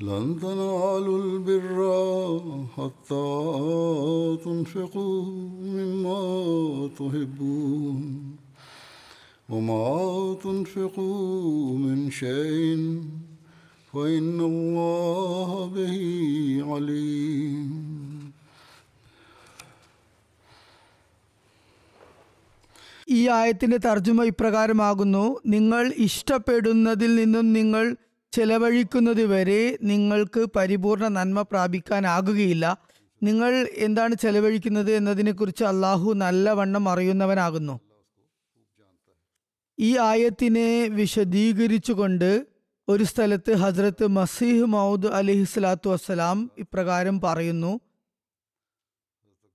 [0.00, 1.78] لن تنالوا البر
[2.76, 3.28] حتى
[4.44, 5.22] تنفقوا
[5.76, 6.22] مما
[6.98, 8.00] تحبون
[9.48, 9.88] وما
[10.44, 13.02] تنفقوا من شيء
[13.92, 15.96] فإن الله به
[16.70, 17.70] عليم
[23.08, 27.84] ഈ ആയത്തിന്റെ തർജ്ജമ ഇപ്രകാരമാകുന്നു നിങ്ങൾ ഇഷ്ടപ്പെടുന്നതിൽ നിന്നും നിങ്ങൾ
[28.33, 32.77] ചെലവഴിക്കുന്നത് വരെ നിങ്ങൾക്ക് പരിപൂർണ നന്മ പ്രാപിക്കാനാകുകയില്ല.
[33.23, 37.79] നിങ്ങൾ എന്താണ് ചെലവഴിക്കുന്നത് എന്നതിനെക്കുറിച്ച് അള്ളാഹു നല്ലവണ്ണം അറിയുന്നവനാകുന്നു.
[39.79, 42.45] ഈ ആയത്തിനെ വിശദീകരിച്ചുകൊണ്ട്
[42.87, 47.79] ഒരു സ്ഥലത്ത് ഹസ്രത്ത് മസീഹ് മൗദ് അലിഹി സ്വലാത്തു വസ്സലാം ഇപ്രകാരം പറയുന്നു.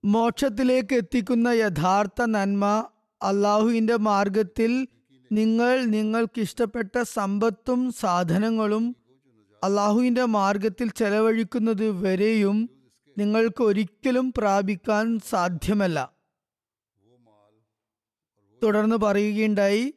[0.04, 2.64] മോക്ഷത്തിലേക്ക് എത്തിക്കുന്ന യഥാർത്ഥ നന്മ
[3.22, 4.88] അള്ളാഹുവിന്റെ മാർഗത്തിൽ
[5.32, 8.96] നിങ്ങൾ നിങ്ങൾക്കിഷ്ടപ്പെട്ട സമ്പത്തും സാധനങ്ങളും
[9.64, 12.70] അള്ളാഹുവിന്റെ മാർഗത്തിൽ ചെലവഴിക്കുന്നത് വരെയും
[13.18, 16.12] നിങ്ങൾക്ക് ഒരിക്കലും പ്രാപിക്കാൻ സാധ്യമല്ല.
[18.62, 19.94] തുടർന്ന് പറയുകയുണ്ടായി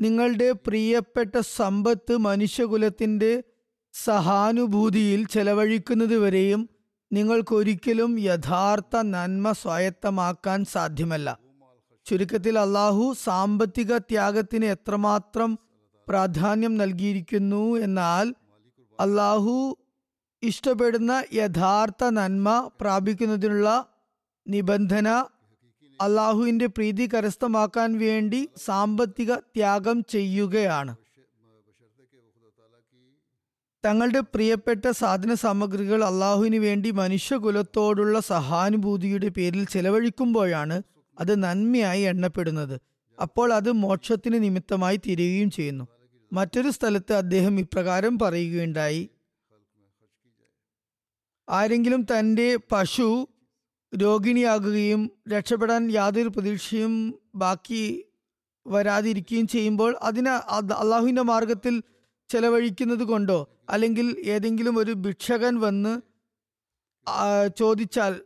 [0.00, 3.42] നിങ്ങളുടെ പ്രിയപ്പെട്ട സമ്പത്ത് മനുഷ്യകുലത്തിന്റെ
[3.92, 6.70] സഹാനുഭൂതിയിൽ ചെലവഴിക്കുന്നത് വരെയും
[7.12, 11.38] നിങ്ങൾക്കൊരിക്കലും യഥാർത്ഥ നന്മ സ്വായത്തമാക്കാൻ സാധ്യമല്ല.
[12.06, 15.58] ചുരുക്കത്തിൽ അള്ളാഹു സാമ്പത്തിക ത്യാഗത്തിന് എത്രമാത്രം
[16.08, 18.34] പ്രാധാന്യം നൽകിയിരിക്കുന്നു എന്നാൽ
[19.00, 19.76] അള്ളാഹു
[20.42, 23.86] ഇഷ്ടപ്പെടുന്ന യഥാർത്ഥ നന്മ പ്രാപിക്കുന്നതിനുള്ള
[24.48, 25.08] നിബന്ധന
[26.00, 30.96] അള്ളാഹുവിന്റെ പ്രീതി കരസ്ഥമാക്കാൻ വേണ്ടി സാമ്പത്തിക ത്യാഗം ചെയ്യുകയാണ്.
[33.84, 40.82] തങ്ങളുടെ പ്രിയപ്പെട്ട സാധന സാമഗ്രികൾ അള്ളാഹുവിന് വേണ്ടി മനുഷ്യകുലത്തോടുള്ള സഹാനുഭൂതിയുടെ പേരിൽ ചെലവഴിക്കുമ്പോഴാണ്
[41.18, 42.80] അത് നന്മയായി എണ്ണപ്പെടുന്നത്.
[43.18, 45.84] അപ്പോൾ അത് മോക്ഷത്തിന് നിമിത്തമായി തീരുകയും ചെയ്യുന്നു.
[46.32, 49.02] മറ്റൊരു സ്ഥലത്ത് അദ്ദേഹം ഇപ്രകാരം പറയുകയുണ്ടായി.
[51.48, 53.28] ആരെങ്കിലും തന്റെ പശു
[53.92, 56.94] രോഗിണിയാകുകയും രക്ഷപ്പെടാൻ യാതൊരു പ്രതീക്ഷയും
[57.34, 57.82] ബാക്കി
[58.66, 61.82] വരാതിരിക്കുകയും ചെയ്യുമ്പോൾ അതിന് അള്ളാഹുവിന്റെ മാർഗത്തിൽ
[62.30, 63.38] ചെലവഴിക്കുന്നത് കൊണ്ടോ?
[63.70, 65.92] അല്ലെങ്കിൽ ഏതെങ്കിലും ഒരു ഭിക്ഷകൻ വന്ന്
[67.56, 68.20] ചോദിച്ചാൽ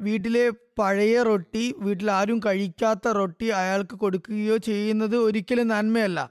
[0.00, 6.30] വീട്ടിലെ പഴയ റൊട്ടി വീട്ടിൽ ആരും കഴിക്കാത്ത റൊട്ടി അയാൾക്ക് കൊടുക്കുകയോ ചെയ്യുന്നത് ഒരിക്കലും നന്മയല്ല.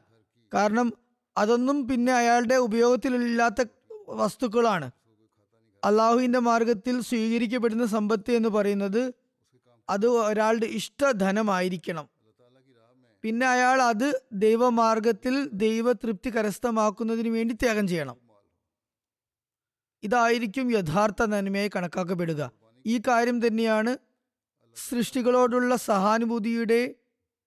[0.53, 0.93] കാരണം
[1.37, 3.65] അതൊന്നും പിന്നെ അയാളുടെ ഉപയോഗത്തിലില്ലാത്ത
[4.09, 4.91] വസ്തുക്കളാണ്.
[5.83, 9.13] അള്ളാഹുവിന്റെ മാർഗത്തിൽ സ്വീകരിക്കപ്പെടുന്ന സമ്പത്ത് എന്ന് പറയുന്നത്
[9.89, 12.09] അത് ഒരാളുടെ ഇഷ്ടധനമായിരിക്കണം.
[13.23, 18.17] പിന്നെ അയാൾ അത് ദൈവമാർഗത്തിൽ ദൈവതൃപ്തി കരസ്ഥമാക്കുന്നതിന് വേണ്ടി ത്യാഗം ചെയ്യണം.
[20.03, 22.51] ഇതായിരിക്കും യഥാർത്ഥ നന്മയായി കണക്കാക്കപ്പെടുക.
[22.85, 23.97] ഈ കാര്യം തന്നെയാണ്
[24.75, 26.95] സൃഷ്ടികളോടുള്ള സഹാനുഭൂതിയുടെ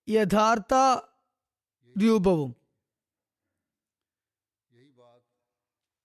[0.09, 0.75] യഥാർത്ഥ
[1.99, 2.63] രൂപവും.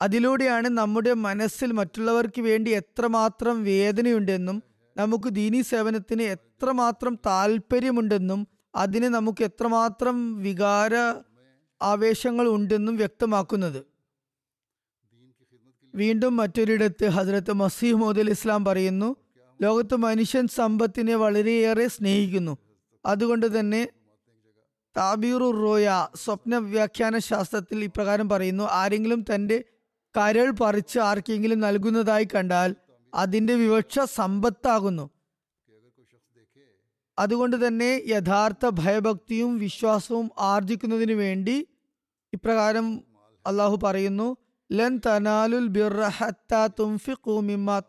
[0.01, 4.63] അതിലൂടെയാണ് നമ്മുടെ മനസ്സിൽ മറ്റുള്ളവർക്ക് വേണ്ടി എത്രമാത്രം വേദനയുണ്ടെന്നും
[4.97, 10.95] നമുക്ക് ദീനീ സേവനത്തിന് എത്രമാത്രം താല്പര്യമുണ്ടെന്നും അതിന് നമുക്ക് എത്രമാത്രം വികാര
[11.81, 13.96] ആവേശങ്ങൾ ഉണ്ടെന്നും വ്യക്തമാക്കുന്നത്.
[15.95, 19.15] വീണ്ടും മറ്റൊരിടത്ത് ഹസ്രത്ത് മസീഹ് മോദി ഇസ്ലാം പറയുന്നു
[19.61, 22.57] ലോകത്ത് മനുഷ്യൻ സമ്പത്തിനെ വളരെയേറെ സ്നേഹിക്കുന്നു.
[23.05, 23.87] അതുകൊണ്ട് തന്നെ
[24.97, 29.63] താബീറു റോയ സ്വപ്ന വ്യാഖ്യാന ശാസ്ത്രത്തിൽ ഇപ്രകാരം പറയുന്നു ആരെങ്കിലും തന്റെ
[30.17, 32.75] കരൾ പറിച്ച് ആർക്കെങ്കിലും നൽകുന്നതായി കണ്ടാൽ
[33.15, 35.09] അതിന്റെ വിവക്ഷ സമ്പത്താകുന്നു.
[37.19, 41.67] അതുകൊണ്ട് തന്നെ യഥാർത്ഥ ഭയഭക്തിയും വിശ്വാസവും ആർജിക്കുന്നതിന് വേണ്ടി
[42.33, 43.03] ഇപ്രകാരം
[43.47, 44.37] അള്ളാഹു പറയുന്നു
[44.71, 45.67] ലൻ തനാലുൽ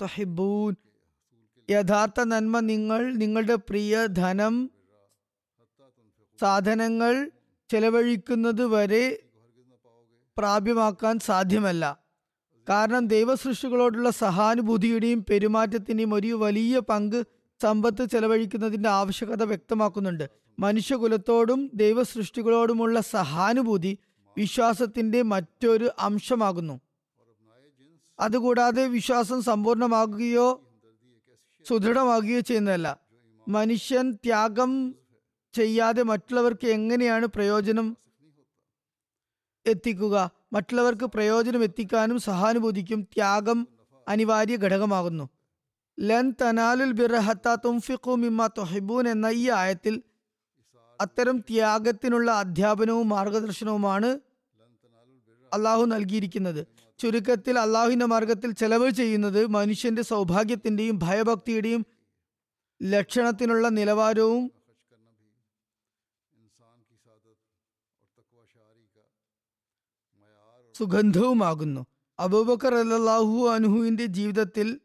[0.03, 0.75] തുഹിബ്ബൂൻ.
[1.71, 4.71] യഥാർത്ഥ നന്മ നിങ്ങൾ നിങ്ങളുടെ പ്രിയ ധനം
[6.41, 7.31] സാധനങ്ങൾ
[7.71, 9.23] ചെലവഴിക്കുന്നത് വരെ
[10.39, 11.85] പ്രാപ്യമാക്കാൻ സാധ്യമല്ല.
[12.69, 17.27] കാരണം ദൈവസൃഷ്ടികളോടുള്ള സഹാനുഭൂതിയുടെയും പെരുമാറ്റത്തിന്റെയും ഒരു വലിയ പങ്ക്
[17.63, 20.31] സമ്പത്ത് ചെലവഴിക്കുന്നതിന്റെ ആവശ്യകത വ്യക്തമാക്കുന്നുണ്ട്.
[20.59, 23.99] മനുഷ്യകുലത്തോടും ദൈവസൃഷ്ടികളോടുമുള്ള സഹാനുഭൂതി
[24.39, 26.81] വിശ്വാസത്തിന്റെ മറ്റൊരു അംശമാകുന്നു.
[28.21, 30.47] അതുകൂടാതെ വിശ്വാസം സമ്പൂർണമാകുകയോ
[31.69, 33.01] സുദൃഢമാകുകയോ ചെയ്യുന്നതല്ല.
[33.49, 34.95] മനുഷ്യൻ ത്യാഗം
[35.53, 37.97] ചെയ്യാതെ മറ്റുള്ളവർക്ക് എങ്ങനെയാണ് പ്രയോജനം
[39.67, 40.31] എത്തിക്കുക?
[40.53, 43.69] മറ്റുള്ളവർക്ക് പ്രയോജനം എത്തിക്കാനും സഹാനുഭൂതിക്കും ത്യാഗം
[44.09, 45.29] അനിവാര്യ ഘടകമാകുന്നു.
[46.01, 50.03] ലൻ തനാലുൽ ബിർഹത്ത തുംഫിഖു മിമ്മ തൊഹിബൂൻ എന്ന ഈ ആയത്തിൽ
[51.01, 54.21] അത്തരം ത്യാഗത്തിനുള്ള അധ്യാപനവും മാർഗദർശനവുമാണ്
[55.53, 56.67] അള്ളാഹു നൽകിയിരിക്കുന്നത്.
[56.99, 61.87] ചുരുക്കത്തിൽ അള്ളാഹുവിന്റെ മാർഗത്തിൽ ചെലവ് ചെയ്യുന്നത് മനുഷ്യന്റെ സൗഭാഗ്യത്തിന്റെയും ഭയഭക്തിയുടെയും
[62.83, 64.51] ലക്ഷണത്തിനുള്ള നിലവാരവും
[70.75, 71.87] സുഗന്ധവുമാകുന്നു.
[72.19, 74.81] അബൂബക്കർ അല്ലാഹു അനുഹുവിന്റെ ജീവിതത്തിൽ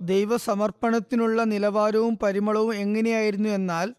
[0.00, 3.94] ദൈവസമർപ്പണത്തിനുള്ള നിലവാരവും പരിമളവും എങ്ങനെയായിരുന്നു എന്നാൽ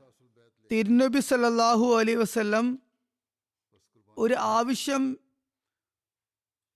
[0.71, 2.79] തിരുനബി സല്ലാഹു അലൈ വസല്ലം
[4.17, 5.17] ഒരു ആവശ്യം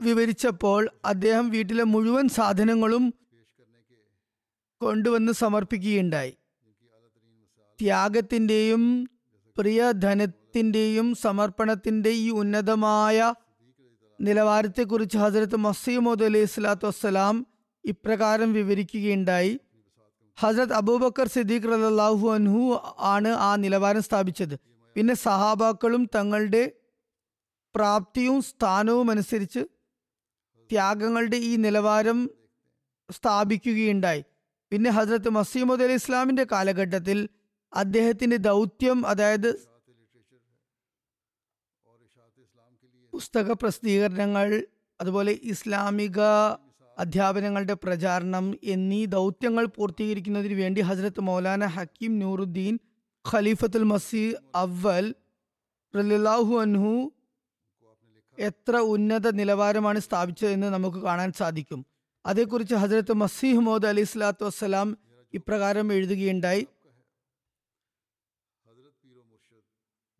[0.01, 3.13] വിവരിച്ചപ്പോൾ അദ്ദേഹം വീട്ടിലെ മുഴുവൻ സാധനങ്ങളും
[4.81, 6.33] കൊണ്ടുവന്ന് സമർപ്പിക്കുകയുണ്ടായി.
[7.81, 9.09] ത്യാഗത്തിന്റെയും
[9.57, 13.33] പ്രിയധനത്തിന്റെയും സമർപ്പണത്തിന്റെ ഈ ഉന്നതമായ
[14.21, 17.47] നിലവാരത്തെക്കുറിച്ച് ഹസരത്ത് മസീമോദ് അലൈഹി സ്വലാത്തു വസ്സലാം
[17.85, 19.59] ഇപ്രകാരം വിവരിക്കുകയുണ്ടായി.
[20.37, 22.61] ഹസരത് അബൂബക്കർ സിദ്ദീഖ് റലാഹു അൻഹു
[22.97, 24.55] ആണ് ആ നിലവാരം സ്ഥാപിച്ചത്.
[24.95, 26.63] പിന്നെ സഹാബാക്കളും തങ്ങളുടെ
[27.75, 29.61] പ്രാപ്തിയും സ്ഥാനവും അനുസരിച്ച്
[30.71, 32.29] ത്യാഗങ്ങളുടെ ഈ നിലവാരം
[33.11, 34.23] സ്ഥാപിക്കുകയുണ്ടായി.
[34.71, 37.29] പിന്നെ ഹസ്രത്ത് മസീമുദ് അലി ഇസ്ലാമിന്റെ കാലഘട്ടത്തിൽ
[37.73, 39.49] അദ്ദേഹത്തിന്റെ ദൗത്യം അതായത്
[43.13, 44.67] പുസ്തക പ്രസിദ്ധീകരണങ്ങൾ
[45.01, 46.19] അതുപോലെ ഇസ്ലാമിക
[46.97, 52.79] അധ്യാപനങ്ങളുടെ പ്രചാരണം എന്നീ ദൗത്യങ്ങൾ പൂർത്തീകരിക്കുന്നതിന് വേണ്ടി ഹസരത്ത് മൗലാന ഹക്കീം നൂറുദ്ദീൻ
[53.31, 55.15] ഖലീഫത്തുൽ മസീ അവൽ
[55.95, 57.11] റലാഹു അൻഹു
[58.39, 61.85] എത്ര ഉന്നത നിലവാരമാണ് സ്ഥാപിച്ചതെന്ന് നമുക്ക് കാണാൻ സാധിക്കും.
[62.25, 64.97] അതേക്കുറിച്ച് ഹസരത്ത് മസീഹ് മോദ് അലി സ്വലാത്തു വസ്സലാം
[65.33, 66.67] ഇപ്രകാരം എഴുതുകയുണ്ടായി.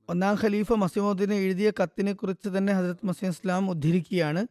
[0.09, 4.47] ഒന്നാം ഖലീഫ മസീമോദിന് എഴുതിയ കത്തിനെ കുറിച്ച് തന്നെ ഹസരത് മസീം ഇസ്ലാം ഉദ്ധരിക്കുകയാണ്.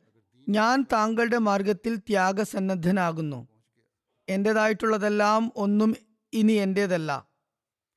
[0.48, 3.48] ഞാൻ താങ്കളുടെ മാർഗത്തിൽ ത്യാഗസന്നദ്ധനാകുന്നു.
[4.28, 5.96] എന്റേതായിട്ടുള്ളതെല്ലാം ഒന്നും
[6.32, 7.26] ഇനി എന്റേതല്ല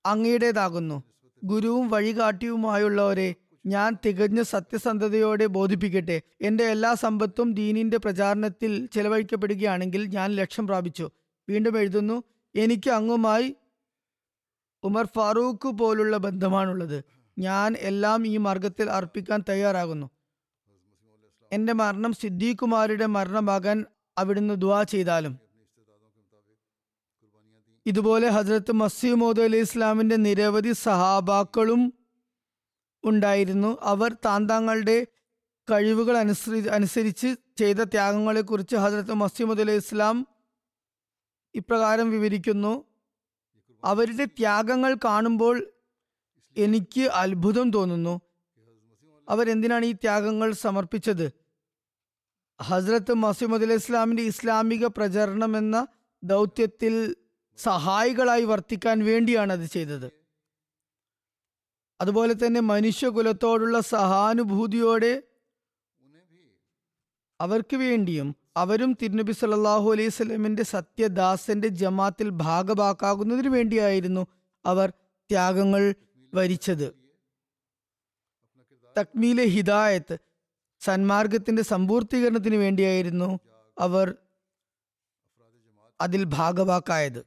[0.06, 1.04] അങ്ങയുടേതാകുന്നു.
[1.44, 6.22] ഗുരുവും വഴികാട്ടിയുമായുള്ളവരെ ഞാൻ തികഞ്ഞ സത്യസന്ധതയോടെ ബോധിപ്പിക്കട്ടെ.
[6.42, 11.10] എന്റെ എല്ലാ സമ്പത്തും ദീനിന്റെ പ്രചാരണത്തിൽ ചെലവഴിക്കപ്പെടുകയാണെങ്കിൽ ഞാൻ ലക്ഷ്യം പ്രാപിച്ചു.
[11.50, 12.24] വീണ്ടും എഴുതുന്നു
[12.56, 13.56] എനിക്ക് അങ്ങുമായി
[14.84, 17.04] ഉമർ ഫാറൂഖ് പോലുള്ള ബന്ധമാണുള്ളത്.
[17.40, 20.10] ഞാൻ എല്ലാം ഈ മാർഗത്തിൽ അർപ്പിക്കാൻ തയ്യാറാകുന്നു.
[21.56, 23.86] എന്റെ മരണം സിദ്ദീഖുമാരുടെ മരണമാകാൻ
[24.18, 25.34] അവിടുന്ന് ദുവാ ചെയ്താലും.
[27.86, 31.94] ഇതുപോലെ ഹജ്രത്ത് മസീമോദ് അലി ഇസ്ലാമിന്റെ നിരവധി സഹാബാക്കളും
[33.04, 33.78] ഉണ്ടായിരുന്നു.
[33.82, 35.08] അവർ താന്താങ്ങളുടെ
[35.72, 40.28] കഴിവുകൾ അനുസരി അനുസരിച്ച് ചെയ്ത ത്യാഗങ്ങളെക്കുറിച്ച് ഹജ്രത്ത് മസീമദ് അലി ഇസ്ലാം
[41.56, 42.74] ഇപ്രകാരം വിവരിക്കുന്നു.
[43.84, 45.56] അവരുടെ ത്യാഗങ്ങൾ കാണുമ്പോൾ
[46.58, 48.22] എനിക്ക് അത്ഭുതം തോന്നുന്നു.
[49.30, 51.45] അവരെന്തിനാണ് ഈ ത്യാഗങ്ങൾ സമർപ്പിച്ചത്?
[52.60, 55.88] ഹസ്രത്ത് മസീമദ് അലി ഇസ്ലാമിന്റെ ഇസ്ലാമിക പ്രചരണം എന്ന
[56.24, 57.16] ദൗത്യത്തിൽ
[57.58, 60.08] സഹായികളായി വർത്തിക്കാൻ വേണ്ടിയാണ് അത് ചെയ്തത്.
[62.02, 65.24] അതുപോലെ തന്നെ മനുഷ്യകുലത്തോടുള്ള സഹാനുഭൂതിയോടെ
[67.40, 74.28] അവർക്ക് വേണ്ടിയും അവരും തിരുനബി സല്ലാഹു അലൈഹി സ്വലമിന്റെ സത്യദാസന്റെ ജമാത്തിൽ ഭാഗഭാക്കാകുന്നതിനു വേണ്ടിയായിരുന്നു
[74.66, 74.90] അവർ
[75.30, 75.96] ത്യാഗങ്ങൾ
[76.34, 76.88] വരിച്ചത്.
[78.98, 80.18] തക്മീലെ ഹിദായത്ത്
[80.86, 83.30] സന്മാർഗത്തിന്റെ സമ്പൂർത്തീകരണത്തിന് വേണ്ടിയായിരുന്നു
[83.78, 84.08] അവർ
[86.00, 87.22] അതിൽ ഭാഗവാക്കായത്.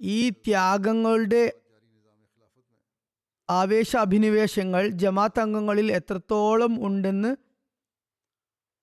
[0.00, 1.42] ഈ ത്യാഗങ്ങളുടെ
[3.48, 7.30] ആവേശ അഭിനിവേശങ്ങൾ ജമാത്ത് അംഗങ്ങളിൽ എത്രത്തോളം ഉണ്ടെന്ന്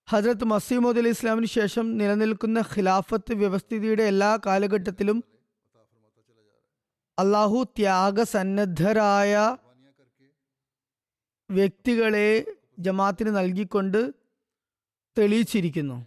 [0.08, 5.20] ഹജ്രത്ത് മസീമോദ് അലി ഇസ്ലാമിന് ശേഷം നിലനിൽക്കുന്ന ഖിലാഫത്ത് വ്യവസ്ഥിതിയുടെ എല്ലാ കാലഘട്ടത്തിലും
[7.18, 9.34] അള്ളാഹു ത്യാഗസന്നദ്ധരായ
[11.50, 12.30] വ്യക്തികളെ
[12.77, 14.13] ജമാഅത്തിന് നൽകിക്കൊണ്ട്
[15.17, 15.98] തെളിയിച്ചിരിക്കുന്നു.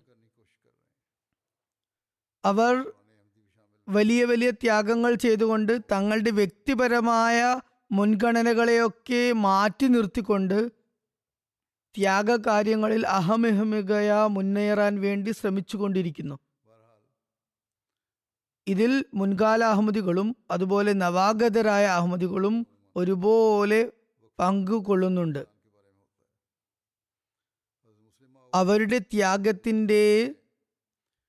[2.45, 2.75] അവർ
[3.89, 7.61] വലിയ വലിയ ത്യാഗങ്ങൾ ചെയ്തുകൊണ്ട് തങ്ങളുടെ വ്യക്തിപരമായ
[7.93, 10.59] മുൻഗണനകളെയൊക്കെ മാറ്റി നിർത്തിക്കൊണ്ട്
[11.95, 16.37] ത്യാഗകാര്യങ്ങളിൽ അഹമിഹമികയ മുന്നേറാൻ വേണ്ടി ശ്രമിച്ചുകൊണ്ടിരിക്കുന്നു.
[18.67, 23.93] ഇതിൽ മുൻകാല അഹമ്മദികളും അതുപോലെ നവാഗതരായ അഹമ്മദികളും ഒരുപോലെ
[24.39, 25.43] പങ്കുകൊള്ളുന്നുണ്ട്.
[28.55, 30.35] അവരുടെ ത്യാഗത്തിന്റെ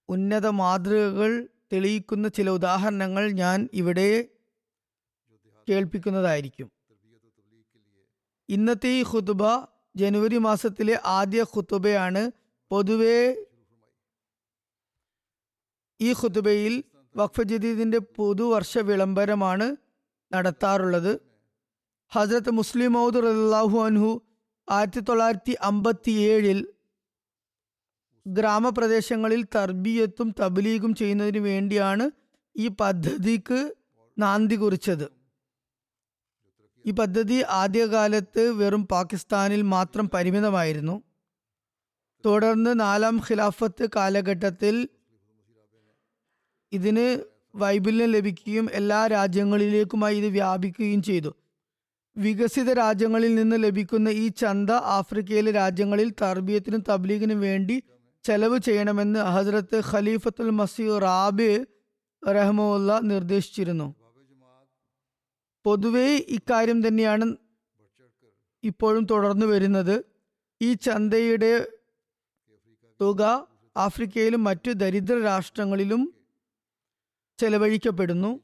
[0.10, 4.28] ഉന്നത മാതൃകകൾ തെളിയിക്കുന്ന ചില ഉദാഹരണങ്ങൾ ഞാൻ ഇവിടെ
[5.70, 6.72] കേൾപ്പിക്കുന്നതായിരിക്കും.
[8.50, 9.44] ഇന്നത്തെ ഈ ഖുതുബ
[9.96, 12.32] ജനുവരി മാസത്തിലെ ആദ്യ ഖുതുബയാണ്
[12.70, 13.46] പൊതുവെ
[16.02, 16.84] ഈ ഖുതുബയിൽ
[17.16, 19.76] വഖഫ് ജദീദിന്റെ പുതുവർഷ വിളംബരമാണ്
[20.34, 21.20] നടത്താറുള്ളത്.
[22.12, 24.22] ഹസ്രത്ത് മുസ്ലിം മൗദ് റലാഹു അൻഹു
[24.70, 26.68] ആയിരത്തി തൊള്ളായിരത്തി അമ്പത്തി ഏഴിൽ
[28.28, 32.12] ഗ്രാമപ്രദേശങ്ങളിൽ തർബീയത്തും തബ്ലീഗും ചെയ്യുന്നതിന് വേണ്ടിയാണ്
[32.58, 33.74] ഈ പദ്ധതിക്ക്
[34.20, 35.08] നാന്തി കുറിച്ചത്.
[36.86, 41.04] ഈ പദ്ധതി ആദ്യകാലത്ത് വെറും പാകിസ്ഥാനിൽ മാത്രം പരിമിതമായിരുന്നു.
[42.26, 44.90] തുടർന്ന് നാലാം ഖിലാഫത്ത് കാലഘട്ടത്തിൽ
[46.72, 47.24] ഇതിന്
[47.56, 51.36] വൈബല്യം ലഭിക്കുകയും എല്ലാ രാജ്യങ്ങളിലേക്കുമായി ഇത് വ്യാപിക്കുകയും ചെയ്തു.
[52.18, 57.84] വികസിത രാജ്യങ്ങളിൽ നിന്ന് ലഭിക്കുന്ന ഈ ചന്ത ആഫ്രിക്കയിലെ രാജ്യങ്ങളിൽ തർബീയത്തിനും തബ്ലീഗിനും വേണ്ടി
[58.24, 61.66] ചെലവ് ചെയ്യണമെന്ന് ഹസ്രത്ത് ഖലീഫത്തുൽ മസി റാബി
[62.32, 63.96] റഹ്മുല്ല നിർദ്ദേശിച്ചിരുന്നു.
[65.66, 67.38] പൊതുവെ ഇക്കാര്യം തന്നെയാണ്
[68.64, 70.06] ഇപ്പോഴും തുടർന്നു വരുന്നത്.
[70.62, 71.68] ഈ ചന്തയുടെ
[73.02, 73.48] തുക
[73.78, 76.14] ആഫ്രിക്കയിലും മറ്റു ദരിദ്ര രാഷ്ട്രങ്ങളിലും
[77.38, 78.40] ചെലവഴിക്കപ്പെടുന്നു.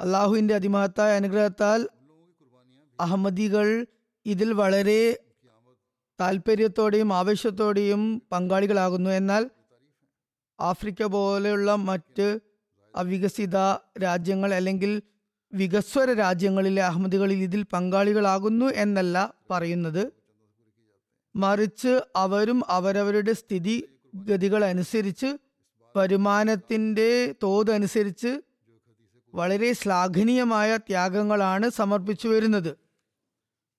[0.00, 1.88] അള്ളാഹുവിന്റെ അതിമഹത്തായ അനുഗ്രഹത്താൽ
[3.00, 3.86] അഹമ്മദികൾ
[4.26, 5.31] ഇതിൽ വളരെ
[6.22, 9.10] താല്പര്യത്തോടെയും ആവേശത്തോടെയും പങ്കാളികളാകുന്നു.
[9.10, 9.50] എന്നാൽ
[10.60, 12.40] ആഫ്രിക്ക പോലെയുള്ള മറ്റ്
[12.96, 13.56] അവികസിത
[14.02, 15.02] രാജ്യങ്ങൾ അല്ലെങ്കിൽ
[15.52, 20.12] വികസ്വര രാജ്യങ്ങളിലെ അഹമ്മദികളിൽ ഇതിൽ പങ്കാളികളാകുന്നു എന്നല്ല പറയുന്നത്.
[21.36, 23.76] മറിച്ച് അവരും അവരവരുടെ സ്ഥിതി
[24.14, 25.30] ഗതികൾ അനുസരിച്ച്
[25.96, 28.32] വരുമാനത്തിന്റെ തോതനുസരിച്ച്
[29.34, 32.72] വളരെ ശ്ലാഘനീയമായ ത്യാഗങ്ങളാണ് സമർപ്പിച്ചു വരുന്നത്.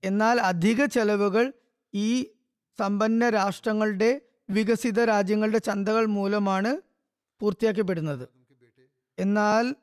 [0.04, 1.54] എന്നാൽ അധിക ചെലവുകൾ
[1.94, 2.26] ഈ
[2.80, 6.82] സമ്പന്ന രാഷ്ട്രങ്ങളുടെ വികസിത രാജ്യങ്ങളുടെ ചന്തകൾ മൂലമാണ്
[7.42, 8.28] പൂർത്തിയാക്കപ്പെടുന്നത്.
[9.20, 9.76] എന്നാൽ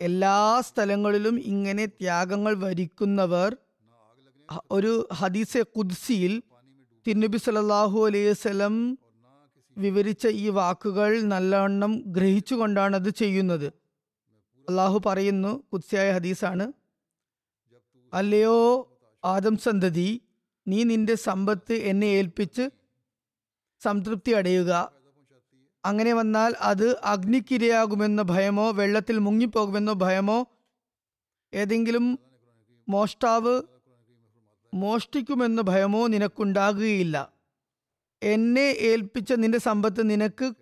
[0.00, 3.56] എല്ലാ സ്ഥലങ്ങളിലും ഇങ്ങനെ ത്യാഗങ്ങൾ വരിക്കുന്നവർ
[4.70, 6.42] ഒരു ഹദീസെ കുദ്സിയിൽ
[7.06, 8.98] തിരുനബി സല്ലല്ലാഹു അലൈഹി സ്വലം
[9.76, 13.66] വിവരിച്ച ഈ വാക്കുകൾ നല്ലവണ്ണം ഗ്രഹിച്ചുകൊണ്ടാണ് അത് ചെയ്യുന്നത്.
[14.68, 16.72] അള്ളാഹു പറയുന്നു കുദ്സിയായ ഹദീസാണ്
[18.14, 18.56] അല്ലയോ
[19.24, 20.08] ആദം സന്തതി
[20.68, 22.70] നീ നിന്റെ സമ്പത്ത് എന്നെ ഏൽപ്പിച്ച്
[23.80, 24.92] സംതൃപ്തി അടയുക.
[25.84, 30.46] അങ്ങനെ വന്നാൽ അത് അഗ്നിക്കിരയാകുമെന്ന ഭയമോ വെള്ളത്തിൽ മുങ്ങിപ്പോകുമെന്ന ഭയമോ
[31.54, 32.18] ഏതെങ്കിലും
[32.88, 33.62] മോഷ്ടാവ്
[34.74, 37.32] മോഷ്ടിക്കുമെന്ന ഭയമോ നിനക്കുണ്ടാകുകയില്ല.
[38.22, 40.54] എന്നെ ഏൽപ്പിച്ച നിന്റെ സമ്പത്ത് നിനക്ക്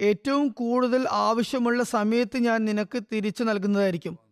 [0.00, 4.23] ഏറ്റവും കൂടുതൽ ആവശ്യമുള്ള സമയത്ത് ഞാൻ നിനക്ക് തിരിച്ചു നൽകുന്നതായിരിക്കും.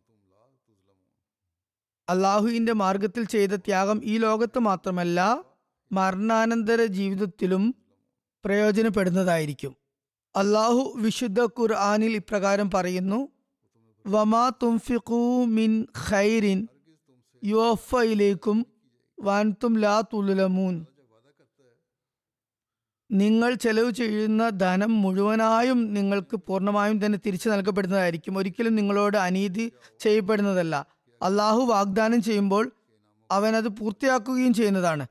[2.13, 5.45] അള്ളാഹുവിന്റെ മാർഗത്തിൽ ചെയ്ത ത്യാഗം ഈ ലോകത്ത് മാത്രമല്ല
[5.93, 7.75] മരണാനന്തര ജീവിതത്തിലും
[8.45, 9.77] പ്രയോജനപ്പെടുന്നതായിരിക്കും.
[10.37, 13.29] അള്ളാഹു വിശുദ്ധ ഖുർആാനിൽ ഇപ്രകാരം പറയുന്നു
[14.07, 16.69] വമാ തുംഫിഖു മിൻ ഖൈറിൻ
[17.45, 18.67] യുഫയിലേക്കും
[19.21, 20.87] വാൻതും ലാ തുലമൂൻ
[23.11, 28.39] നിങ്ങൾ ചെലവ് ചെയ്യുന്ന ധനം മുഴുവനായും നിങ്ങൾക്ക് പൂർണമായും തന്നെ തിരിച്ചു നൽകപ്പെടുന്നതായിരിക്കും.
[28.39, 30.87] ഒരിക്കലും നിങ്ങളോട് അനീതി ചെയ്യപ്പെടുന്നതല്ല.
[31.23, 32.73] അള്ളാഹു വാഗ്ദാനം ചെയ്യുമ്പോൾ
[33.31, 35.07] അവൻ അത് പൂർത്തിയാക്കുകയും ചെയ്യുന്നതാണ്.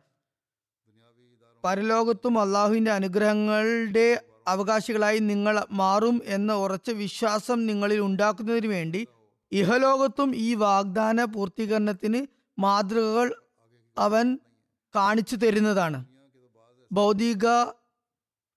[1.63, 9.07] പരലോകത്തും അള്ളാഹുവിന്റെ അനുഗ്രഹങ്ങളുടെ അവകാശികളായി നിങ്ങൾ മാറും എന്ന ഉറച്ച വിശ്വാസം നിങ്ങളിൽ ഉണ്ടാക്കുന്നതിന് വേണ്ടി
[9.51, 12.27] ഇഹലോകത്തും ഈ വാഗ്ദാന പൂർത്തീകരണത്തിന്
[12.59, 13.35] മാതൃകകൾ
[13.97, 14.39] അവൻ
[14.95, 16.05] കാണിച്ചു തരുന്നതാണ്.
[16.91, 17.63] ഭൗതിക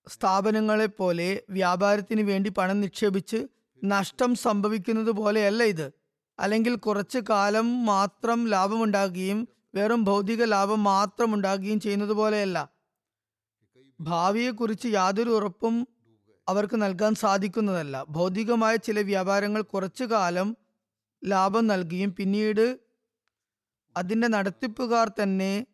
[0.08, 3.46] സ്ഥാപനങ്ങളെ പോലെ വ്യാപാരത്തിന് വേണ്ടി പണം നിക്ഷേപിച്ച്
[3.84, 6.03] നഷ്ടം സംഭവിക്കുന്നത് പോലെയല്ല ഇത്.
[6.38, 12.68] അല്ലെങ്കിൽ കുറച്ച് കാലം മാത്രം ലാഭമുണ്ടാകുകയും വെറും ഭൗതിക ലാഭം മാത്രം ഉണ്ടാകുകയും ചെയ്യുന്നത് പോലെയല്ല
[14.00, 15.86] ഭാവിയെക്കുറിച്ച് യാതൊരു ഉറപ്പും
[16.48, 18.04] അവർക്ക് നൽകാൻ സാധിക്കുന്നതല്ല.
[18.08, 20.56] ഭൗതികമായ ചില വ്യാപാരങ്ങൾ കുറച്ചു കാലം
[21.24, 22.78] ലാഭം നൽകുകയും പിന്നീട്
[23.96, 25.66] അതിന്റെ നടത്തിപ്പുകാർ തന്നെ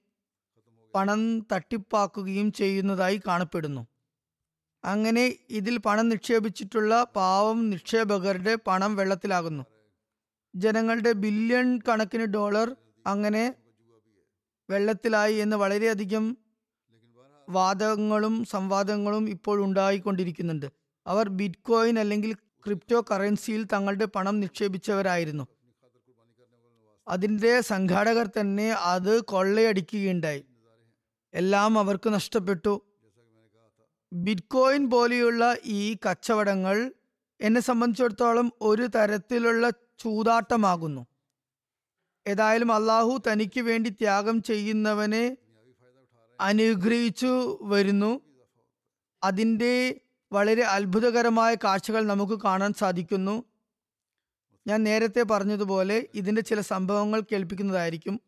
[0.94, 3.86] പണം തട്ടിപ്പാക്കുകയും ചെയ്യുന്നതായി കാണപ്പെടുന്നു.
[4.84, 9.64] അങ്ങനെ ഇതിൽ പണം നിക്ഷേപിച്ചിട്ടുള്ള പാവം നിക്ഷേപകരുടെ പണം വെള്ളത്തിലാകുന്നു.
[10.54, 12.76] ജനങ്ങളുടെ ബില്യൺ കണക്കിന് ഡോളർ
[13.06, 13.54] അങ്ങനെ
[14.70, 16.36] വെള്ളത്തിലായി എന്ന് വളരെയധികം
[17.48, 20.66] വാദങ്ങളും സംവാദങ്ങളും ഇപ്പോൾ ഉണ്ടായിക്കൊണ്ടിരിക്കുന്നുണ്ട്.
[21.06, 25.46] അവർ ബിറ്റ് കോയിൻ അല്ലെങ്കിൽ ക്രിപ്റ്റോ കറൻസിയിൽ തങ്ങളുടെ പണം നിക്ഷേപിച്ചവരായിരുന്നു.
[27.08, 30.44] അതിന്റെ സംഘാടകർ തന്നെ അത് കൊള്ളയടിക്കുകയുണ്ടായി.
[31.34, 32.82] എല്ലാം അവർക്ക് നഷ്ടപ്പെട്ടു.
[34.12, 36.92] ബിറ്റ്കോയിൻ പോലെയുള്ള ഈ കച്ചവടങ്ങൾ
[37.40, 41.06] എന്നെ സംബന്ധിച്ചിടത്തോളം ഒരു തരത്തിലുള്ള ചൂതാട്ടമാകുന്നു.
[42.26, 45.36] ഏതായാലും അള്ളാഹു തനിക്ക് വേണ്ടി ത്യാഗം ചെയ്യുന്നവനെ
[46.40, 48.20] അനുഗ്രഹിച്ചു വരുന്നു.
[49.22, 50.00] അതിന്റെ
[50.32, 53.44] വളരെ അത്ഭുതകരമായ കാഴ്ചകൾ നമുക്ക് കാണാൻ സാധിക്കുന്നു.
[54.66, 58.20] ഞാൻ നേരത്തെ പറഞ്ഞതുപോലെ ഇതിന്റെ ചില സംഭവങ്ങൾ കേൾപ്പിക്കുന്നതായിരിക്കും.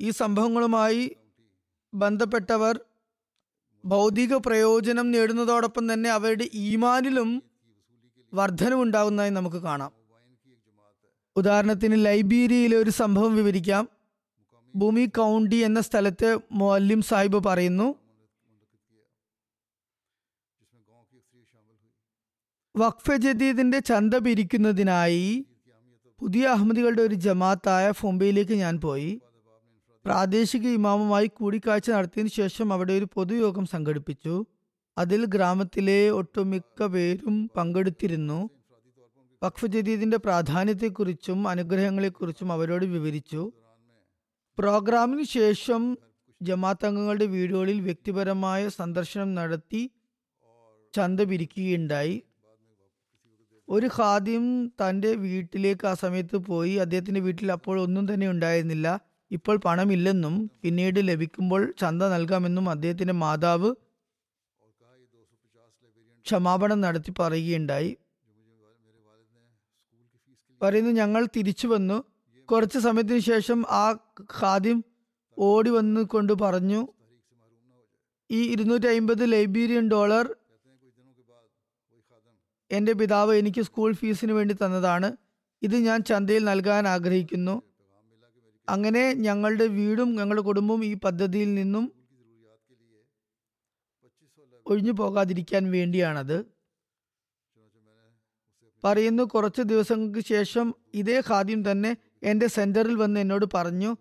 [0.00, 1.16] ഈ സംഭവങ്ങളുമായി
[1.94, 2.80] ബന്ധപ്പെട്ടവർ
[3.84, 7.42] ഭൗതിക പ്രയോജനം നേടുന്നതോടൊപ്പം തന്നെ അവരുടെ ഈമാനിലും
[8.34, 10.03] വർധനമുണ്ടാകുന്നതായി നമുക്ക് കാണാം.
[11.36, 13.88] ഉദാഹരണത്തിന് ലൈബീരിയയിലെ ഒരു സംഭവം വിവരിക്കാം.
[14.76, 17.94] ഭൂമി കൗണ്ടി എന്ന സ്ഥലത്ത് മൊല്ലിം സാഹിബ് പറയുന്നു
[22.76, 25.46] വഖഫ് ജദീദിന്റെ ചന്ത പിരിക്കുന്നതിനായി
[26.20, 29.20] പുതിയ അഹമ്മദികളുടെ ഒരു ജമാഅത്തായ ഫുംബയിലേക്ക് ഞാൻ പോയി.
[30.04, 34.46] പ്രാദേശിക ഇമാമുമായി കൂടിക്കാഴ്ച നടത്തിയതിനു ശേഷം അവിടെ ഒരു പൊതുയോഗം സംഘടിപ്പിച്ചു.
[34.98, 38.50] അതിൽ ഗ്രാമത്തിലെ ഒട്ടുമിക്ക പേരും പങ്കെടുത്തിരുന്നു.
[39.44, 43.52] വഖഫ് ജദീദിന്റെ പ്രാധാന്യത്തെക്കുറിച്ചും അനുഗ്രഹങ്ങളെക്കുറിച്ചും അവരോട് വിവരിച്ചു.
[44.58, 45.98] പ്രോഗ്രാമിന് ശേഷം
[46.42, 49.90] ജമാഅത്ത് അംഗങ്ങളുടെ വീടുകളിൽ വ്യക്തിപരമായ സന്ദർശനം നടത്തി
[50.94, 52.22] ചന്ത പിരിക്കുകയുണ്ടായി.
[53.68, 56.74] ഒരു ഖാദിം തന്റെ വീട്ടിലേക്ക് ആ സമയത്ത് പോയി.
[56.74, 59.00] അദ്ദേഹത്തിന്റെ വീട്ടിൽ അപ്പോൾ ഒന്നും തന്നെ ഉണ്ടായിരുന്നില്ല.
[59.30, 63.74] ഇപ്പോൾ പണമില്ലെന്നും പിന്നീട് ലഭിക്കുമ്പോൾ ചന്ത നൽകാമെന്നും അദ്ദേഹത്തിന്റെ മാതാവ്
[66.26, 67.96] ക്ഷമാപണം നടത്തി പറയുകയുണ്ടായി.
[70.62, 72.04] പറയുന്നു ഞങ്ങൾ തിരിച്ചു വന്നു.
[72.44, 73.98] കുറച്ച് സമയത്തിന് ശേഷം ആ
[74.40, 74.84] ഖാദിം
[75.38, 76.88] ഓടി വന്നു കൊണ്ട് പറഞ്ഞു
[78.30, 80.36] ഈ ഇരുന്നൂറ്റി അമ്പത് ലൈബീരിയൻ ഡോളർ
[82.70, 85.16] എന്റെ പിതാവ് എനിക്ക് സ്കൂൾ ഫീസിന് വേണ്ടി തന്നതാണ്.
[85.62, 87.62] ഇത് ഞാൻ ചന്തയിൽ നൽകാൻ ആഗ്രഹിക്കുന്നു.
[88.68, 91.92] അങ്ങനെ ഞങ്ങളുടെ വീടും ഞങ്ങളുടെ കുടുംബവും ഈ പദ്ധതിയിൽ നിന്നും
[94.66, 96.53] ഒഴിഞ്ഞു പോകാതിരിക്കാൻ വേണ്ടിയാണത്.
[98.84, 103.96] പറയുന്നു കുറച്ച് ദിവസങ്ങൾക്ക് ശേഷം ഇതേ ഖാദ്യം തന്നെ എന്റെ സെന്ററിൽ വന്ന് എന്നോട് പറഞ്ഞു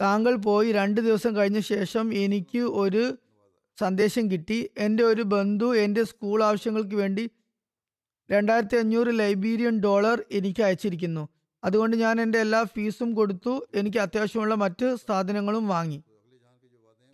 [0.00, 3.16] താങ്കൾ പോയി രണ്ട് ദിവസം കഴിഞ്ഞ ശേഷം എനിക്ക് ഒരു
[3.80, 4.70] സന്ദേശം കിട്ടി.
[4.78, 7.30] എന്റെ ഒരു ബന്ധു എന്റെ സ്കൂൾ ആവശ്യങ്ങൾക്ക് വേണ്ടി
[8.30, 11.28] രണ്ടായിരത്തി അഞ്ഞൂറ് ലൈബീരിയൻ ഡോളർ എനിക്ക് അയച്ചിരിക്കുന്നു.
[11.64, 13.66] അതുകൊണ്ട് ഞാൻ എന്റെ എല്ലാ ഫീസും കൊടുത്തു.
[13.74, 16.02] എനിക്ക് അത്യാവശ്യമുള്ള മറ്റ് സാധനങ്ങളും വാങ്ങി.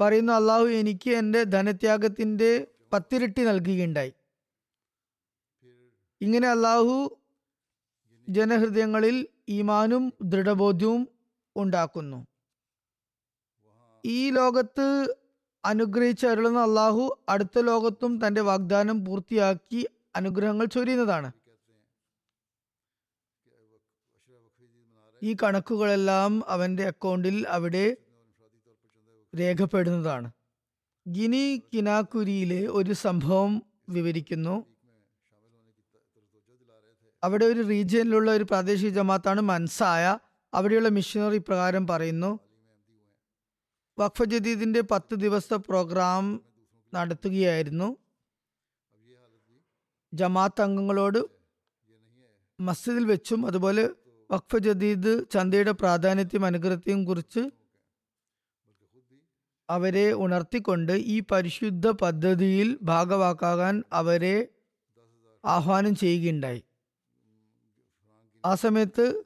[0.01, 4.13] പറയുന്നു അള്ളാഹു എനിക്ക് എന്റെ ധനത്യാഗത്തിന്റെ പത്തിരട്ടി നൽകുകയുണ്ടായി.
[6.21, 7.19] ഇങ്ങനെ അള്ളാഹു
[8.29, 11.09] ജനഹൃദയങ്ങളിൽ ഈമാനും ദൃഢബോധ്യവും
[11.57, 12.27] ഉണ്ടാക്കുന്നു.
[14.05, 15.17] ഈ ലോകത്ത്
[15.65, 21.33] അനുഗ്രഹിച്ച് അരുളുന്ന അള്ളാഹു അടുത്ത ലോകത്തും തന്റെ വാഗ്ദാനം പൂർത്തിയാക്കി അനുഗ്രഹങ്ങൾ ചൊരിയുന്നതാണ്.
[25.23, 27.97] ഈ കണക്കുകളെല്ലാം അവന്റെ അക്കൗണ്ടിൽ അവിടെ
[29.39, 30.33] രേഖപ്പെടുന്നതാണ്.
[31.09, 34.74] ഗിനി കിനാക്കുരിയിലെ ഒരു സംഭവം വിവരിക്കുന്നു.
[37.25, 40.19] അവിടെ ഒരു റീജിയനിലുള്ള ഒരു പ്രാദേശിക ജമാത്താണ് മൻസായ.
[40.55, 42.39] അവിടെയുള്ള മിഷനറി പ്രകാരം പറയുന്നു.
[43.99, 46.41] വഖഫ് ജദീദിന്റെ പത്ത് ദിവസത്തെ പ്രോഗ്രാം
[46.95, 47.97] നടത്തുകയായിരുന്നു.
[50.15, 51.21] ജമാഅത്ത് അംഗങ്ങളോട്
[52.61, 53.91] മസ്ജിദിൽ വെച്ചും അതുപോലെ
[54.31, 57.43] വഖഫ് ജദീദ് ചന്തയുടെ പ്രാധാന്യത്തെയും അനുഗ്രഹത്തെയും കുറിച്ച്
[59.71, 64.49] അവരെ ഉണർത്തിക്കൊണ്ട് ഈ പരിശുദ്ധ പദ്ധതിയിൽ ഭാഗവാക്കാകാൻ അവരെ
[65.45, 66.64] ആഹ്വാനം ചെയ്യുകയുണ്ടായി.
[68.45, 69.23] ആ സമയത്ത്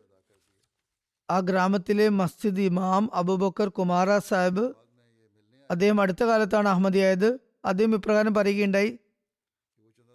[1.31, 4.73] ആ ഗ്രാമത്തിലെ മസ്ജിദ് ഇമാം അബുബക്കർ കുമാര സാഹിബ്
[5.71, 7.39] അദ്ദേഹം അടുത്ത കാലത്താണ് അഹമ്മദിയായത്.
[7.65, 8.99] അദ്ദേഹം ഇപ്രകാരം പറയുകയുണ്ടായി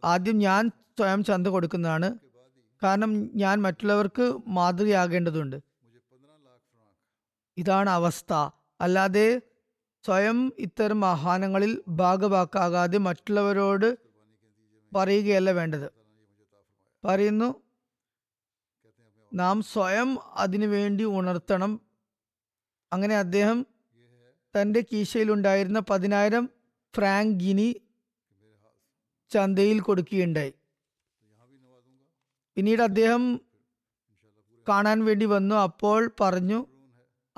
[0.04, 2.18] ആദ്യം ഞാൻ സ്വയം ചന്ത കൊടുക്കുന്നതാണ്.
[2.84, 5.60] കാരണം ഞാൻ മറ്റുള്ളവർക്ക് മാതൃകയാകേണ്ടതുണ്ട്.
[7.58, 8.34] ഇതാണ് അവസ്ഥ.
[8.82, 9.42] അല്ലാതെ
[10.06, 13.98] സ്വയം ഇത്തരം ആഹ്വാനങ്ങളിൽ ഭാഗവാക്കാകാതെ മറ്റുള്ളവരോട്
[14.96, 15.92] പറയുകയല്ല വേണ്ടത്.
[17.06, 17.63] പറയുന്നു
[19.34, 21.82] നാം സ്വയം അതിനു വേണ്ടി ഉണർത്തണം.
[22.94, 23.66] അങ്ങനെ അദ്ദേഹം
[24.62, 26.50] തന്റെ കീശയിലുണ്ടായിരുന്ന പതിനായിരം
[26.96, 27.82] ഫ്രാങ്ക് ഗിനി
[29.30, 30.54] ചന്തയിൽ കൊടുക്കുകയുണ്ടായി.
[32.56, 33.42] പിന്നീട് അദ്ദേഹം
[34.70, 35.56] കാണാൻ വേണ്ടി വന്നു.
[35.56, 36.66] അപ്പോൾ പറഞ്ഞു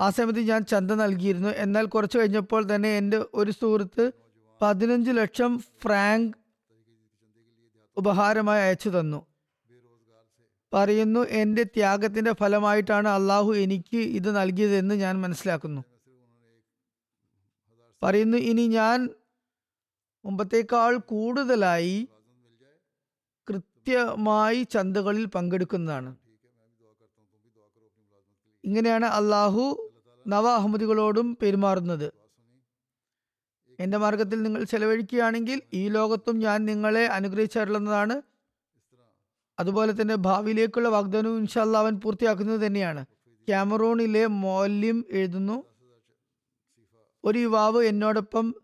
[0.00, 1.48] ആ സമയത്ത് ഞാൻ ചന്ത നൽകിയിരുന്നു.
[1.48, 4.12] എന്നാൽ കുറച്ച് കഴിഞ്ഞപ്പോൾ തന്നെ എന്റെ ഒരു സുഹൃത്ത്
[4.62, 6.36] പതിനഞ്ച് ലക്ഷം ഫ്രാങ്ക്
[7.96, 9.25] ഉപഹാരമായി അയച്ചു തന്നു.
[10.76, 15.82] പറയുന്നു എന്റെ ത്യാഗത്തിന്റെ ഫലമായിട്ടാണ് അള്ളാഹു എനിക്ക് ഇത് നൽകിയതെന്ന് ഞാൻ മനസ്സിലാക്കുന്നു.
[18.02, 19.08] പറയുന്നു ഇനി ഞാൻ
[20.24, 22.08] മുമ്പത്തേക്കാൾ കൂടുതലായി
[23.50, 26.16] കൃത്യമായി ചന്തകളിൽ പങ്കെടുക്കുന്നതാണ്.
[28.64, 29.92] ഇങ്ങനെയാണ് അള്ളാഹു
[30.26, 32.12] നവ അഹമ്മദികളോടും പെരുമാറുന്നത്.
[33.80, 38.22] എന്റെ മാർഗത്തിൽ നിങ്ങൾ ചെലവഴിക്കുകയാണെങ്കിൽ ഈ ലോകത്തും ഞാൻ നിങ്ങളെ അനുഗ്രഹിച്ചരുളുന്നതാണ്
[39.58, 43.06] അതുപോലെ തന്നെ ഭാവിയിലേക്കുള്ള വാഗ്ദാനവും ഇൻഷാല്ല അവൻ പൂർത്തിയാക്കുന്നത് തന്നെയാണ്.
[43.48, 45.64] ക്യാമറൂണിലെ മോല്യം എഴുതുന്നു.
[47.24, 48.54] ഒരു യുവാവ് എന്നോടൊപ്പം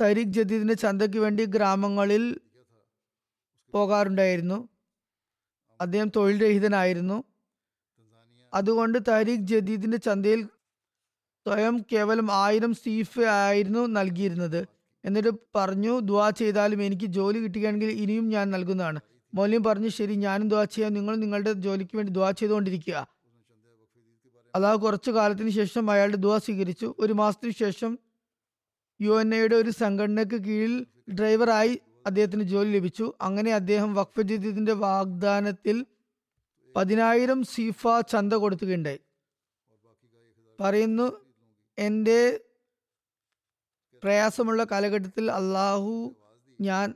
[0.00, 2.40] തരീഖ് ജദീദിന്റെ ചന്തയ്ക്ക് വേണ്ടി ഗ്രാമങ്ങളിൽ
[3.72, 4.68] പോകാറുണ്ടായിരുന്നു.
[5.80, 7.24] അദ്ദേഹം തൊഴിൽ രഹിതനായിരുന്നു
[8.54, 10.44] അതുകൊണ്ട് തരിഖ് ജദീദിന്റെ ചന്തയിൽ
[11.46, 14.66] സ്വയം കേവലം ആയിരം സീഫ് ആയിരുന്നു നൽകിയിരുന്നത്.
[15.04, 19.00] എന്നിട്ട് പറഞ്ഞു ദ്വാ ചെയ്താലും എനിക്ക് ജോലി കിട്ടുകയാണെങ്കിൽ ഇനിയും ഞാൻ നൽകുന്നതാണ്.
[19.36, 20.94] മൗല്യം പറഞ്ഞു ശരി ഞാനും ദ്വാ ചെയ്യാം.
[20.94, 23.08] നിങ്ങൾ നിങ്ങളുടെ ജോലിക്ക് വേണ്ടി ദ്വാ ചെയ്തുകൊണ്ടിരിക്കുക.
[24.54, 26.94] അള്ളാഹു കുറച്ചു കാലത്തിന് ശേഷം അയാളുടെ ദ്വാ സ്വീകരിച്ചു.
[26.98, 27.98] ഒരു മാസത്തിന് ശേഷം
[29.00, 33.14] യു എൻ എയുടെ ഒരു സംഘടനയ്ക്ക് കീഴിൽ ഡ്രൈവറായി അദ്ദേഹത്തിന് ജോലി ലഭിച്ചു.
[33.20, 35.86] അങ്ങനെ അദ്ദേഹം വഖഫ് ജദീദിന്റെ വാഗ്ദാനത്തിൽ
[36.76, 39.00] പതിനായിരം സീഫ ചന്ത കൊടുക്കുകയുണ്ടായി
[40.60, 41.06] പറയുന്നു
[41.78, 42.40] എന്റെ
[44.02, 46.14] പ്രയാസമുള്ള കാലഘട്ടത്തിൽ അള്ളാഹു
[46.60, 46.94] ഞാൻ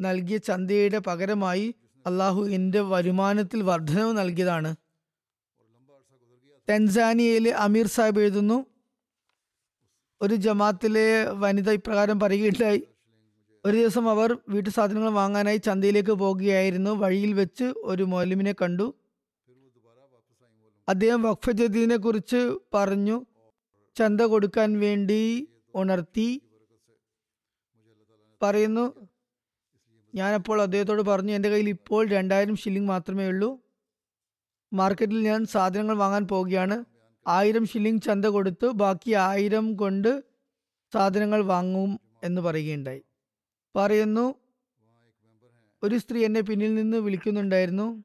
[0.00, 1.74] നൽകിയ ചന്തയുടെ പകരമായി
[2.06, 4.76] അള്ളാഹു എന്റെ വരുമാനത്തിൽ വർധനവ് നൽകിയതാണ്.
[6.68, 8.66] തെൻസാനിയയിലെ അമീർ സാഹിബ് എഴുതുന്നു
[10.22, 12.88] ഒരു ജമാത്തിലെ വനിത ഇപ്രകാരം പറയുകയുണ്ടായി.
[13.64, 16.90] ഒരു ദിവസം അവർ വീട്ടു സാധനങ്ങൾ വാങ്ങാനായി ചന്തയിലേക്ക് പോകുകയായിരുന്നു.
[16.90, 18.94] വഴിയിൽ വെച്ച് ഒരു മൗലമിനെ കണ്ടു.
[20.88, 23.26] അദ്ദേഹം വഖഫ് ജദീദിനെ കുറിച്ച് പറഞ്ഞു
[23.98, 26.42] ചന്ത കൊടുക്കാൻ വേണ്ടി ഉണർത്തി
[28.42, 29.09] പറയുന്നു.
[30.14, 33.60] ഞാനപ്പോൾ അദ്ദേഹത്തോട് പറഞ്ഞു എന്റെ കയ്യിൽ ഇപ്പോൾ രണ്ടായിരം ഷില്ലിംഗ് മാത്രമേ ഉള്ളൂ.
[34.72, 36.84] മാർക്കറ്റിൽ ഞാൻ സാധനങ്ങൾ വാങ്ങാൻ പോവുകയാണ്.
[37.28, 40.24] ആയിരം ഷില്ലിംഗ് ചന്ത കൊടുത്ത് ബാക്കി ആയിരം കൊണ്ട്
[40.94, 43.02] സാധനങ്ങൾ വാങ്ങും എന്ന് പറയുകയുണ്ടായി.
[43.76, 44.34] പറയുന്നു
[45.82, 48.04] ഒരു സ്ത്രീ എന്നെ പിന്നിൽ നിന്ന് വിളിക്കുന്നുണ്ടായിരുന്നു.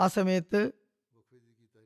[0.00, 0.72] ആ സമയത്ത്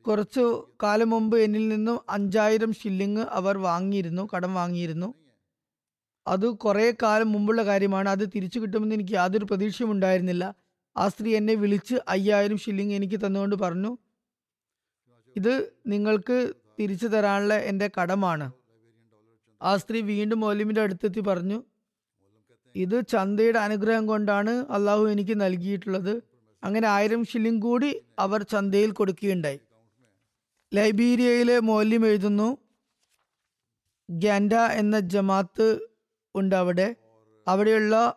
[0.06, 5.14] കുറച്ചു കാലം മുമ്പ് എന്നിൽ നിന്നും അഞ്ചായിരം ഷില്ലിങ് അവർ വാങ്ങിയിരുന്നു കടം വാങ്ങിയിരുന്നു.
[6.26, 8.08] അത് കുറേ കാലം മുമ്പുള്ള കാര്യമാണ്.
[8.08, 10.54] അത് തിരിച്ചു കിട്ടുമെന്ന് എനിക്ക് യാതൊരു പ്രതീക്ഷയും ഉണ്ടായിരുന്നില്ല.
[10.96, 13.98] ആ സ്ത്രീ എന്നെ വിളിച്ച് അയ്യായിരം ഷില്ലിങ് എനിക്ക് തന്നുകൊണ്ട് പറഞ്ഞു.
[15.36, 18.52] ഇത് നിങ്ങൾക്ക് തിരിച്ചു തരാനുള്ള എന്റെ കടമാണ്.
[19.62, 21.64] ആ സ്ത്രീ വീണ്ടും മൗലിമിന്റെ അടുത്തെത്തി പറഞ്ഞു.
[22.76, 26.22] ഇത് ചന്തയുടെ അനുഗ്രഹം കൊണ്ടാണ് അള്ളാഹു എനിക്ക് നൽകിയിട്ടുള്ളത്.
[26.64, 29.60] അങ്ങനെ ആയിരം ഷില്ലിംഗ് കൂടി അവർ ചന്തയിൽ കൊടുക്കുകയുണ്ടായി.
[30.74, 32.58] ലൈബീരിയയിലെ മൗല്യം എഴുതുന്നു
[34.10, 35.93] ഗ്യാൻഡ എന്ന ജമാത്ത്
[36.34, 36.96] ഉണ്ട് അവിടെ.
[37.48, 38.16] അവിടെയുള്ള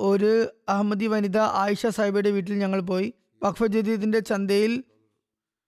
[0.00, 3.14] ഒരു അഹമ്മദി വനിത ആയിഷ സാഹിബയുടെ വീട്ടിൽ ഞങ്ങൾ പോയി.
[3.42, 4.84] വഖഫ് ജദീദിന്റെ ചന്തയിൽ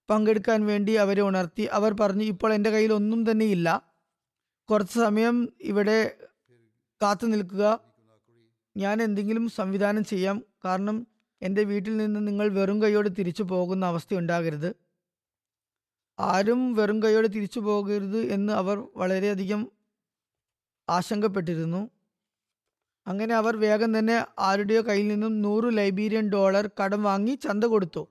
[0.09, 1.61] പങ്കെടുക്കാൻ വേണ്ടി അവരെ ഉണർത്തി.
[1.61, 3.91] അവർ പറഞ്ഞു ഇപ്പോൾ എന്റെ കയ്യിൽ ഒന്നും തന്നെ ഇല്ല.
[4.69, 6.17] കുറച്ച് സമയം ഇവിടെ
[7.01, 7.79] കാത്തു നിൽക്കുക.
[8.77, 10.45] ഞാൻ എന്തെങ്കിലും സംവിധാനം ചെയ്യാം.
[10.65, 11.07] കാരണം
[11.41, 14.75] എന്റെ വീട്ടിൽ നിന്ന് നിങ്ങൾ വെറും കൈയോടെ തിരിച്ചു പോകുന്ന അവസ്ഥ ഉണ്ടാകരുത്.
[16.19, 19.71] ആരും വെറും കൈയോടെ തിരിച്ചു പോകരുത് എന്ന് അവർ വളരെയധികം
[20.91, 21.89] ആശങ്കപ്പെട്ടിരുന്നു.
[23.07, 28.07] അങ്ങനെ അവർ വേഗം തന്നെ ആരുടെയോ കയ്യിൽ നിന്നും നൂറ് ലൈബീരിയൻ ഡോളർ കടം വാങ്ങി ചന്ത കൊടുത്തു.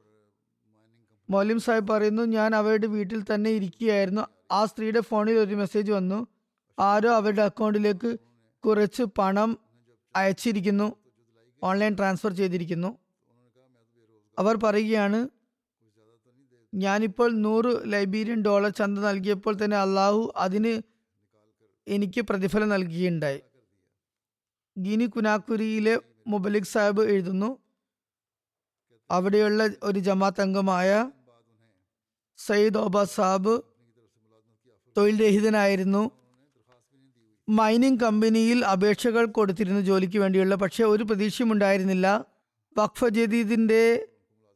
[1.31, 4.23] മൗലിം സാഹിബ് പറയുന്നു ഞാൻ അവരുടെ വീട്ടിൽ തന്നെ ഇരിക്കുകയായിരുന്നു.
[4.51, 6.27] ആ സ്ത്രീയുടെ ഫോണിൽ ഒരു മെസ്സേജ് വന്നു.
[6.79, 8.19] ആരോ അവരുടെ അക്കൗണ്ടിലേക്ക്
[8.65, 9.59] കുറച്ച് പണം
[10.17, 10.97] അയച്ചിരിക്കുന്നു.
[11.63, 12.99] ഓൺലൈൻ ട്രാൻസ്ഫർ ചെയ്തിരിക്കുന്നു.
[14.39, 15.29] അവർ പറയുകയാണ്
[16.75, 20.90] ഞാനിപ്പോൾ നൂറ് ലൈബീരിയൻ ഡോളർ ചന്ത നൽകിയപ്പോൾ തന്നെ അള്ളാഹു അതിന്
[21.87, 23.41] എനിക്ക് പ്രതിഫലം നൽകുകയുണ്ടായി
[24.77, 25.95] ഗിനി കുനാക്കുരിയിലെ
[26.27, 27.59] മുബലിക് സാഹിബ് എഴുതുന്നു
[29.11, 31.11] അവിടെയുള്ള ഒരു ജമാത്ത് അംഗമായ
[32.39, 33.55] സയ്യിദ് ഓബ സാബ്
[34.97, 36.03] തൊഴിൽ രഹിതനായിരുന്നു.
[37.49, 42.07] മൈനിങ് കമ്പനിയിൽ അപേക്ഷകൾ കൊടുത്തിരുന്നു ജോലിക്ക് വേണ്ടിയുള്ള പക്ഷേ ഒരു പ്രതീക്ഷയും ഉണ്ടായിരുന്നില്ല.
[42.77, 43.83] വഖഫ് ജദീദിന്റെ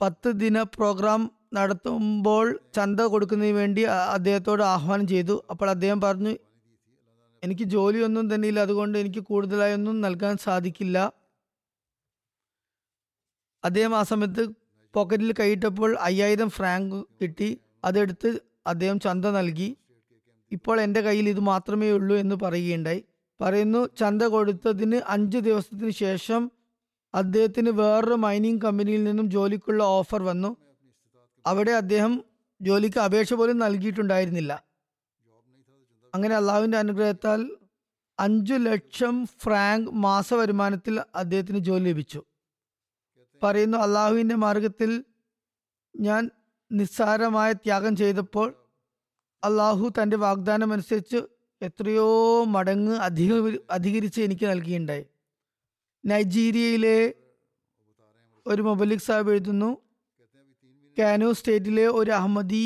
[0.01, 3.83] പത്ത് ദിന പ്രോഗ്രാം നടത്തുമ്പോൾ ചന്ത കൊടുക്കുന്നതിന് വേണ്ടി
[4.17, 5.45] അദ്ദേഹത്തോട് ആഹ്വാനം ചെയ്തു.
[5.51, 6.33] അപ്പോൾ അദ്ദേഹം പറഞ്ഞു
[7.45, 11.13] എനിക്ക് ജോലിയൊന്നും തന്നെ ഇല്ല അതുകൊണ്ട് എനിക്ക് കൂടുതലായൊന്നും നൽകാൻ സാധിക്കില്ല.
[13.65, 14.43] അദ്ദേഹം ആ സമയത്ത്
[14.95, 17.61] പോക്കറ്റിൽ കൈയിട്ടപ്പോൾ അയ്യായിരം ഫ്രാങ്ക് കിട്ടി.
[17.85, 18.31] അതെടുത്ത്
[18.67, 19.77] അദ്ദേഹം ചന്ത നൽകി.
[20.53, 23.05] ഇപ്പോൾ എന്റെ കയ്യിൽ ഇത് മാത്രമേ ഉള്ളൂ എന്ന് പറയുകയുണ്ടായി.
[23.41, 26.51] പറയുന്നു ചന്ത കൊടുത്തതിന് അഞ്ച് ദിവസത്തിന് ശേഷം
[27.15, 30.57] അദ്ദേഹത്തിന് വേറൊരു മൈനിങ് കമ്പനിയിൽ നിന്നും ജോലിക്കുള്ള ഓഫർ വന്നു.
[31.47, 32.25] അവിടെ അദ്ദേഹം
[32.61, 34.53] ജോലിക്ക് അപേക്ഷ പോലും നൽകിയിട്ടുണ്ടായിരുന്നില്ല.
[36.15, 37.41] അങ്ങനെ അള്ളാഹുവിന്റെ അനുഗ്രഹത്താൽ
[38.19, 42.21] അഞ്ചു ലക്ഷം ഫ്രാങ്ക് മാസ വരുമാനത്തിൽ അദ്ദേഹത്തിന് ജോലി ലഭിച്ചു.
[43.43, 45.05] പറയുന്നു അള്ളാഹുവിന്റെ മാർഗത്തിൽ
[45.95, 46.31] ഞാൻ
[46.73, 48.49] നിസ്സാരമായ ത്യാഗം ചെയ്തപ്പോൾ
[49.43, 51.21] അള്ളാഹു തന്റെ വാഗ്ദാനം അനുസരിച്ച്
[51.63, 52.07] എത്രയോ
[52.45, 53.33] മടങ്ങ് അധിക
[53.71, 55.05] അധികരിച്ച് എനിക്ക് നൽകിയിട്ടുണ്ടായി
[56.05, 57.15] നൈജീരിയയിലെ
[58.47, 59.71] ഒരു മൊബലിക് സാഹിബ് എഴുതുന്നു
[60.97, 62.65] കാനോ സ്റ്റേറ്റിലെ ഒരു അഹമ്മദി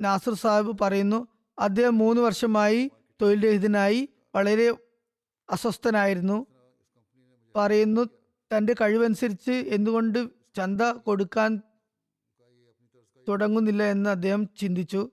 [0.00, 1.20] നാസർ സാഹിബ് പറയുന്നു
[1.60, 2.90] അദ്ദേഹം മൂന്ന് വർഷമായി
[3.22, 4.70] തൊഴിൽ രഹിതനായി വളരെ
[5.50, 6.46] അസ്വസ്ഥനായിരുന്നു.
[7.56, 8.04] പറയുന്നു
[8.56, 11.60] തന്റെ കഴിവനുസരിച്ച് എന്തുകൊണ്ട് ചന്ത കൊടുക്കാൻ
[13.28, 15.10] തുടങ്ങുന്നില്ല എന്ന് അദ്ദേഹം ചിന്തിച്ചു.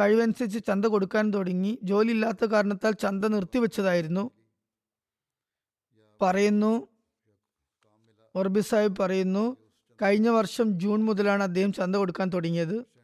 [0.00, 1.78] കഴിവനുസരിച്ച് ചന്ത കൊടുക്കാൻ തുടങ്ങി.
[1.82, 4.30] ജോലി ഇല്ലാത്ത കാരണത്താൽ ചന്ത നിർത്തിവെച്ചതായിരുന്നു.
[6.22, 6.88] പറയുന്നു
[8.34, 9.56] ഒർബി സാഹിബ് പറയുന്നു
[10.02, 12.97] കഴിഞ്ഞ വർഷം ജൂൺ മുതലാണ് അദ്ദേഹം ചന്ത കൊടുക്കാൻ തുടങ്ങിയത്.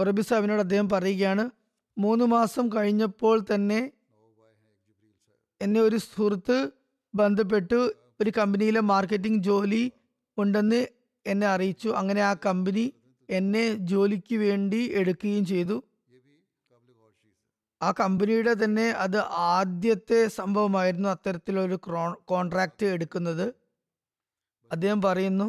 [0.00, 1.44] ഒറബി സാഹിബിനോട് അദ്ദേഹം പറയുകയാണ്
[1.98, 3.80] മൂന്ന് മാസം കഴിഞ്ഞപ്പോൾ തന്നെ
[5.60, 6.58] എന്നെ ഒരു സുഹൃത്ത്
[7.14, 7.78] ബന്ധപ്പെട്ട്
[8.20, 9.92] ഒരു കമ്പനിയിലെ മാർക്കറ്റിംഗ് ജോലി
[10.38, 10.80] ഉണ്ടെന്ന്
[11.26, 11.88] എന്നെ അറിയിച്ചു.
[11.88, 12.84] അങ്ങനെ ആ കമ്പനി
[13.28, 15.76] എന്നെ ജോലിക്ക് വേണ്ടി എടുക്കുകയും ചെയ്തു.
[17.82, 19.18] ആ കമ്പനിയുടെ തന്നെ അത്
[19.56, 21.76] ആദ്യത്തെ സംഭവമായിരുന്നു അത്തരത്തിലൊരു
[22.24, 23.46] കോൺട്രാക്റ്റ് എടുക്കുന്നത്.
[24.70, 25.48] അദ്ദേഹം പറയുന്നു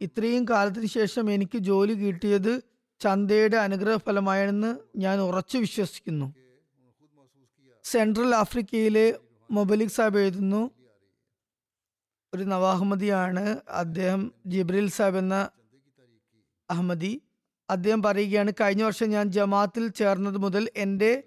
[0.00, 2.52] ഇത്രയും കാലത്തിന് ശേഷം എനിക്ക് ജോലി കിട്ടിയത്
[3.00, 6.34] ചന്തയുടെ അനുഗ്രഹഫലമായെന്ന് ഞാൻ ഉറച്ചു വിശ്വസിക്കുന്നു.
[7.84, 10.70] സെൻട്രൽ ആഫ്രിക്കയിലെ മൊബലിക് സാബ് എഴുതുന്നു.
[12.34, 15.50] ഒരു നവാഹമ്മദിയാണ് അദ്ദേഹം ജിബ്രിൽ സാബ് എന്ന
[16.70, 17.22] അഹമ്മദി
[17.70, 21.22] അദ്ദേഹം പറയുകയാണ് കഴിഞ്ഞ വർഷം ഞാൻ ജമാത്തിൽ ചേർന്നത് മുതൽ എന്റെ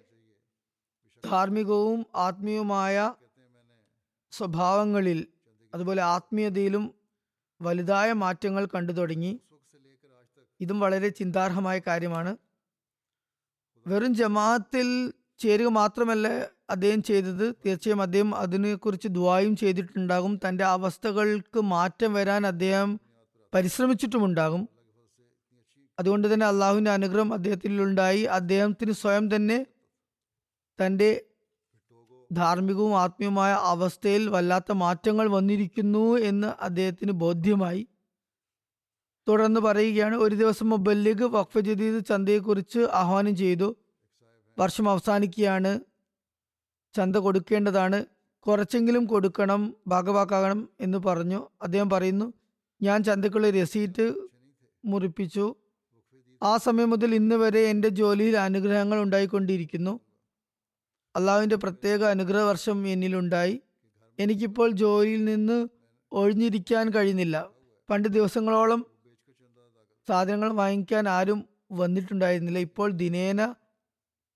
[1.25, 3.13] ധാർമ്മികവും ആത്മീയവുമായ
[4.31, 5.27] സ്വഭാവങ്ങളിൽ
[5.73, 6.95] അതുപോലെ ആത്മീയതയിലും
[7.62, 9.39] വലുതായ മാറ്റങ്ങൾ കണ്ടു തുടങ്ങി.
[10.62, 12.38] ഇതും വളരെ ചിന്താർഹമായ കാര്യമാണ്.
[13.88, 16.28] വെറും ജമാഅത്തിൽ ചേരുക മാത്രമല്ല
[16.69, 17.56] അദ്ദേഹം ചെയ്തത്.
[17.65, 20.39] തീർച്ചയായും അദ്ദേഹം അതിനെക്കുറിച്ച് ദുവായും ചെയ്തിട്ടുണ്ടാകും.
[20.47, 23.00] തന്റെ അവസ്ഥകൾക്ക് മാറ്റം വരാൻ അദ്ദേഹം
[23.54, 24.69] പരിശ്രമിച്ചിട്ടുമുണ്ടാകും.
[26.00, 28.21] അതുകൊണ്ട് തന്നെ അള്ളാഹുവിന്റെ അനുഗ്രഹം അദ്ദേഹത്തിലുണ്ടായി.
[28.21, 29.65] അദ്ദേഹത്തിന് സ്വയം തന്നെ
[30.86, 31.26] തന്റെ
[32.32, 37.88] ധാർമ്മികവും ആത്മീയവുമായ അവസ്ഥയിൽ വല്ലാത്ത മാറ്റങ്ങൾ വന്നിരിക്കുന്നു എന്ന് അദ്ദേഹത്തിന് ബോധ്യമായി.
[39.32, 43.76] തുടർന്ന് പറയുകയാണ് ഒരു ദിവസം മുബല്ലിഗ് വഖഫ് ജദീദ് ചന്തയെക്കുറിച്ച് ആഹ്വാനം ചെയ്തു.
[44.60, 45.80] വർഷം അവസാനിക്കുകയാണ്.
[46.94, 48.06] ചന്ത കൊടുക്കേണ്ടതാണ്.
[48.39, 51.48] കുറച്ചെങ്കിലും കൊടുക്കണം ഭാഗവാക്കാകണം എന്ന് പറഞ്ഞു.
[51.62, 52.34] അദ്ദേഹം പറയുന്നു
[52.82, 54.13] ഞാൻ ചന്തക്കുള്ള രസീറ്റ്
[54.86, 55.56] മുറിപ്പിച്ചു.
[56.44, 60.00] ആ സമയം മുതൽ ഇന്ന് വരെ എന്റെ ജോലിയിൽ അനുഗ്രഹങ്ങൾ ഉണ്ടായിക്കൊണ്ടിരിക്കുന്നു.
[61.15, 63.62] അള്ളാഹുവിന്റെ പ്രത്യേക അനുഗ്രഹ വർഷം എന്നിലുണ്ടായി.
[64.20, 65.67] എനിക്കിപ്പോൾ ജോലിയിൽ നിന്ന്
[66.12, 67.50] ഒഴിഞ്ഞിരിക്കാൻ കഴിയുന്നില്ല.
[67.89, 68.90] പണ്ട് ദിവസങ്ങളോളം
[70.08, 72.60] സാധനങ്ങൾ വാങ്ങിക്കാൻ ആരും വന്നിട്ടുണ്ടായിരുന്നില്ല.
[72.60, 73.56] ഇപ്പോൾ ദിനേന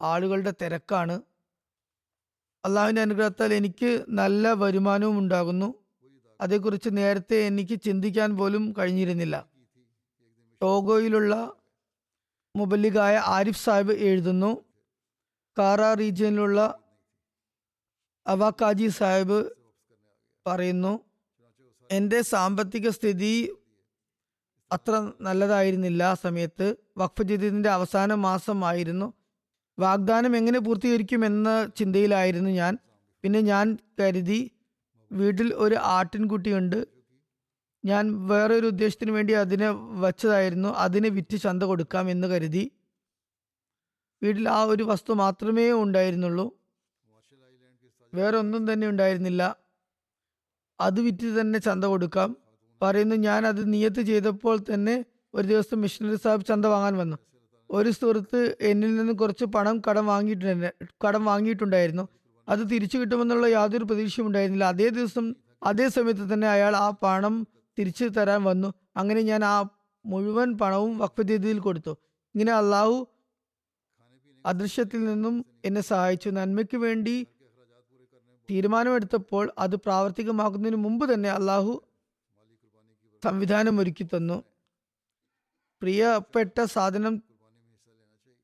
[0.01, 1.21] ആളുകളുടെ തിരക്കാണ്.
[2.65, 5.73] അള്ളാഹുവിന്റെ അനുഗ്രഹത്താൽ എനിക്ക് നല്ല വരുമാനവും ഉണ്ടാകുന്നു.
[6.41, 9.45] അതേക്കുറിച്ച് നേരത്തെ എനിക്ക് ചിന്തിക്കാൻ പോലും കഴിഞ്ഞിരുന്നില്ല.
[10.61, 11.53] ടോഗോയിലുള്ള
[12.55, 14.65] മുബല്ലിഗായ ആരിഫ് സാഹിബ് എഴുതുന്നു.
[15.57, 16.79] കാറ റീജിയനിലുള്ള
[18.27, 19.51] അവാക്കാജി സാഹിബ്
[20.47, 20.99] പറയുന്നു
[21.91, 23.51] എന്റെ സാമ്പത്തിക സ്ഥിതി
[24.71, 26.75] അത്ര നല്ലതായിരുന്നില്ല ആ സമയത്ത്.
[26.97, 29.13] വഖഫ് ജദീദിന്റെ അവസാന മാസമായിരുന്നു.
[29.79, 32.77] വാഗ്ദാനം എങ്ങനെ പൂർത്തീകരിക്കുമെന്ന ചിന്തയിലായിരുന്നു ഞാൻ.
[33.23, 34.51] പിന്നെ ഞാൻ കരുതി
[35.11, 36.87] വീട്ടിൽ ഒരു ആട്ടിൻകുട്ടിയുണ്ട്.
[37.85, 40.69] ഞാൻ വേറൊരു ഉദ്ദേശത്തിന് വേണ്ടി അതിനെ വച്ചതായിരുന്നു.
[40.69, 42.71] അതിനെ വിറ്റ് ചന്ത കൊടുക്കാം എന്ന് കരുതി.
[44.23, 46.57] വീട്ടിൽ ആ ഒരു വസ്തു മാത്രമേ ഉണ്ടായിരുന്നുള്ളൂ.
[48.13, 49.55] വേറൊന്നും തന്നെ ഉണ്ടായിരുന്നില്ല.
[50.79, 52.44] അത് വിറ്റ് തന്നെ ചന്ത കൊടുക്കാം.
[52.85, 57.17] പറയുന്നു ഞാൻ അത് നിയത്ത് ചെയ്തപ്പോൾ തന്നെ ഒരു ദിവസം മിഷണറി സാഹിബ് ചന്ത വാങ്ങാൻ വന്നു.
[57.71, 60.73] ഒരു സുഹൃത്ത് എന്നിൽ നിന്ന് കുറച്ച് പണം കടം വാങ്ങിയിട്ടുണ്ട്
[61.07, 62.07] കടം വാങ്ങിയിട്ടുണ്ടായിരുന്നു.
[62.49, 64.65] അത് തിരിച്ചു കിട്ടുമെന്നുള്ള യാതൊരു പ്രതീക്ഷയും ഉണ്ടായിരുന്നില്ല.
[64.65, 67.47] അതേ ദിവസം അതേ സമയത്ത് തന്നെ അയാൾ ആ പണം
[67.79, 68.73] തിരിച്ചു തരാൻ വന്നു.
[68.97, 69.69] അങ്ങനെ ഞാൻ ആ
[70.05, 71.93] മുഴുവൻ പണവും വഖഫ് രീതിയിൽ കൊടുത്തു.
[72.35, 73.07] ഇങ്ങനെ അള്ളാഹു
[74.45, 76.29] അദൃശ്യത്തിൽ നിന്നും എന്നെ സഹായിച്ചു.
[76.29, 77.15] നന്മയ്ക്ക് വേണ്ടി
[78.49, 81.71] തീരുമാനമെടുത്തപ്പോൾ അത് പ്രാവർത്തികമാക്കുന്നതിന് മുമ്പ് തന്നെ അള്ളാഹു
[83.25, 84.37] സംവിധാനം ഒരുക്കി തന്നു
[85.81, 87.15] പ്രിയപ്പെട്ട സാധനം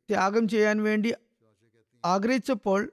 [0.10, 1.10] ത്യാഗം ചെയ്യാൻ വേണ്ടി
[2.06, 2.91] ആഗ്രഹിച്ചപ്പോൾ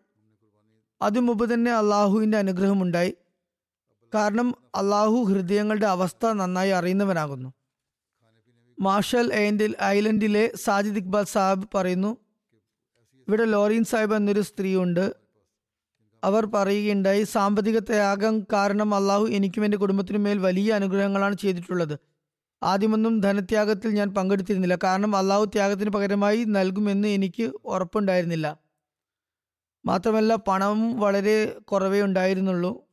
[1.02, 3.12] അതിനു മുമ്പ് തന്നെ അള്ളാഹുവിന്റെ അനുഗ്രഹമുണ്ടായി.
[4.14, 7.50] കാരണം അള്ളാഹു ഹൃദയങ്ങളുടെ അവസ്ഥ നന്നായി അറിയുന്നവനാകുന്നു.
[8.78, 12.12] മാർഷൽ ഐൻഡിൽ ഐലൻഡിലെ സാജിദ് ഇക്ബാൽ സാഹിബ് പറയുന്നു
[13.28, 15.04] ഇവിടെ ലോറിൻ സാഹിബ് എന്നൊരു സ്ത്രീയുണ്ട്.
[16.24, 21.98] അവർ പറയുകയുണ്ടായി സാമ്പത്തിക ത്യാഗം കാരണം അള്ളാഹു എനിക്കും എന്റെ കുടുംബത്തിനും മേൽ വലിയ അനുഗ്രഹങ്ങളാണ് ചെയ്തിട്ടുള്ളത്.
[22.62, 24.78] ആദ്യമൊന്നും ധനത്യാഗത്തിൽ ഞാൻ പങ്കെടുത്തിരുന്നില്ല.
[24.84, 28.58] കാരണം അള്ളാഹു ത്യാഗത്തിന് പകരമായി നൽകുമെന്ന് എനിക്ക് ഉറപ്പുണ്ടായിരുന്നില്ല.
[29.86, 32.84] മാത്രമല്ല പണം വളരെ കുറവേ ഉണ്ടായിരുന്നുള്ളൂ.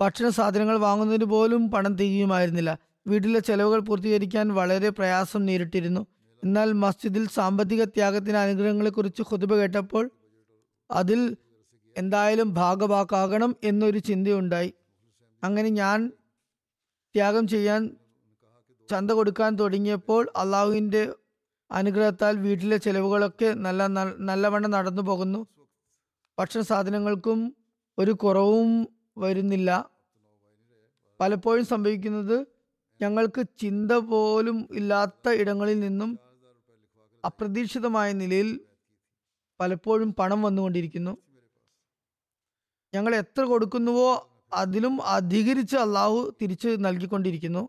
[0.00, 2.78] ഭക്ഷണ സാധനങ്ങൾ വാങ്ങുന്നതിന് പോലും പണം തികയുമായിരുന്നില്ല.
[3.06, 6.06] വീട്ടിലെ ചെലവുകൾ പൂർത്തീകരിക്കാൻ വളരെ പ്രയാസം നേരിട്ടിരുന്നു.
[6.44, 10.10] എന്നാൽ മസ്ജിദിൽ സാമ്പത്തിക ത്യാഗത്തിന് അനുഗ്രഹങ്ങളെക്കുറിച്ച് കൊതുപ കേട്ടപ്പോൾ
[10.90, 11.36] അതിൽ
[11.96, 14.74] എന്തായാലും ഭാഗവാക്കാകണം എന്നൊരു ചിന്തയുണ്ടായി.
[15.44, 16.12] അങ്ങനെ ഞാൻ
[17.14, 17.96] ത്യാഗം ചെയ്യാൻ
[18.90, 21.14] ചന്ത കൊടുക്കാൻ തുടങ്ങിയപ്പോൾ അള്ളാഹുവിന്റെ
[21.70, 23.86] അനുഗ്രഹത്താൽ വീട്ടിലെ ചെലവുകളൊക്കെ നല്ല
[24.20, 25.46] നല്ലവണ്ണം നടന്നു പോകുന്നു.
[26.38, 27.56] ഭക്ഷണ സാധനങ്ങൾക്കും
[27.98, 29.90] ഒരു കുറവും വരുന്നില്ല.
[31.20, 32.46] പലപ്പോഴും സംഭവിക്കുന്നത്
[33.02, 36.18] ഞങ്ങൾക്ക് ചിന്ത പോലും ഇല്ലാത്ത ഇടങ്ങളിൽ നിന്നും
[37.24, 38.60] അപ്രതീക്ഷിതമായ നിലയിൽ
[39.60, 41.18] പലപ്പോഴും പണം വന്നുകൊണ്ടിരിക്കുന്നു.
[42.94, 47.68] ഞങ്ങൾ എത്ര കൊടുക്കുന്നുവോ അതിലും അധികരിച്ച് അള്ളാഹു തിരിച്ച് നൽകിക്കൊണ്ടിരിക്കുന്നു.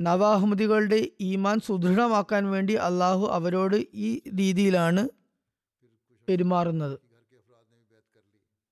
[0.00, 5.08] നവാഹ്മദികളുടെ ഈമാൻ സുദൃഢമാക്കാൻ വേണ്ടി അള്ളാഹു അവരോട് ഈ രീതിയിലാണ്
[6.28, 6.96] പെരുമാറുന്നത്.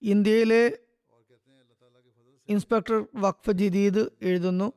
[0.03, 0.79] ഇന്ത്യയിലെ
[2.49, 4.73] ഇൻസ്പെക്ടർ വഖഫ് ജദീദ് എഴുതുന്നു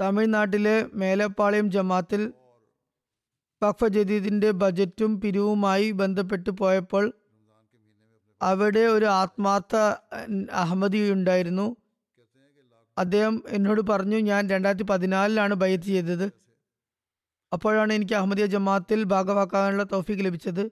[0.00, 2.32] തമിഴ്നാട്ടിലെ മേലപ്പാളയം ജമാത്തിൽ
[3.62, 7.12] വഖഫ് ജദീദിന്റെ ബജറ്റും പിരിവുമായി ബന്ധപ്പെട്ട് പോയപ്പോൾ
[8.40, 9.76] അവിടെ ഒരു ആത്മാർത്ഥ
[10.52, 11.76] അഹമ്മദി ഉണ്ടായിരുന്നു.
[12.98, 16.32] അദ്ദേഹം എന്നോട് പറഞ്ഞു ഞാൻ രണ്ടായിരത്തി പതിനാലിലാണ് ബൈത്ത് ചെയ്തത്.
[17.52, 20.70] അപ്പോഴാണ് എനിക്ക് അഹമ്മദിയ ജമാഅത്തിൽ ഭാഗവാക്കാനുള്ള തോഫീക്ക് ലഭിച്ചത്.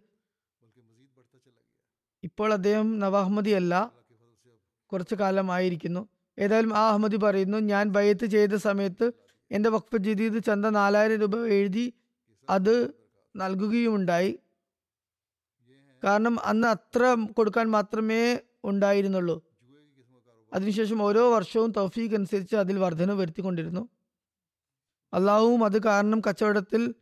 [2.22, 3.92] ഇപ്പോൾ അദ്ദേഹം നവാഹമ്മദി അല്ല
[4.92, 6.08] കുറച്ചു കാലമായിരിക്കുന്നു.
[6.38, 9.12] ഏതായാലും ആ അഹമ്മദി പറയുന്നു ഞാൻ ബയ്യത്ത് ചെയ്ത സമയത്ത്
[9.50, 11.92] എന്റെ വഖഫ് ജദീദ് ചന്ത നാലായിരം രൂപ എഴുതി
[12.50, 12.74] അത്
[13.36, 14.38] നൽകുകയുമുണ്ടായി.
[16.04, 19.46] കാരണം അന്ന് അത്ര കൊടുക്കാൻ മാത്രമേ ഉണ്ടായിരുന്നുള്ളൂ.
[20.52, 23.88] അതിനുശേഷം ഓരോ വർഷവും തൗഫീഖ് അനുസരിച്ച് അതിൽ വർധന വരുത്തിക്കൊണ്ടിരുന്നു.
[25.12, 26.94] അള്ളാഹുവും അത് കാരണം കച്ചവടത്തിൽ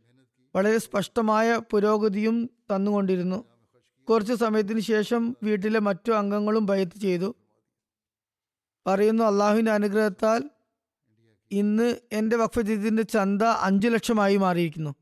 [0.55, 3.45] വളരെ സ്പഷ്ടമായ പുരോഗതിയും തന്നുകൊണ്ടിരുന്നു.
[4.09, 7.35] കുറച്ച് സമയത്തിന് ശേഷം വീട്ടിലെ മറ്റു അംഗങ്ങളും ഭയത്ത് ചെയ്തു.
[8.87, 10.49] പറയുന്നു അള്ളാഹുവിന്റെ അനുഗ്രഹത്താൽ
[11.51, 14.95] ഇന്ന് എന്റെ വഖഫ് ജദീദിന്റെ ചന്ത അഞ്ചു ലക്ഷമായി മാറിയിരിക്കുന്നു.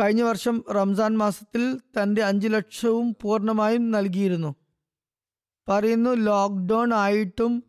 [0.00, 4.54] കഴിഞ്ഞ വർഷം റംസാൻ മാസത്തിൽ തന്റെ അഞ്ച് ലക്ഷവും പൂർണമായും നൽകിയിരുന്നു.
[5.68, 7.64] പറയുന്നു ലോക്ക്ഡൗൺ ആയിട്ടും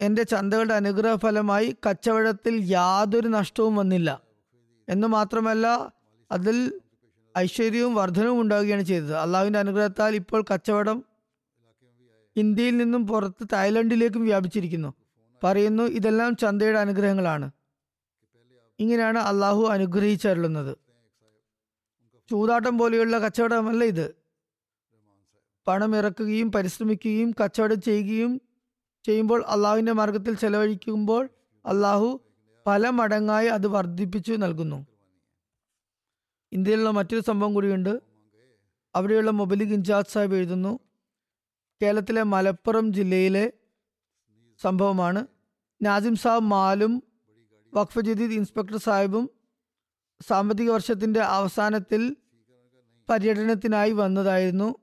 [0.00, 4.22] എന്റെ ചന്തകളുടെ അനുഗ്രഹ ഫലമായി കച്ചവടത്തിൽ യാതൊരു നഷ്ടവും വന്നില്ല.
[4.88, 5.92] എന്ന് മാത്രമല്ല
[6.32, 6.80] അതിൽ
[7.38, 9.16] ഐശ്വര്യവും വർധനവും ഉണ്ടാവുകയാണ് ചെയ്തത്.
[9.16, 11.04] അള്ളാഹുവിന്റെ അനുഗ്രഹത്താൽ ഇപ്പോൾ കച്ചവടം
[12.36, 14.94] ഇന്ത്യയിൽ നിന്നും പുറത്ത് തായ്ലൻഡിലേക്കും വ്യാപിച്ചിരിക്കുന്നു.
[15.44, 17.50] പറയുന്നു ഇതെല്ലാം ചന്തയുടെ അനുഗ്രഹങ്ങളാണ്.
[18.80, 20.78] ഇങ്ങനെയാണ് അള്ളാഹു അനുഗ്രഹിച്ചരുളുന്നത്.
[22.30, 24.16] ചൂതാട്ടം പോലെയുള്ള കച്ചവടമല്ല ഇത്.
[25.66, 28.40] പണം ഇറക്കുകയും പരിശ്രമിക്കുകയും കച്ചവടം ചെയ്യുകയും
[29.06, 31.28] ചെയ്യുമ്പോൾ അള്ളാഹുവിന്റെ മാർഗത്തിൽ ചെലവഴിക്കുമ്പോൾ
[31.66, 32.20] അള്ളാഹു
[32.66, 34.86] പല മടങ്ങായി അത് വർദ്ധിപ്പിച്ചു നൽകുന്നു.
[36.52, 38.00] ഇന്ത്യയിലുള്ള മറ്റൊരു സംഭവം കൂടിയുണ്ട്.
[38.94, 40.78] അവിടെയുള്ള മൊബലിക് ഇൻചാർജ് സാഹിബ് എഴുതുന്നു
[41.82, 43.52] കേരളത്തിലെ മലപ്പുറം ജില്ലയിലെ
[44.62, 45.26] സംഭവമാണ്.
[45.82, 47.02] നാസിം സാബ് മാലും
[47.74, 49.30] വഖഫ് ജദീദ് ഇൻസ്പെക്ടർ സാഹിബും
[50.28, 52.16] സാമ്പത്തിക വർഷത്തിന്റെ അവസാനത്തിൽ
[53.10, 54.74] പര്യടനത്തിനായി വന്നതായിരുന്നു.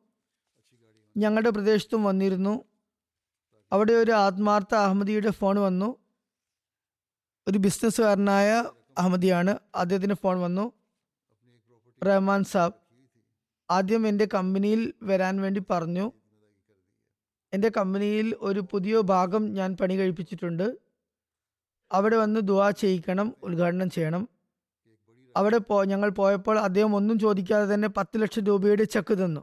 [1.17, 2.63] ഞങ്ങളുടെ പ്രദേശത്തും വന്നിരുന്നു.
[3.71, 5.97] അവിടെ ഒരു ആത്മാർത്ഥ അഹമ്മദിയുടെ ഫോൺ വന്നു.
[7.47, 9.59] ഒരു ബിസിനസ്സുകാരനായ അഹമ്മദിയാണ്.
[9.75, 10.71] അദ്ദേഹത്തിന്റെ ഫോൺ വന്നു.
[12.05, 12.73] റഹ്മാൻ സാബ്
[13.71, 16.11] ആദ്യം എന്റെ കമ്പനിയിൽ വരാൻ വേണ്ടി പറഞ്ഞു.
[17.53, 20.82] എന്റെ കമ്പനിയിൽ ഒരു പുതിയ ഭാഗം ഞാൻ പണി കഴിപ്പിച്ചിട്ടുണ്ട്.
[21.93, 24.23] അവിടെ വന്ന് ദുവാ ചെയ്യിക്കണം ഉദ്ഘാടനം ചെയ്യണം.
[25.35, 29.41] അവിടെ പോ ഞങ്ങൾ പോയപ്പോൾ അദ്ദേഹം ഒന്നും ചോദിക്കാതെ തന്നെ പത്ത് ലക്ഷം രൂപയുടെ ചെക്ക് തന്നു.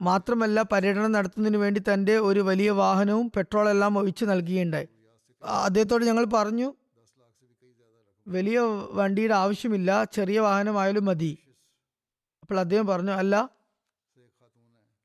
[0.00, 4.88] മാത്രമല്ല പര്യടനം നടത്തുന്നതിന് വേണ്ടി തന്റെ ഒരു വലിയ വാഹനവും പെട്രോൾ എല്ലാം ഒഴിച്ച് നൽകുകയുണ്ടായി.
[5.66, 6.68] അദ്ദേഹത്തോട് ഞങ്ങൾ പറഞ്ഞു
[8.26, 8.58] വലിയ
[8.98, 11.32] വണ്ടിയുടെ ആവശ്യമില്ല ചെറിയ വാഹനമായാലും മതി.
[12.42, 13.34] അപ്പോൾ അദ്ദേഹം പറഞ്ഞു അല്ല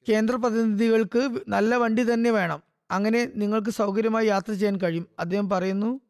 [0.07, 2.59] കേന്ദ്ര പ്രതിനിധികൾക്ക് നല്ല വണ്ടി തന്നെ വേണം.
[2.91, 5.07] അങ്ങനെ നിങ്ങൾക്ക് സൗകര്യമായി യാത്ര ചെയ്യാൻ കഴിയും.
[5.19, 6.01] അദ്ദേഹം പറയുന്നു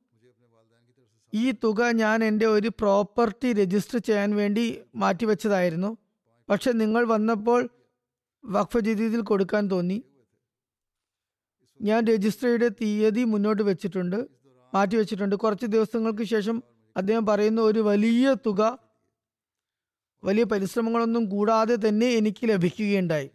[1.33, 5.97] ഈ തുക ഞാൻ എന്റെ ഒരു പ്രോപ്പർട്ടി രജിസ്റ്റർ ചെയ്യാൻ വേണ്ടി മാറ്റിവെച്ചതായിരുന്നു.
[6.49, 7.69] പക്ഷെ നിങ്ങൾ വന്നപ്പോൾ
[8.45, 10.03] വഖഫ് ജദീദിൽ കൊടുക്കാൻ തോന്നി.
[11.81, 14.27] ഞാൻ രജിസ്ട്രിയുടെ തീയതി മുന്നോട്ട് വെച്ചിട്ടുണ്ട്
[14.73, 16.63] മാറ്റി വെച്ചിട്ടുണ്ട് കുറച്ച് ദിവസങ്ങൾക്ക് ശേഷം
[16.97, 18.79] അദ്ദേഹം പറയുന്ന ഒരു വലിയ തുക
[20.23, 23.31] വലിയ പരിശ്രമങ്ങളൊന്നും കൂടാതെ തന്നെ എനിക്ക് ലഭിക്കുകയുണ്ടായി.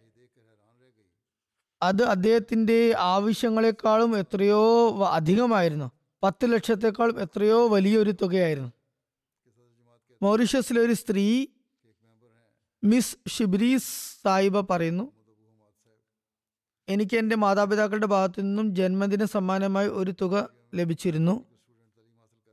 [1.83, 4.61] അത് അദ്ദേഹത്തിന്റെ ആവശ്യങ്ങളെക്കാളും എത്രയോ
[5.05, 5.91] അധികമായിരുന്നു.
[6.23, 8.71] പത്ത് ലക്ഷത്തെക്കാളും എത്രയോ വലിയൊരു തുകയായിരുന്നു.
[10.21, 11.47] മൗറീഷ്യസിലെ ഒരു സ്ത്രീ
[12.83, 15.11] മിസ് ഷിബ്രീസ് സായിബ പറയുന്നു
[16.89, 21.45] എനിക്ക് എന്റെ മാതാപിതാക്കളുടെ ഭാഗത്തു നിന്നും ജന്മദിന സമ്മാനമായി ഒരു തുക ലഭിച്ചിരുന്നു.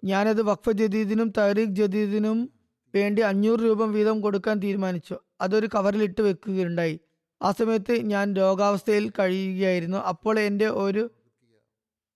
[0.05, 2.51] ഞാനത് വഖഫ് ജദീദിനും താരീഖ് ജദീദിനും
[2.95, 5.16] വേണ്ടി അഞ്ഞൂറ് രൂപ വീതം കൊടുക്കാൻ തീരുമാനിച്ചു.
[5.41, 7.01] അതൊരു കവറിലിട്ട് വെക്കുകയുണ്ടായി.
[7.43, 9.99] ആ സമയത്ത് ഞാൻ രോഗാവസ്ഥയിൽ കഴിയുകയായിരുന്നു.
[9.99, 11.11] അപ്പോൾ എന്റെ ഒരു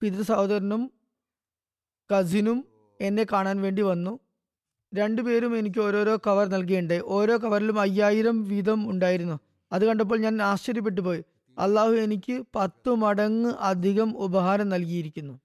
[0.00, 0.90] പിതൃ സഹോദരനും
[2.10, 2.64] കസിനും
[3.00, 4.18] എന്നെ കാണാൻ വേണ്ടി വന്നു.
[4.94, 9.40] രണ്ടുപേരും എനിക്ക് ഓരോരോ കവർ നൽകിയിട്ടുണ്ടായി ഓരോ കവറിലും അയ്യായിരം വീതം ഉണ്ടായിരുന്നു.
[9.72, 11.24] അത് കണ്ടപ്പോൾ ഞാൻ ആശ്ചര്യപ്പെട്ടു പോയി.
[11.58, 15.40] അള്ളാഹു എനിക്ക് പത്ത് മടങ്ങ് അധികം ഉപഹാരം നൽകിയിരിക്കുന്നു.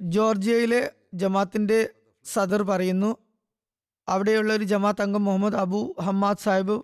[0.00, 1.88] ജോർജിയയിലെ ജമാത്തിന്റെ
[2.24, 3.16] സദർ പറയുന്നു.
[4.08, 6.82] അവിടെയുള്ള ഒരു ജമാത്ത് അംഗം മുഹമ്മദ് അബു ഹമ്മാദ് സാഹിബ്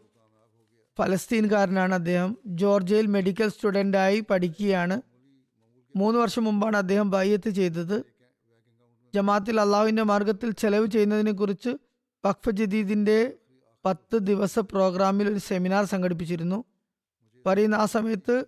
[0.99, 2.37] ഫലസ്തീൻകാരനാണ് അദ്ദേഹം.
[2.47, 5.01] ജോർജിയയിൽ മെഡിക്കൽ സ്റ്റുഡന്റായി പഠിക്കുകയാണ്.
[5.97, 8.03] മൂന്ന് വർഷം മുമ്പാണ് അദ്ദേഹം ബയ്യത്ത് ചെയ്തത്.
[9.15, 11.69] ജമാത്തിൽ അള്ളാഹുവിന്റെ മാർഗത്തിൽ ചെലവ് ചെയ്യുന്നതിനെ കുറിച്ച്
[12.27, 13.35] വഖഫ് ജദീദിന്റെ
[13.85, 16.65] പത്ത് ദിവസ പ്രോഗ്രാമിൽ ഒരു സെമിനാർ സംഘടിപ്പിച്ചിരുന്നു.
[17.47, 18.45] പറയുന്ന ആ സമയത്ത്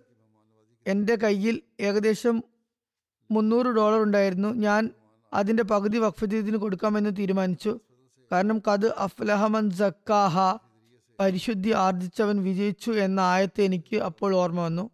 [0.87, 2.43] എന്റെ കയ്യിൽ ഏകദേശം
[3.31, 4.49] മുന്നൂറ് ഡോളർ ഉണ്ടായിരുന്നു.
[4.49, 4.89] ഞാൻ
[5.33, 7.79] അതിന്റെ പകുതി വഖഫ് ജദീദിന് കൊടുക്കാമെന്ന് തീരുമാനിച്ചു.
[8.31, 10.37] കാരണം കത് അഫ്ലഹമൻ സക്കാഹ.
[11.21, 14.89] പരിശുദ്ധി ആർജിച്ചവൻ വിജയിച്ചു എന്ന ആയത്ത് എനിക്ക് അപ്പോൾ ഓർമ്മ വന്നു.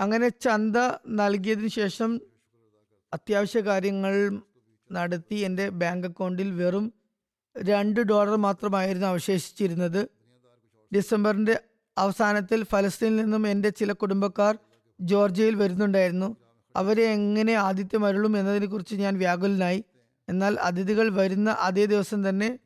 [0.00, 0.76] അങ്ങനെ ചന്ത
[1.08, 2.20] നൽകിയതിന് ശേഷം
[3.14, 4.40] അത്യാവശ്യ കാര്യങ്ങൾ
[4.92, 6.92] നടത്തി എന്റെ ബാങ്ക് അക്കൗണ്ടിൽ വെറും
[7.58, 10.08] രണ്ട് ഡോളർ മാത്രമായിരുന്നു അവശേഷിച്ചിരുന്നത്.
[10.94, 11.60] ഡിസംബറിന്റെ
[11.98, 14.58] അവസാനത്തിൽ ഫലസ്തീനിൽ നിന്നും എന്റെ ചില കുടുംബക്കാർ
[15.00, 16.36] ജോർജിയയിൽ വരുന്നുണ്ടായിരുന്നു.
[16.76, 19.84] അവരെ എങ്ങനെ ആദിത്യം അരുളും എന്നതിനെക്കുറിച്ച് ഞാൻ വ്യാകുലനായി.
[20.28, 22.58] എന്നാൽ അതിഥികൾ വരുന്ന അതേ ദിവസം തന്നെ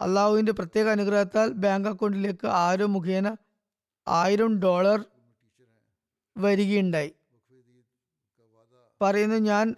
[0.00, 3.36] അള്ളാഹുവിന്റെ പ്രത്യേക അനുഗ്രഹത്താൽ ബാങ്ക് അക്കൗണ്ടിലേക്ക് ആരോ മുഖേന
[4.08, 5.04] ആയിരം ഡോളർ
[6.38, 7.12] വരികയുണ്ടായി.
[9.02, 9.74] പറയുന്നു ഞാൻ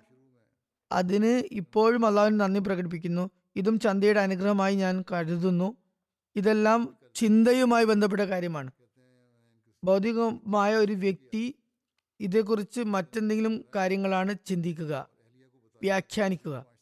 [0.92, 3.30] അതിന് ഇപ്പോഴും അള്ളാഹുവിന് നന്ദി പ്രകടിപ്പിക്കുന്നു.
[3.56, 5.76] ഇതും ചന്തയുടെ അനുഗ്രഹമായി ഞാൻ കരുതുന്നു.
[6.36, 8.70] ഇതെല്ലാം ചിന്തയുമായി ബന്ധപ്പെട്ട കാര്യമാണ്.
[9.84, 11.54] ഭൗതികമായ ഒരു വ്യക്തി
[12.20, 15.08] ഇതേക്കുറിച്ച് മറ്റെന്തെങ്കിലും കാര്യങ്ങളാണ് ചിന്തിക്കുക
[15.82, 16.77] വ്യാഖ്യാനിക്കുക.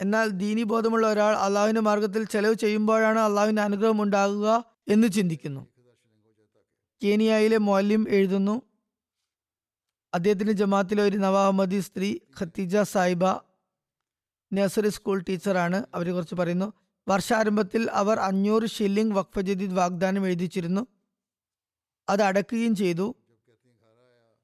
[0.00, 5.66] എന്നാൽ ദീനീബോധമുള്ള ഒരാൾ അള്ളാഹുവിന്റെ മാർഗത്തിൽ ചെലവ് ചെയ്യുമ്പോഴാണ് അള്ളാഹുവിന്റെ അനുഗ്രഹം ഉണ്ടാകുക എന്ന് ചിന്തിക്കുന്നു.
[7.02, 8.62] കേനിയയിലെ മൊല്യം എഴുതുന്നു
[10.14, 13.24] അദ്ദേഹത്തിന്റെ ജമാത്തിലെ ഒരു നവാഹമ്മദി സ്ത്രീ ഖത്തീജ സായിബ
[14.52, 15.86] നഴ്സറി സ്കൂൾ ടീച്ചറാണ്.
[15.94, 16.72] അവരെ കുറിച്ച് പറയുന്നു
[17.08, 20.86] വർഷാരംഭത്തിൽ അവർ അഞ്ഞൂറ് ഷില്ലിംഗ് വഖഫ് ജദീദ് വാഗ്ദാനം എഴുതിച്ചിരുന്നു.
[22.08, 23.14] അത് അടക്കുകയും ചെയ്തു.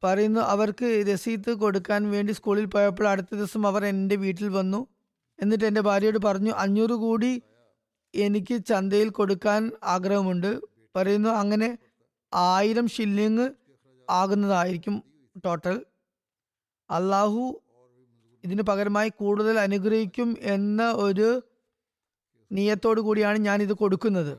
[0.05, 4.87] പറയുന്നു അവർക്ക് രസീത് കൊടുക്കാൻ വേണ്ടി സ്കൂളിൽ പോയപ്പോൾ അടുത്ത ദിവസം അവർ എന്റെ വീട്ടിൽ വന്നു.
[5.43, 7.43] എന്നിട്ട് എന്റെ ഭാര്യയോട് പറഞ്ഞു അഞ്ഞൂറ് കൂടി
[8.15, 10.61] എനിക്ക് ചന്തയിൽ കൊടുക്കാൻ ആഗ്രഹമുണ്ട്.
[10.97, 11.79] പറയുന്നു അങ്ങനെ
[12.35, 13.49] ആയിരം ഷില്ലിങ്
[14.11, 15.03] ആകുന്നതായിരിക്കും
[15.45, 15.87] ടോട്ടൽ
[16.91, 17.63] അള്ളാഹു
[18.45, 21.43] ഇതിന് പകരമായി കൂടുതൽ അനുഗ്രഹിക്കും എന്ന ഒരു
[22.53, 24.39] നീയത്തോടു കൂടിയാണ് ഞാൻ ഇത് കൊടുക്കുന്നത്.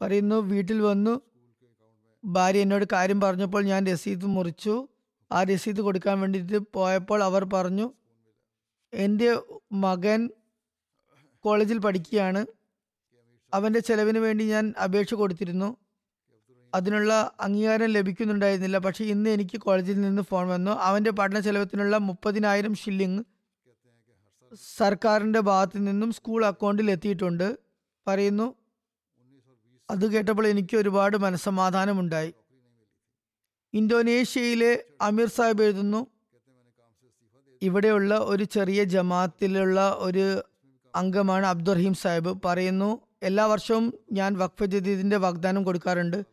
[0.00, 1.20] പറയുന്നു വീട്ടിൽ വന്നു.
[2.24, 4.88] ഭാര്യ എന്നോട് കാര്യം പറഞ്ഞപ്പോൾ ഞാൻ രസീത് മുറിച്ചു.
[5.32, 7.86] ആ രസീത് കൊടുക്കാൻ വേണ്ടിയിട്ട് പോയപ്പോൾ അവർ പറഞ്ഞു
[8.92, 10.30] എന്റെ മകൻ
[11.40, 12.46] കോളേജിൽ പഠിക്കുകയാണ്.
[13.54, 15.76] അവന്റെ ചെലവിന് വേണ്ടി ഞാൻ അപേക്ഷ കൊടുത്തിരുന്നു.
[16.74, 18.78] അതിനുള്ള അംഗീകാരം ലഭിക്കുന്നുണ്ടായിരുന്നില്ല.
[18.78, 20.70] പക്ഷേ ഇന്ന് എനിക്ക് കോളേജിൽ നിന്ന് ഫോൺ വന്നു.
[20.70, 23.24] അവന്റെ പഠന ചെലവത്തിനുള്ള മുപ്പതിനായിരം ഷില്ലിങ്
[24.76, 27.58] സർക്കാരിന്റെ ഭാഗത്തു നിന്നും സ്കൂൾ അക്കൗണ്ടിൽ എത്തിയിട്ടുണ്ട്.
[28.06, 28.54] പറയുന്നു
[29.90, 32.34] അത് കേട്ടപ്പോൾ എനിക്ക് ഒരുപാട് മനസ്സമാധാനമുണ്ടായി.
[33.74, 36.06] ഇന്തോനേഷ്യയിലെ അമീർ സാഹിബ് എഴുതുന്നു
[37.62, 40.42] ഇവിടെയുള്ള ഒരു ചെറിയ ജമാത്തിലുള്ള ഒരു
[40.96, 42.42] അംഗമാണ് അബ്ദുറഹീം സാഹിബ്.
[42.44, 46.24] പറയുന്നു എല്ലാ വർഷവും ഞാൻ വഖഫ് ജദീദിന്റെ വാഗ്ദാനം കൊടുക്കാറുണ്ട്.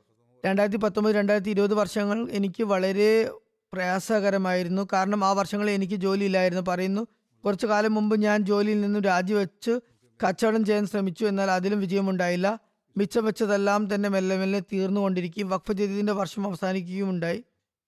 [0.46, 3.32] രണ്ടായിരത്തി പത്തൊമ്പത് രണ്ടായിരത്തി ഇരുപത് വർഷങ്ങൾ എനിക്ക് വളരെ
[3.74, 4.88] പ്രയാസകരമായിരുന്നു.
[4.94, 7.08] കാരണം ആ വർഷങ്ങളിൽ എനിക്ക് ജോലിയില്ലായിരുന്നു പറയുന്നു.
[7.46, 9.80] കുറച്ചു കാലം മുമ്പ് ഞാൻ ജോലിയിൽ നിന്നും രാജിവെച്ച്
[10.28, 11.26] കച്ചവടം ചെയ്യാൻ ശ്രമിച്ചു.
[11.26, 12.60] എന്നാൽ അതിലും വിജയമുണ്ടായില്ല.
[12.98, 17.44] മിച്ചം വെച്ചതെല്ലാം തന്നെ മെല്ലെ മെല്ലെ തീർന്നുകൊണ്ടിരിക്കുകയും വഖഫ് ജദീദിന്റെ വർഷം അവസാനിക്കുകയും ഉണ്ടായി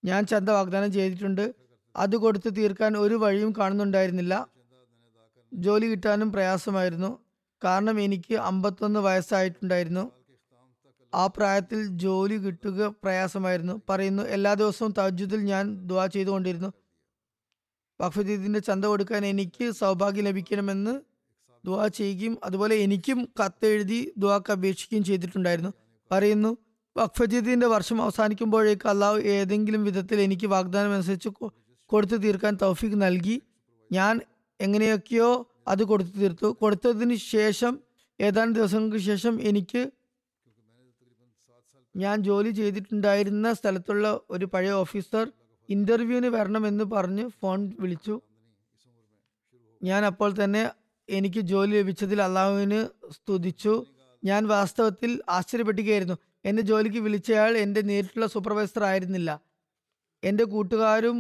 [0.06, 1.54] ഞാൻ ചന്ത വാഗ്ദാനം ചെയ്തിട്ടുണ്ട്.
[1.96, 4.48] അത് കൊടുത്ത് തീർക്കാൻ ഒരു വഴിയും കാണുന്നുണ്ടായിരുന്നില്ല.
[5.54, 7.20] ജോലി കിട്ടാനും പ്രയാസമായിരുന്നു.
[7.64, 10.12] കാരണം എനിക്ക് അമ്പത്തൊന്ന് വയസ്സായിട്ടുണ്ടായിരുന്നു.
[11.14, 13.82] ആ പ്രായത്തിൽ ജോലി കിട്ടുക പ്രയാസമായിരുന്നു.
[13.90, 16.74] പറയുന്നു എല്ലാ ദിവസവും തജ്ജുദിൽ ഞാൻ ദുവാ ചെയ്തുകൊണ്ടിരുന്നു.
[18.02, 21.02] വഖഫീദിന്റെ ചന്ത കൊടുക്കാൻ എനിക്ക് സൗഭാഗ്യം ലഭിക്കണമെന്ന്
[21.66, 25.74] ദുവാ ചെയ്യുകയും അതുപോലെ എനിക്കും കത്തെഴുതി ദുവാക്ക് അപേക്ഷിക്കുകയും ചെയ്തിട്ടുണ്ടായിരുന്നു.
[26.12, 26.58] പറയുന്നു
[26.98, 31.30] വഖഫജീദിന്റെ വർഷം അവസാനിക്കുമ്പോഴേക്ക് അള്ളാഹു ഏതെങ്കിലും വിധത്തിൽ എനിക്ക് വാഗ്ദാനം അനുസരിച്ച്
[31.92, 33.38] കൊടുത്തു തീർക്കാൻ തൗഫീഖ് നൽകി.
[33.92, 34.16] ഞാൻ
[34.60, 35.30] എങ്ങനെയൊക്കെയോ
[35.68, 36.48] അത് കൊടുത്തു തീർത്തു.
[36.62, 37.74] കൊടുത്തതിന് ശേഷം
[38.20, 39.82] ഏതാനും ദിവസങ്ങൾക്ക് ശേഷം എനിക്ക്
[41.96, 45.26] ഞാൻ ജോലി ചെയ്തിട്ടുണ്ടായിരുന്ന സ്ഥലത്തുള്ള ഒരു പഴയ ഓഫീസർ
[45.70, 48.16] ഇന്റർവ്യൂവിന് വരണമെന്ന് പറഞ്ഞ് ഫോൺ വിളിച്ചു.
[49.82, 50.64] ഞാൻ അപ്പോൾ തന്നെ
[51.10, 52.80] എനിക്ക് ജോലി ലഭിച്ചതിൽ അള്ളാഹുവിന്
[53.16, 53.74] സ്തുതിച്ചു.
[54.24, 59.30] ഞാൻ വാസ്തവത്തിൽ ആശ്ചര്യപ്പെട്ടുകയായിരുന്നു എന്നെ ജോലിക്ക് വിളിച്ചയാൾ എന്റെ നേരിട്ടുള്ള സൂപ്പർവൈസർ ആയിരുന്നില്ല
[60.24, 61.18] എന്റെ കൂട്ടുകാരും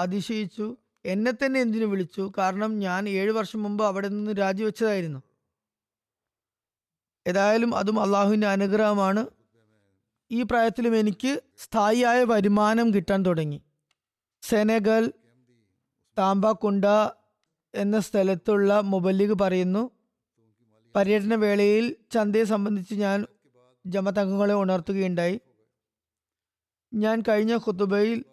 [0.00, 0.76] അതിശയിച്ചു.
[1.04, 2.32] എന്നെ തന്നെ എന്തിനു വിളിച്ചു?
[2.38, 5.22] കാരണം ഞാൻ ഏഴു വർഷം മുമ്പ് അവിടെ നിന്ന് രാജിവെച്ചതായിരുന്നു.
[7.26, 9.26] ഏതായാലും അതും അള്ളാഹുവിന്റെ അനുഗ്രഹമാണ്.
[10.30, 13.60] ഈ പ്രായത്തിലും എനിക്ക് സ്ഥായിയായ വരുമാനം കിട്ടാൻ തുടങ്ങി.
[14.42, 15.12] സെനഗൽ
[16.18, 16.84] താമ്പാക്കുണ്ട
[17.74, 19.90] എന്ന സ്ഥലത്തുള്ള മുബല്ലിഗ് പറയുന്നു
[20.96, 23.26] പര്യടന വേളയിൽ ചന്തയെ സംബന്ധിച്ച് ഞാൻ
[23.86, 25.40] ജമത്ത് അംഗങ്ങളെ ഉണർത്തുകയുണ്ടായി.
[26.94, 28.24] ഞാൻ കഴിഞ്ഞ ഖുത്തുബയിൽ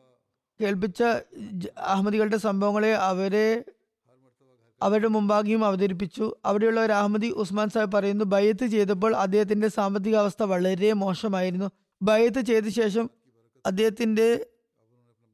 [0.62, 1.04] കേൾപ്പിച്ച
[1.78, 3.64] അഹമ്മദികളുടെ സംഭവങ്ങളെ അവരെ
[4.82, 6.36] അവരുടെ മുമ്പാകെയും അവതരിപ്പിച്ചു.
[6.46, 11.72] അവിടെയുള്ള ഒരു അഹമ്മദി ഉസ്മാൻ സാഹിബ് പറയുന്നു ബയ്യത്ത് ചെയ്തപ്പോൾ അദ്ദേഹത്തിന്റെ സാമ്പത്തിക അവസ്ഥ വളരെ മോശമായിരുന്നു.
[12.02, 13.10] ബയ്യത്ത് ചെയ്ത ശേഷം
[13.66, 14.46] അദ്ദേഹത്തിന്റെ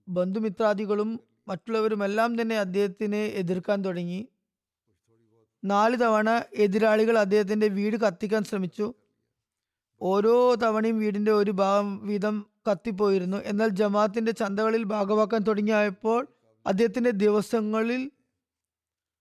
[0.07, 4.27] ബന്ധുമിത്രാദികളും മറ്റുള്ളവരുമെല്ലാം തന്നെ അദ്ദേഹത്തിനെ എതിർക്കാൻ തുടങ്ങി.
[5.63, 8.93] നാല് തവണ എതിരാളികൾ അദ്ദേഹത്തിന്റെ വീട് കത്തിക്കാൻ ശ്രമിച്ചു.
[10.01, 13.37] ഓരോ തവണയും വീടിന്റെ ഒരു ഭാഗം വീതം കത്തിപ്പോയിരുന്നു.
[13.37, 16.27] എന്നാൽ ജമാഅത്തിന്റെ ചന്തകളിൽ ഭാഗമാക്കാൻ തുടങ്ങിയപ്പോൾ
[16.65, 18.11] അദ്ദേഹത്തിന്റെ ദിവസങ്ങളിൽ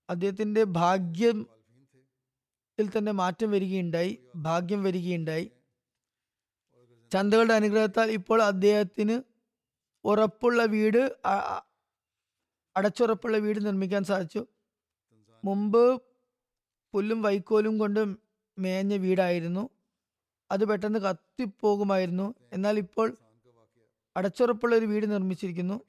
[0.09, 1.41] അദ്ദേഹത്തിന്റെ ഭാഗ്യത്തിൽ
[2.97, 5.51] തന്നെ മാറ്റം വരികയുണ്ടായി ഭാഗ്യം വരികയുണ്ടായി.
[7.11, 9.21] ചന്തകളുടെ അനുഗ്രഹത്താൽ ഇപ്പോൾ അദ്ദേഹത്തിന്
[10.05, 11.01] ഉറപ്പുള്ള വീട്
[12.75, 14.41] അടച്ചുറപ്പുള്ള വീട് നിർമ്മിക്കാൻ സാധിച്ചു.
[15.43, 16.01] മുമ്പ്
[16.93, 18.01] പുല്ലും വൈക്കോലും കൊണ്ട്
[18.57, 19.69] മേഞ്ഞ വീടായിരുന്നു.
[20.51, 22.35] അത് പെട്ടെന്ന് കത്തിപ്പോകുമായിരുന്നു.
[22.53, 23.07] എന്നാൽ ഇപ്പോൾ
[24.17, 25.81] അടച്ചുറപ്പുള്ള ഒരു വീട് നിർമ്മിച്ചിരിക്കുന്നു.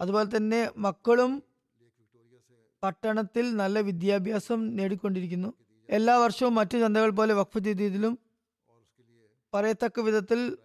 [0.00, 1.42] അതുപോലെ തന്നെ മക്കളും
[2.82, 5.54] പട്ടണത്തിൽ നല്ല വിദ്യാഭ്യാസം നേടിക്കൊണ്ടിരിക്കുന്നു.
[5.90, 8.18] എല്ലാ വർഷവും മറ്റു ചന്തകൾ പോലെ വഖഫ് ചെയ്തതിലും
[9.54, 10.58] പറയത്തക്ക വിധത്തിൽ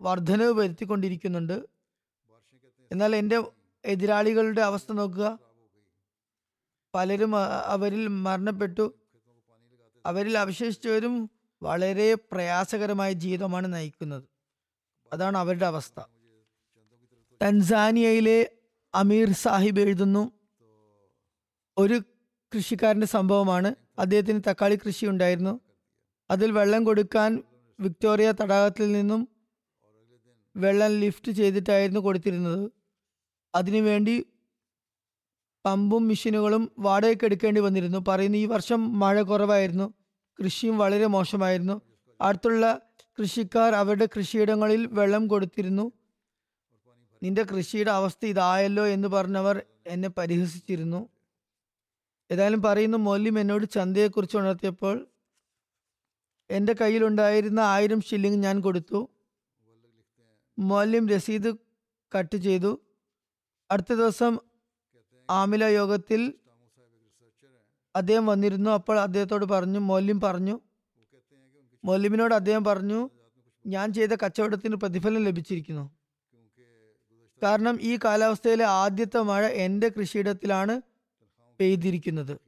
[0.00, 1.68] വർധനവ് വരുത്തിക്കൊണ്ടിരിക്കുന്നുണ്ട്.
[2.92, 3.44] എന്നാൽ എന്റെ
[3.84, 5.38] എതിരാളികളുടെ അവസ്ഥ നോക്കുക.
[6.94, 8.94] പലരും അവരിൽ മരണപ്പെട്ടു.
[10.06, 11.30] അവരിൽ അവശേഷിച്ചവരും
[11.62, 14.29] വളരെ പ്രയാസകരമായ ജീവിതമാണ് നയിക്കുന്നത്.
[15.12, 16.00] അതാണ് അവരുടെ അവസ്ഥ.
[17.42, 18.52] ടൻസാനിയയിലെ
[18.94, 20.32] അമീർ സാഹിബ് എഴുതുന്നു
[21.78, 22.02] ഒരു
[22.56, 23.74] കൃഷിക്കാരന്റെ സംഭവമാണ്.
[23.98, 25.60] അദ്ദേഹത്തിന് തക്കാളി കൃഷി ഉണ്ടായിരുന്നു.
[26.30, 27.42] അതിൽ വെള്ളം കൊടുക്കാൻ
[27.80, 29.28] വിക്ടോറിയ തടാകത്തിൽ നിന്നും
[30.56, 32.70] വെള്ളം ലിഫ്റ്റ് ചെയ്തിട്ടായിരുന്നു കൊടുത്തിരുന്നത്.
[33.54, 34.26] അതിനുവേണ്ടി
[35.64, 38.04] പമ്പും മെഷീനുകളും വാടകയ്ക്ക് എടുക്കേണ്ടി വന്നിരുന്നു.
[38.08, 39.94] പറയുന്നു ഈ വർഷം മഴ കുറവായിരുന്നു.
[40.44, 41.80] കൃഷിയും വളരെ മോശമായിരുന്നു.
[42.20, 42.80] അടുത്തുള്ള
[43.20, 45.92] കൃഷിക്കാർ അവരുടെ കൃഷിയിടങ്ങളിൽ വെള്ളം കൊടുത്തിരുന്നു.
[47.22, 51.08] നിന്റെ കൃഷിയുടെ അവസ്ഥ ഇതായല്ലോ എന്ന് പറഞ്ഞവർ എന്നെ പരിഹസിച്ചിരുന്നു.
[52.30, 55.06] ഏതായാലും പറയുന്ന മൊല്യം എന്നോട് ചന്തയെക്കുറിച്ച് ഉണർത്തിയപ്പോൾ
[56.50, 59.08] എന്റെ കയ്യിലുണ്ടായിരുന്ന ആയിരം ഷില്ലിങ് ഞാൻ കൊടുത്തു.
[60.58, 61.54] മൊല്യം രസീത്
[62.18, 62.80] കട്ട് ചെയ്തു.
[63.70, 64.38] അടുത്ത ദിവസം
[65.30, 66.34] ആമില യോഗത്തിൽ
[67.96, 68.70] അദ്ദേഹം വന്നിരുന്നു.
[68.70, 70.60] അപ്പോൾ അദ്ദേഹത്തോട് പറഞ്ഞു മൗല്യം പറഞ്ഞു
[71.84, 73.10] മൗല്യമിനോട് അദ്ദേഹം പറഞ്ഞു
[73.66, 75.90] ഞാൻ ചെയ്ത കച്ചവടത്തിന് പ്രതിഫലം ലഭിച്ചിരിക്കുന്നു.
[77.42, 80.80] കാരണം ഈ കാലാവസ്ഥയിലെ ആദ്യത്തെ മഴ എന്റെ കൃഷിയിടത്തിലാണ്
[81.60, 82.38] പെയ്തിരിക്കുന്നത്.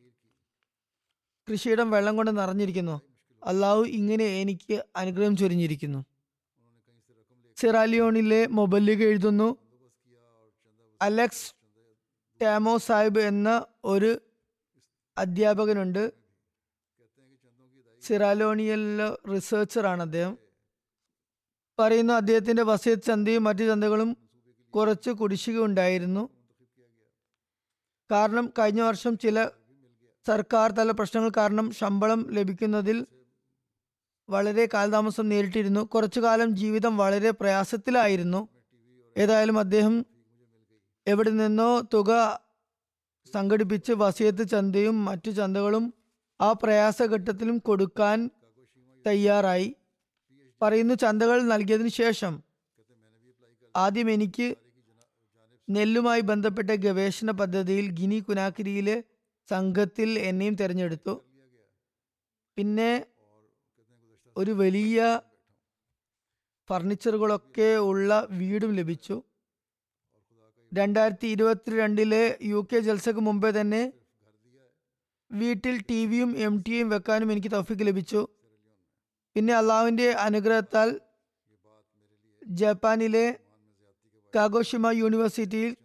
[1.49, 3.03] കൃഷിയിടം വെള്ളം കൊണ്ട് നിറഞ്ഞിരിക്കുന്നു.
[3.45, 6.05] അള്ളാഹു ഇങ്ങനെ എനിക്ക് അനുഗ്രഹം ചൊരിഞ്ഞിരിക്കുന്നു.
[7.57, 9.57] സിറാലിയോണിലെ മൊബൈലിലേക്ക് എഴുതുന്നു
[11.03, 11.55] അലക്സ്
[12.43, 14.21] ടാമോ സാഹിബ് എന്ന ഒരു
[15.19, 16.22] അധ്യാപകനുണ്ട്.
[18.07, 20.39] സിറാലോണിയയിലെ റിസർച്ചറാണ് അദ്ദേഹം.
[21.79, 24.17] പറയുന്നു അദ്ദേഹത്തിന്റെ വസീത് ചന്തയും മറ്റു ചന്തകളും
[24.75, 26.29] കുറച്ച് കുടിശ്ശിക ഉണ്ടായിരുന്നു
[28.11, 29.49] കാരണം കഴിഞ്ഞ വർഷം ചില
[30.27, 33.07] സർക്കാർ തല പ്രശ്നങ്ങൾ കാരണം ശമ്പളം ലഭിക്കുന്നതിൽ
[34.29, 35.81] വളരെ കാലതാമസം നേരിട്ടിരുന്നു.
[35.81, 38.49] കുറച്ചു കാലം ജീവിതം വളരെ പ്രയാസത്തിലായിരുന്നു.
[39.17, 40.07] ഏതായാലും അദ്ദേഹം
[41.07, 42.41] എവിടെ നിന്നോ തുക
[43.35, 45.95] സംഘടിപ്പിച്ച് വസിയത്ത് ചന്തയും മറ്റു ചന്തകളും
[46.43, 48.19] ആ പ്രയാസഘട്ടത്തിലും കൊടുക്കാൻ
[49.07, 49.69] തയ്യാറായി.
[50.61, 52.33] പറയുന്നു ചന്തകൾ നൽകിയതിനു ശേഷം
[53.77, 54.49] ആദ്യം എനിക്ക്
[55.69, 58.97] നെല്ലുമായി ബന്ധപ്പെട്ട ഗവേഷണ പദ്ധതിയിൽ ഗിനി കുനാക്കിരിയിലെ
[59.49, 61.15] സംഘത്തിൽ എന്നെയും തിരഞ്ഞെടുത്തു.
[62.57, 62.93] പിന്നെ
[64.37, 64.99] ഒരു വലിയ
[66.71, 69.17] ഫർണിച്ചറുകളൊക്കെ ഉള്ള വീടും ലഭിച്ചു.
[70.73, 73.83] രണ്ടായിരത്തി ഇരുപത്തിരണ്ടിലെ യു കെ ജൽസക്ക് മുമ്പേ തന്നെ
[75.33, 78.29] വീട്ടിൽ ടി വിയും എം ടിയും വെക്കാനും എനിക്ക് തൗഫീക്ക് ലഭിച്ചു.
[79.37, 81.01] പിന്നെ അള്ളാഹുവിന്റെ അനുഗ്രഹത്താൽ
[82.43, 83.39] ജപ്പാനിലെ
[84.37, 85.77] കാഗോഷിമ യൂണിവേഴ്സിറ്റിയിൽ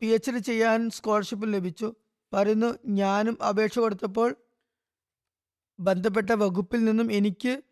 [0.00, 1.94] പി എച്ച് ഡി ചെയ്യാൻ സ്കോളർഷിപ്പ് ലഭിച്ചു.
[2.32, 4.36] പറയുന്നു ഞാനും അപേക്ഷ കൊടുത്തപ്പോൾ
[5.80, 7.62] ബന്ധപ്പെട്ട വകുപ്പിൽ നിന്നും എനിക്ക്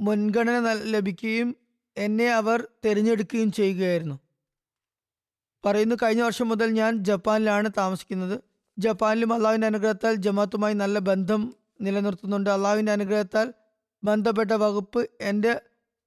[0.00, 1.56] മുൻഗണന ലഭിക്കുകയും
[1.96, 4.16] എന്നെ അവർ തിരഞ്ഞെടുക്കുകയും ചെയ്യുകയായിരുന്നു.
[5.64, 8.49] പറയുന്നു കഴിഞ്ഞ വർഷം മുതൽ ഞാൻ ജപ്പാനിലാണ് താമസിക്കുന്നത്.
[8.80, 12.50] ജപ്പാനിലും അള്ളാഹുവിന്റെ അനുഗ്രഹത്താൽ ജമാത്തുമായി നല്ല ബന്ധം നിലനിർത്തുന്നുണ്ട്.
[12.50, 13.52] അള്ളാഹുവിന്റെ അനുഗ്രഹത്താൽ
[14.04, 15.60] ബന്ധപ്പെട്ട വകുപ്പ് എന്റെ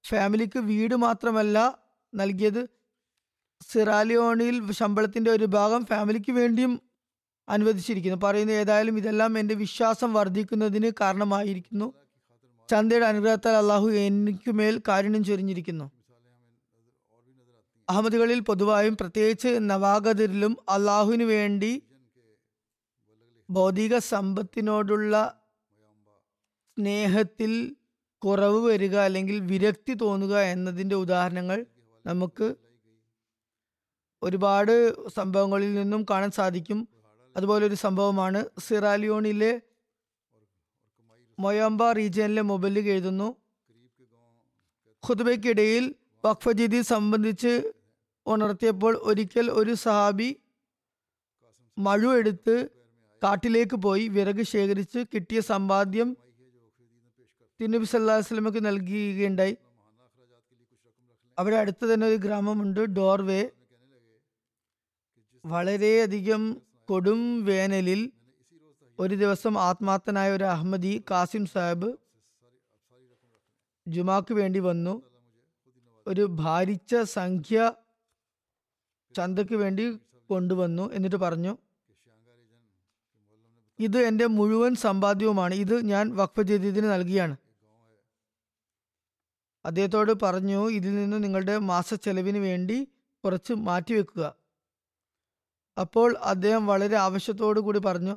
[0.07, 1.77] ഫാമിലിക്ക് വീട് മാത്രമല്ല
[2.15, 2.67] നൽകിയത്.
[3.71, 6.81] സിറാലിയോണിയിൽ ശമ്പളത്തിന്റെ ഒരു ഭാഗം ഫാമിലിക്ക് വേണ്ടിയും
[7.49, 8.17] അനുവദിച്ചിരിക്കുന്നു.
[8.23, 11.93] പറയുന്നത് ഏതായാലും ഇതെല്ലാം എന്റെ വിശ്വാസം വർദ്ധിക്കുന്നതിന് കാരണമായിരിക്കുന്നു.
[12.69, 15.91] ചന്തയുടെ അനുഗ്രഹത്താൽ അള്ളാഹു എനിക്ക് മേൽ കാരുണ്യം ചൊരിഞ്ഞിരിക്കുന്നു.
[17.89, 21.83] അഹമ്മദുകളിൽ പൊതുവായും പ്രത്യേകിച്ച് നവാഗതരിലും അള്ളാഹുവിന് വേണ്ടി
[23.49, 25.43] ഭൗതിക സമ്പത്തിനോടുള്ള
[26.77, 27.75] സ്നേഹത്തിൽ
[28.21, 31.65] കുറവ് വരിക അല്ലെങ്കിൽ വിരക്തി തോന്നുക എന്നതിന്റെ ഉദാഹരണങ്ങൾ
[32.05, 32.55] നമുക്ക്
[34.23, 36.87] ഒരുപാട് സംഭവങ്ങളിൽ നിന്നും കാണാൻ സാധിക്കും.
[37.37, 39.61] അതുപോലെ ഒരു സംഭവമാണ് സിറാലിയോണിലെ
[41.39, 43.35] മൊയാമ്പ റീജിയനിലെ മൊബൈലിൽ എഴുതുന്നു.
[45.07, 47.73] ഖുതുബയ്ക്കിടയിൽ വഖഫ് ജദീദ് സംബന്ധിച്ച്
[48.27, 50.35] ഉണർത്തിയപ്പോൾ ഒരിക്കൽ ഒരു സഹാബി
[51.77, 52.82] മഴു എടുത്ത്
[53.23, 56.17] കാട്ടിലേക്ക് പോയി വിറക് ശേഖരിച്ച് കിട്ടിയ സമ്പാദ്യം
[57.59, 59.57] തിരുനബി സല്ലാ വസ്ലമക്ക് നൽകുകയുണ്ടായി
[61.37, 63.49] അവിടെ അടുത്ത് തന്നെ ഒരു ഗ്രാമമുണ്ട് ഡോർവേ.
[65.45, 68.11] വളരെയധികം കൊടും വേനലിൽ
[68.99, 71.97] ഒരു ദിവസം ആത്മാർത്ഥനായ ഒരു അഹമ്മദി കാസിം സാഹിബ്
[73.87, 75.03] ജുമാക്ക് വേണ്ടി വന്നു.
[76.07, 77.73] ഒരു ഭാരിച്ച സംഖ്യ
[79.15, 79.85] ചന്തക്ക് വേണ്ടി
[80.29, 81.57] കൊണ്ടുവന്നു എന്നിട്ട് പറഞ്ഞു.
[83.83, 85.53] ഇത് എന്റെ മുഴുവൻ സമ്പാദ്യവുമാണ്.
[85.53, 87.35] ഇത് ഞാൻ വഖഫ് ജദീദിന് നൽകിയാണ്.
[89.65, 92.77] അദ്ദേഹത്തോട് പറഞ്ഞു ഇതിൽ നിന്ന് നിങ്ങളുടെ മാസ ചെലവിന് വേണ്ടി
[93.23, 94.25] കുറച്ച് മാറ്റിവെക്കുക
[95.81, 98.15] അപ്പോൾ അദ്ദേഹം വളരെ ആവശ്യത്തോടു കൂടി പറഞ്ഞു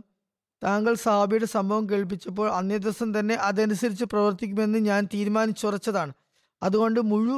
[0.64, 6.12] താങ്കൾ സാബിയുടെ സംഭവം കേൾപ്പിച്ചപ്പോൾ അന്നേ ദിവസം തന്നെ അതനുസരിച്ച് പ്രവർത്തിക്കുമെന്ന് ഞാൻ തീരുമാനിച്ചുറച്ചതാണ്.
[6.62, 7.36] അതുകൊണ്ട് മുഴു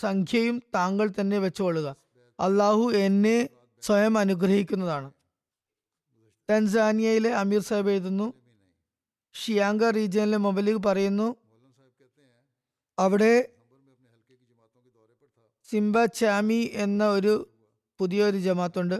[0.00, 1.88] സംഖ്യയും താങ്കൾ തന്നെ വെച്ചുകൊള്ളുക.
[2.40, 3.48] അള്ളാഹു എന്നെ
[3.82, 5.08] സ്വയം അനുഗ്രഹിക്കുന്നതാണ്.
[6.48, 8.34] തൻസാനിയയിലെ അമീർ സാഹിബ് എഴുതുന്നു.
[9.34, 11.28] ഷിയാങ്ക റീജിയനിലെ മൊബൈലിൽ പറയുന്നു
[12.98, 13.34] അവിടെ
[15.70, 17.32] സിംബ ചാമി എന്ന ഒരു
[17.98, 18.98] പുതിയൊരു ജമാത്തുണ്ട്.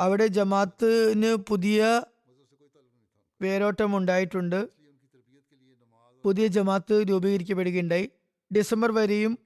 [0.00, 1.80] അവിടെ ജമാത്തിന് പുതിയ
[3.42, 4.60] വേരോട്ടം ഉണ്ടായിട്ടുണ്ട്
[6.24, 8.06] പുതിയ ജമാത്ത് രൂപീകരിക്കപ്പെടുകയുണ്ടായി.
[8.50, 9.38] ഡിസംബർ വരെയും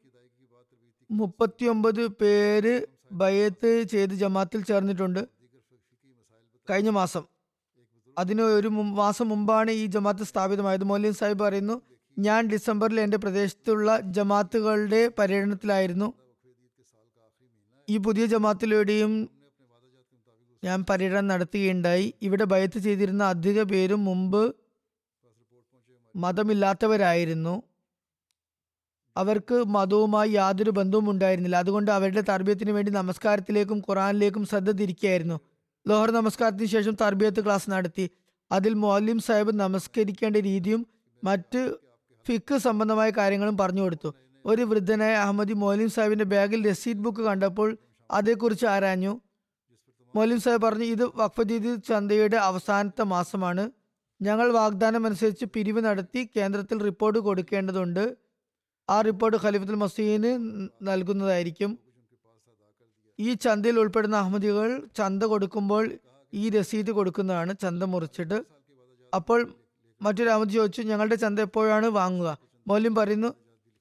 [1.11, 5.23] മുപ്പത്തിയൊമ്പത് പേര് ബയത്ത് ചെയ്ത് ജമാത്തിൽ ചേർന്നിട്ടുണ്ട്.
[6.71, 7.25] കഴിഞ്ഞ മാസം.
[8.19, 10.85] അതിന് ഒരു മാസം മുമ്പാണ് ഈ ജമാത്ത് സ്ഥാപിതമായത്.
[10.85, 11.83] മൗലിൻ സാഹിബ് പറയുന്നു
[12.19, 16.13] ഞാൻ ഡിസംബറിൽ എന്റെ പ്രദേശത്തുള്ള ജമാത്തുകളുടെ പര്യടനത്തിലായിരുന്നു.
[17.91, 19.31] ഈ പുതിയ ജമാത്തിലൂടെയും
[20.65, 22.15] ഞാൻ പര്യടനം നടത്തുകയുണ്ടായി.
[22.23, 24.57] ഇവിടെ ഭയത്ത് ചെയ്തിരുന്ന അധിക പേരും മുമ്പ്
[26.17, 27.63] മതമില്ലാത്തവരായിരുന്നു.
[29.17, 35.41] അവർക്ക് മതവുമായി യാതൊരു ബന്ധവും ഉണ്ടായിരുന്നില്ല അതുകൊണ്ട് അവരുടെ തർബീയത്തിന് വേണ്ടി നമസ്കാരത്തിലേക്കും ഖുറാനിലേക്കും ശ്രദ്ധ തിരിക്കുകയായിരുന്നു.
[35.89, 38.11] ലോഹർ നമസ്കാരത്തിന് ശേഷം തർബിയത്ത് ക്ലാസ് നടത്തി.
[38.53, 40.87] അതിൽ മൗലിം സാഹിബ് നമസ്കരിക്കേണ്ട രീതിയും
[41.25, 41.75] മറ്റ്
[42.27, 44.15] ഫിക്ക് സംബന്ധമായ കാര്യങ്ങളും പറഞ്ഞു കൊടുത്തു.
[44.47, 47.77] ഒരു വൃദ്ധനായ അഹമ്മദി മൗലിം സാഹിബിന്റെ ബാഗിൽ രസീദ് ബുക്ക് കണ്ടപ്പോൾ
[48.11, 49.21] അതേക്കുറിച്ച് ആരാഞ്ഞു?
[50.17, 53.71] മൗലിം സാഹിബ് പറഞ്ഞു ഇത് വഖഫദീദ് ചന്തയുടെ അവസാനത്തെ മാസമാണ്.
[54.23, 58.17] ഞങ്ങൾ വാഗ്ദാനം അനുസരിച്ച് പിരിവ് നടത്തി കേന്ദ്രത്തിൽ റിപ്പോർട്ട് കൊടുക്കേണ്ടതുണ്ട്.
[58.91, 60.31] ആ റിപ്പോർട്ട് ഖലീഫത്തുൽ മസീന്
[60.83, 61.79] നൽകുന്നതായിരിക്കും.
[63.21, 65.85] ഈ ചന്തയിൽ ഉൾപ്പെടുന്ന അഹമ്മദികൾ ചന്ത കൊടുക്കുമ്പോൾ
[66.35, 68.39] ഈ രസീത് കൊടുക്കുന്നതാണ് ചന്ത മുറിച്ചിട്ട്.
[69.15, 69.41] അപ്പോൾ
[70.03, 72.39] മറ്റൊരു അഹമ്മദ് ചോദിച്ചു ഞങ്ങളുടെ ചന്ത എപ്പോഴാണ് വാങ്ങുക?
[72.67, 73.31] മൗല്യം പറയുന്നു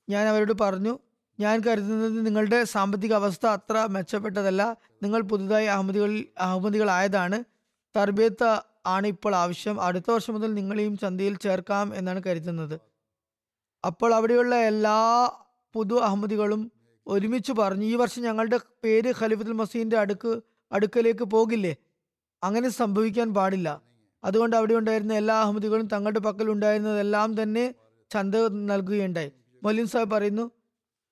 [0.10, 1.00] ഞാൻ അവരോട് പറഞ്ഞു
[1.40, 4.76] ഞാൻ കരുതുന്നത് നിങ്ങളുടെ സാമ്പത്തിക അവസ്ഥ അത്ര മെച്ചപ്പെട്ടതല്ല.
[5.04, 7.44] നിങ്ങൾ പുതുതായി അഹമ്മദികളിൽ അഹമ്മദികളായതാണ്.
[7.96, 8.44] തർബേത്ത
[8.86, 9.82] ആണ് ഇപ്പോൾ ആവശ്യം.
[9.82, 12.80] അടുത്ത വർഷം മുതൽ നിങ്ങളെയും ചന്തയിൽ ചേർക്കാം എന്നാണ് കരുതുന്നത്.
[13.86, 14.98] അപ്പോൾ അവിടെയുള്ള എല്ലാ
[15.74, 16.72] പുതു അഹമ്മദികളും
[17.10, 20.42] ഒരുമിച്ച് പറഞ്ഞു ഈ വർഷം ഞങ്ങളുടെ പേര് ഖലീഫത്തുൽ മസീന്റെ അടുക്ക്
[20.72, 21.76] അടുക്കലേക്ക് പോകില്ലേ?
[22.44, 23.82] അങ്ങനെ സംഭവിക്കാൻ പാടില്ല.
[24.24, 27.76] അതുകൊണ്ട് അവിടെ ഉണ്ടായിരുന്ന എല്ലാ അഹമ്മദികളും തങ്ങളുടെ പക്കൽ ഉണ്ടായിരുന്നതെല്ലാം തന്നെ
[28.14, 29.32] ചന്ത നൽകുകയുണ്ടായി.
[29.64, 30.52] മൊലിൻ സാഹിബ് പറയുന്നു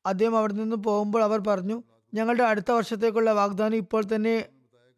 [0.05, 1.83] അദ്ദേഹം അവിടെ നിന്ന് പോകുമ്പോൾ അവർ പറഞ്ഞു
[2.13, 4.45] ഞങ്ങളുടെ അടുത്ത വർഷത്തേക്കുള്ള വാഗ്ദാനം ഇപ്പോൾ തന്നെ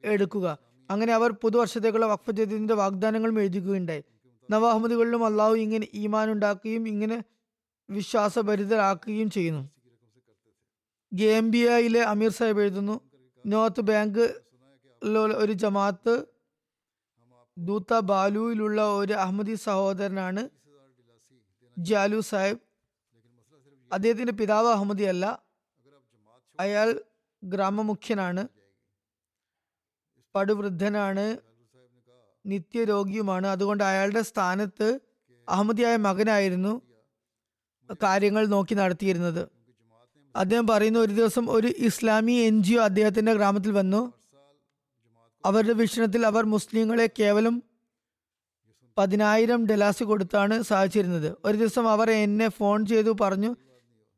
[0.06, 0.58] എടുക്കുക.
[0.92, 4.04] അങ്ങനെ അവർ പുതുവർഷത്തേക്കുള്ള വഖഫ് ജദീദിന്റെ വാഗ്ദാനങ്ങളും എഴുതുകയുണ്ടായി
[4.52, 7.24] നവ അഹമ്മദികളിലും അള്ളാഹു ഇങ്ങനെ ഈമാൻ ഉണ്ടാക്കുകയും ഇങ്ങനെ
[7.90, 9.79] വിശ്വാസഭരിതരാക്കുകയും ചെയ്യുന്നു.
[11.12, 12.96] ഗേംബിയയിലെ അമീർ സാഹിബ് എഴുതുന്നു.
[13.46, 14.24] നോർത്ത് ബാങ്ക്
[15.44, 16.16] ഒരു ജമാഅത്ത്
[17.58, 20.42] ദൂത്ത ബാലുവിലുള്ള ഒരു അഹമ്മദി സഹോദരനാണ്
[21.78, 22.62] ജാലു സാഹിബ്.
[23.92, 25.26] അദ്ദേഹത്തിന്റെ പിതാവ് അഹമ്മദി അല്ല
[26.60, 26.90] അയാൾ
[27.44, 28.44] ഗ്രാമമുഖ്യനാണ്
[30.36, 31.26] പടുവൃദ്ധനാണ്
[32.46, 33.48] നിത്യരോഗിയുമാണ്.
[33.48, 34.88] അതുകൊണ്ട് അയാളുടെ സ്ഥാനത്ത്
[35.48, 36.74] അഹമ്മദിയായ മകനായിരുന്നു
[38.04, 39.44] കാര്യങ്ങൾ നോക്കി നടത്തിയിരുന്നത്.
[40.36, 44.14] അദ്ദേഹം പറയുന്നു ഒരു ദിവസം ഒരു ഇസ്ലാമി എൻ ജി ഒ അദ്ദേഹത്തിന്റെ ഗ്രാമത്തിൽ വന്നു.
[45.46, 47.64] അവരുടെ വീക്ഷണത്തിൽ അവർ മുസ്ലിങ്ങളെ കേവലം
[48.98, 53.56] പതിനായിരം ഡെലാസ് കൊടുത്താണ് സഹായിച്ചിരുന്നത് ഒരു ദിവസം അവർ എന്നെ ഫോൺ ചെയ്തു പറഞ്ഞു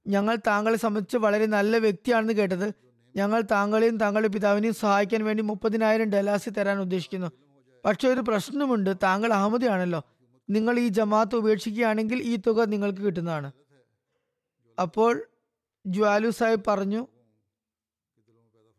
[0.07, 2.73] ഞങ്ങൾ താങ്കളെ സംബന്ധിച്ച് വളരെ നല്ല വ്യക്തിയാണെന്ന് കേട്ടത്.
[3.15, 7.31] ഞങ്ങൾ താങ്കളെയും താങ്കളുടെ പിതാവിനെയും സഹായിക്കാൻ വേണ്ടി മുപ്പതിനായിരം ഡെലാസി തരാൻ ഉദ്ദേശിക്കുന്നു.
[7.85, 8.95] പക്ഷെ ഒരു പ്രശ്നമുണ്ട്.
[9.03, 10.03] താങ്കൾ അഹമ്മദിയാണല്ലോ.
[10.49, 13.51] നിങ്ങൾ ഈ ജമാഅത്ത് ഉപേക്ഷിക്കുകയാണെങ്കിൽ ഈ തുക നിങ്ങൾക്ക് കിട്ടുന്നതാണ്.
[14.81, 15.25] അപ്പോൾ
[15.85, 17.01] ജ്വാലു സാഹിബ് പറഞ്ഞു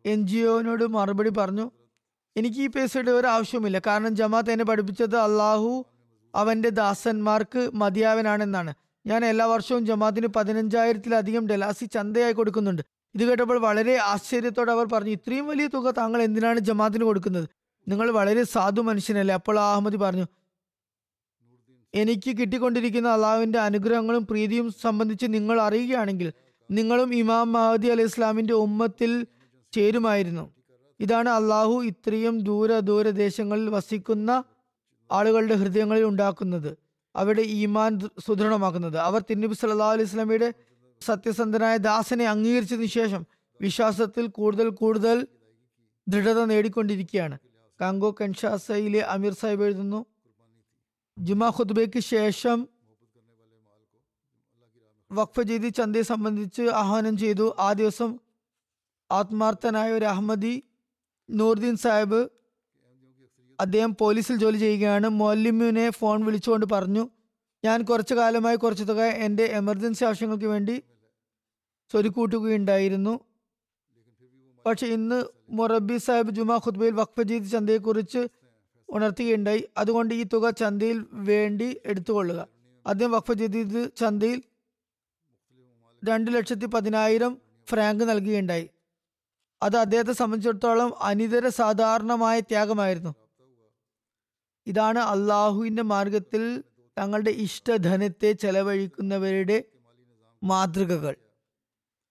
[0.04, 1.66] എൻ ജി ഒനോട് മറുപടി പറഞ്ഞു
[2.36, 3.78] എനിക്ക് ഈ പൈസയുടെ ഒരു ആവശ്യവുമില്ല.
[3.86, 5.72] കാരണം ജമാഅത്ത് എന്നെ പഠിപ്പിച്ചത് അള്ളാഹു
[6.34, 8.72] അവന്റെ ദാസന്മാർക്ക് മതിയാവനാണെന്നാണ്
[9.04, 12.82] ഞാൻ എല്ലാ വർഷവും ജമാഅത്തിന് പതിനഞ്ചായിരത്തിലധികം ഡെലാസി ചന്തയായി കൊടുക്കുന്നുണ്ട്.
[13.14, 17.46] ഇത് കേട്ടപ്പോൾ വളരെ ആശ്ചര്യത്തോടെ അവർ പറഞ്ഞു ഇത്രയും വലിയ തുക താങ്കൾ എന്തിനാണ് ജമാഅത്തിന് കൊടുക്കുന്നത്?
[17.86, 19.34] നിങ്ങൾ വളരെ സാധു മനുഷ്യനല്ലേ.
[19.40, 20.26] അപ്പോൾ അഹമ്മദി പറഞ്ഞു
[21.94, 26.28] എനിക്ക് കിട്ടിക്കൊണ്ടിരിക്കുന്ന അള്ളാഹുവിന്റെ അനുഗ്രഹങ്ങളും പ്രീതിയും സംബന്ധിച്ച് നിങ്ങൾ അറിയുകയാണെങ്കിൽ
[26.72, 29.26] നിങ്ങളും ഇമാം മഹദി അലി ഇസ്ലാമിന്റെ ഉമ്മത്തിൽ
[29.72, 30.54] ചേരുമായിരുന്നു.
[31.00, 34.44] ഇതാണ് അള്ളാഹു ഇത്രയും ദൂര ദൂര ദേശങ്ങളിൽ വസിക്കുന്ന
[35.12, 36.76] ആളുകളുടെ ഹൃദയങ്ങളിൽ ഉണ്ടാക്കുന്നത്.
[37.16, 38.96] അവരുടെ ഈമാൻ സുദൃഢമാക്കുന്നത്.
[38.96, 40.54] അവർ തിരുനബി സല്ലാ അലൈഹി സ്വലമിയുടെ
[41.00, 43.26] സത്യസന്ധനായ ദാസനെ അംഗീകരിച്ചതിനു ശേഷം
[43.60, 45.26] വിശ്വാസത്തിൽ കൂടുതൽ കൂടുതൽ
[46.08, 47.38] ദൃഢത നേടിക്കൊണ്ടിരിക്കുകയാണ്.
[47.80, 50.06] കാങ്കോ കൻഷാസയിലെ അമീർ സാഹിബ് എഴുതുന്നു
[51.18, 52.68] ജുമാ ഖുദ്ബയ്ക്ക് ശേഷം
[55.12, 57.56] വഖഫ് ചെയ്ത് ചന്തയെ സംബന്ധിച്ച് ആഹ്വാനം ചെയ്തു.
[57.58, 58.18] ആ ദിവസം
[59.12, 60.62] ആത്മാർത്ഥനായ ഒരു അഹമ്മദി
[61.30, 62.28] നൂർദ്ദീൻ സാഹിബ്
[63.60, 65.08] അദ്ദേഹം പോലീസിൽ ജോലി ചെയ്യുകയാണ്.
[65.08, 67.08] മൊല്ലിമിനെ ഫോൺ വിളിച്ചുകൊണ്ട് പറഞ്ഞു
[67.64, 70.82] ഞാൻ കുറച്ചു കാലമായി കുറച്ച് തുക എന്റെ എമർജൻസി ആവശ്യങ്ങൾക്ക് വേണ്ടി
[71.92, 73.20] സ്വരുക്കൂട്ടുകയുണ്ടായിരുന്നു.
[74.66, 78.28] പക്ഷെ ഇന്ന് മൊറബി സാഹിബ് ജുമാ ഖുത്ബയിൽ വഖഫ് ചെയ്ത് ചന്തയെക്കുറിച്ച്
[78.88, 79.68] ഉണർത്തുകയുണ്ടായി.
[79.76, 82.48] അതുകൊണ്ട് ഈ തുക ചന്തയിൽ വേണ്ടി എടുത്തുകൊള്ളുക.
[82.86, 84.42] അദ്ദേഹം വഖഫ് ജീദ് ചന്തയിൽ
[86.04, 88.70] രണ്ട് ലക്ഷത്തി പതിനായിരം ഫ്രാങ്ക് നൽകുകയുണ്ടായി.
[89.62, 93.14] അത് അദ്ദേഹത്തെ സംബന്ധിച്ചിടത്തോളം അനിതര സാധാരണമായ ത്യാഗമായിരുന്നു.
[94.66, 96.64] ഇതാണ് അള്ളാഹുവിന്റെ മാർഗത്തിൽ
[96.98, 99.64] തങ്ങളുടെ ഇഷ്ടധനത്തെ ചെലവഴിക്കുന്നവരുടെ
[100.42, 101.16] മാതൃകകൾ.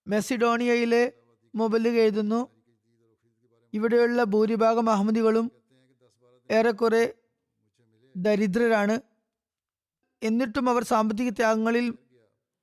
[0.07, 1.13] മെസിഡോണിയയിലെ
[1.55, 2.47] മൊബൈലിൽ എഴുതുന്നു
[3.73, 5.51] ഇവിടെയുള്ള ഭൂരിഭാഗം അഹമ്മദികളും
[6.51, 7.13] ഏറെക്കുറെ
[8.17, 9.01] ദരിദ്രരാണ്.
[10.23, 11.93] എന്നിട്ടും അവർ സാമ്പത്തിക ത്യാഗങ്ങളിൽ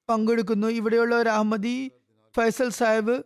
[0.08, 0.66] പങ്കെടുക്കുന്നു.
[0.66, 1.92] ഇവിടെയുള്ള ഒരു അഹമ്മദി
[2.36, 3.16] ഫൈസൽ സാഹിബ്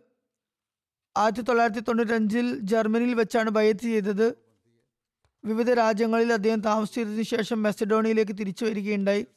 [1.17, 4.35] ആയിരത്തി തൊള്ളായിരത്തി തൊണ്ണൂറ്റഞ്ചിൽ ജർമ്മനിയിൽ വെച്ചാണ് ബയത്ത് ചെയ്തത്.
[5.45, 9.27] വിവിധ രാജ്യങ്ങളിൽ അദ്ദേഹം താമസിച്ചതിനു ശേഷം മെസഡോണിയയിലേക്ക് തിരിച്ചു വരികയുണ്ടായി.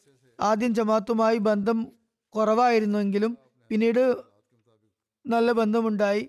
[0.40, 1.92] ആദ്യം ജമാത്തുമായി ബന്ധം
[2.34, 3.38] കുറവായിരുന്നുവെങ്കിലും
[3.70, 4.16] പിന്നീട്
[5.26, 6.28] നല്ല ബന്ധമുണ്ടായി.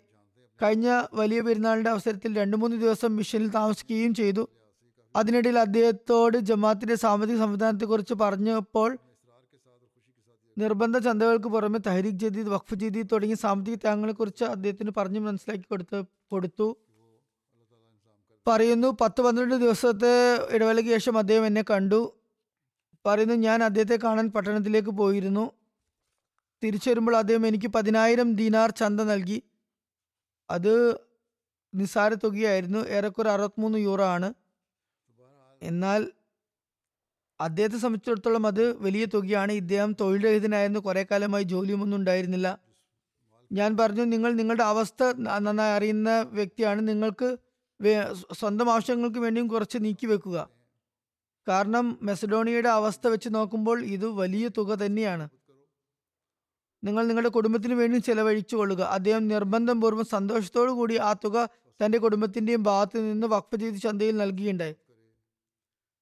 [0.63, 4.49] കഴിഞ്ഞ വലിയ പെരുന്നാളിന്റെ അവസരത്തിൽ രണ്ട് മൂന്ന് ദിവസം മിഷനിൽ താമസിക്കുകയും ചെയ്തു.
[5.15, 8.89] അതിനിടയിൽ അദ്ദേഹത്തോട് ജമാഅത്തിന്റെ സാമ്പത്തിക സംവിധാനത്തെക്കുറിച്ച് പറഞ്ഞപ്പോൾ
[10.57, 16.77] നിർബന്ധ ചന്തകൾക്ക് പുറമെ തഹരീഖ് ജദീദ് വഖഫ് ജദീദ് തുടങ്ങിയ സാമ്പത്തിക ത്യാഗങ്ങളെക്കുറിച്ച് അദ്ദേഹത്തിന് പറഞ്ഞു മനസ്സിലാക്കി കൊടുത്ത് കൊടുത്തു.
[18.47, 22.19] പറയുന്നു പത്ത് പന്ത്രണ്ട് ദിവസത്തെ ഇടവേളയ്ക്ക് ശേഷം അദ്ദേഹം എന്നെ കണ്ടു.
[23.05, 25.51] പറയുന്നു ഞാൻ അദ്ദേഹത്തെ കാണാൻ പട്ടണത്തിലേക്ക് പോയിരുന്നു.
[26.63, 29.43] തിരിച്ചു വരുമ്പോൾ അദ്ദേഹം എനിക്ക് പതിനായിരം ദിനാർ ചന്ത നൽകി.
[30.49, 30.97] അത്
[31.75, 32.79] നിസ്സാര തുകയായിരുന്നു.
[32.79, 34.33] ഏറെക്കുറെ അറുപത്തിമൂന്ന് യൂറോ ആണ്.
[35.61, 36.11] എന്നാൽ
[37.41, 39.51] അദ്ദേഹത്തെ സംബന്ധിച്ചിടത്തോളം അത് വലിയ തുകയാണ്.
[39.51, 42.59] ഇദ്ദേഹം തൊഴിൽ രഹിതനായിരുന്നു കുറെ കാലമായി ജോലിയൊന്നും ഉണ്ടായിരുന്നില്ല.
[43.51, 46.87] ഞാൻ പറഞ്ഞു നിങ്ങൾ നിങ്ങളുടെ അവസ്ഥ നന്നായി അറിയുന്ന വ്യക്തിയാണ്.
[46.87, 47.37] നിങ്ങൾക്ക്
[48.33, 50.49] സ്വന്തം ആവശ്യങ്ങൾക്ക് വേണ്ടിയും കുറച്ച് നീക്കി വെക്കുക.
[51.47, 55.29] കാരണം മെസഡോണിയയുടെ അവസ്ഥ വെച്ച് നോക്കുമ്പോൾ ഇത് വലിയ തുക തന്നെയാണ്.
[56.83, 58.81] നിങ്ങൾ നിങ്ങളുടെ കുടുംബത്തിന് വേണ്ടി ചെലവഴിച്ചു കൊള്ളുക.
[58.81, 61.49] അദ്ദേഹം നിർബന്ധം പൂർവം സന്തോഷത്തോടു കൂടി ആ തുക
[61.85, 64.75] തന്റെ കുടുംബത്തിന്റെയും ഭാഗത്ത് നിന്ന് വഖഫ് ചെയ്ത് ചന്തയിൽ നൽകിയുണ്ടായി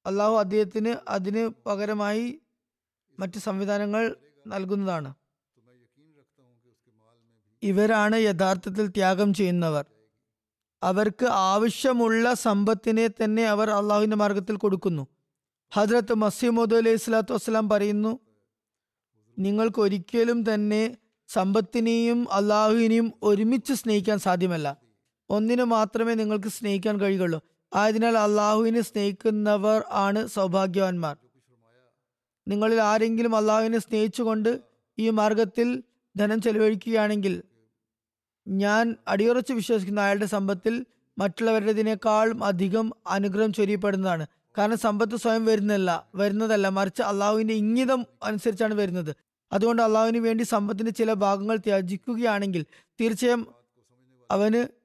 [0.06, 2.42] അള്ളാഹു അദ്ദേഹത്തിന് അതിന് പകരമായി
[3.20, 4.16] മറ്റ് സംവിധാനങ്ങൾ
[4.48, 5.14] നൽകുന്നതാണ്.
[7.64, 9.86] ഇവരാണ് യഥാർത്ഥത്തിൽ ത്യാഗം ചെയ്യുന്നവർ.
[10.84, 15.08] അവർക്ക് ആവശ്യമുള്ള സമ്പത്തിനെ തന്നെ അവർ അള്ളാഹുവിന്റെ മാർഗത്തിൽ കൊടുക്കുന്നു.
[15.74, 18.20] ഹജ്രത്ത് മസീമോദ് അലൈഹി സ്വലാത്തു വസ്സലാം പറയുന്നു
[19.40, 20.98] നിങ്ങൾക്ക് ഒരിക്കലും തന്നെ
[21.28, 24.78] സമ്പത്തിനെയും അള്ളാഹുവിനെയും ഒരുമിച്ച് സ്നേഹിക്കാൻ സാധ്യമല്ല.
[25.30, 27.42] ഒന്നിനു മാത്രമേ നിങ്ങൾക്ക് സ്നേഹിക്കാൻ കഴിയുള്ളൂ
[27.76, 31.18] ആയതിനാൽ അള്ളാഹുവിനെ സ്നേഹിക്കുന്നവർ ആണ് സൗഭാഗ്യവാന്മാർ.
[32.48, 34.60] നിങ്ങളിൽ ആരെങ്കിലും അള്ളാഹുവിനെ സ്നേഹിച്ചുകൊണ്ട്
[35.00, 35.84] ഈ മാർഗത്തിൽ
[36.18, 37.44] ധനം ചെലവഴിക്കുകയാണെങ്കിൽ
[38.48, 40.86] ഞാൻ അടിയുറച്ച് വിശ്വസിക്കുന്ന അയാളുടെ സമ്പത്തിൽ
[41.18, 44.28] മറ്റുള്ളവരുടേതിനേക്കാളും അധികം അനുഗ്രഹം ചൊരിയപ്പെടുന്നതാണ്.
[44.58, 46.70] കാരണം സമ്പത്ത് സ്വയം വരുന്നതല്ല വരുന്നതല്ല.
[46.70, 49.16] മറിച്ച് അള്ളാഹുവിന്റെ ഇംഗിതം അനുസരിച്ചാണ് വരുന്നത്.
[49.52, 52.66] അതുകൊണ്ട് അള്ളാഹുവിന് വേണ്ടി സമ്പത്തിന്റെ ചില ഭാഗങ്ങൾ ത്യജിക്കുകയാണെങ്കിൽ
[53.02, 53.48] തീർച്ചയായും
[54.32, 54.85] അവന്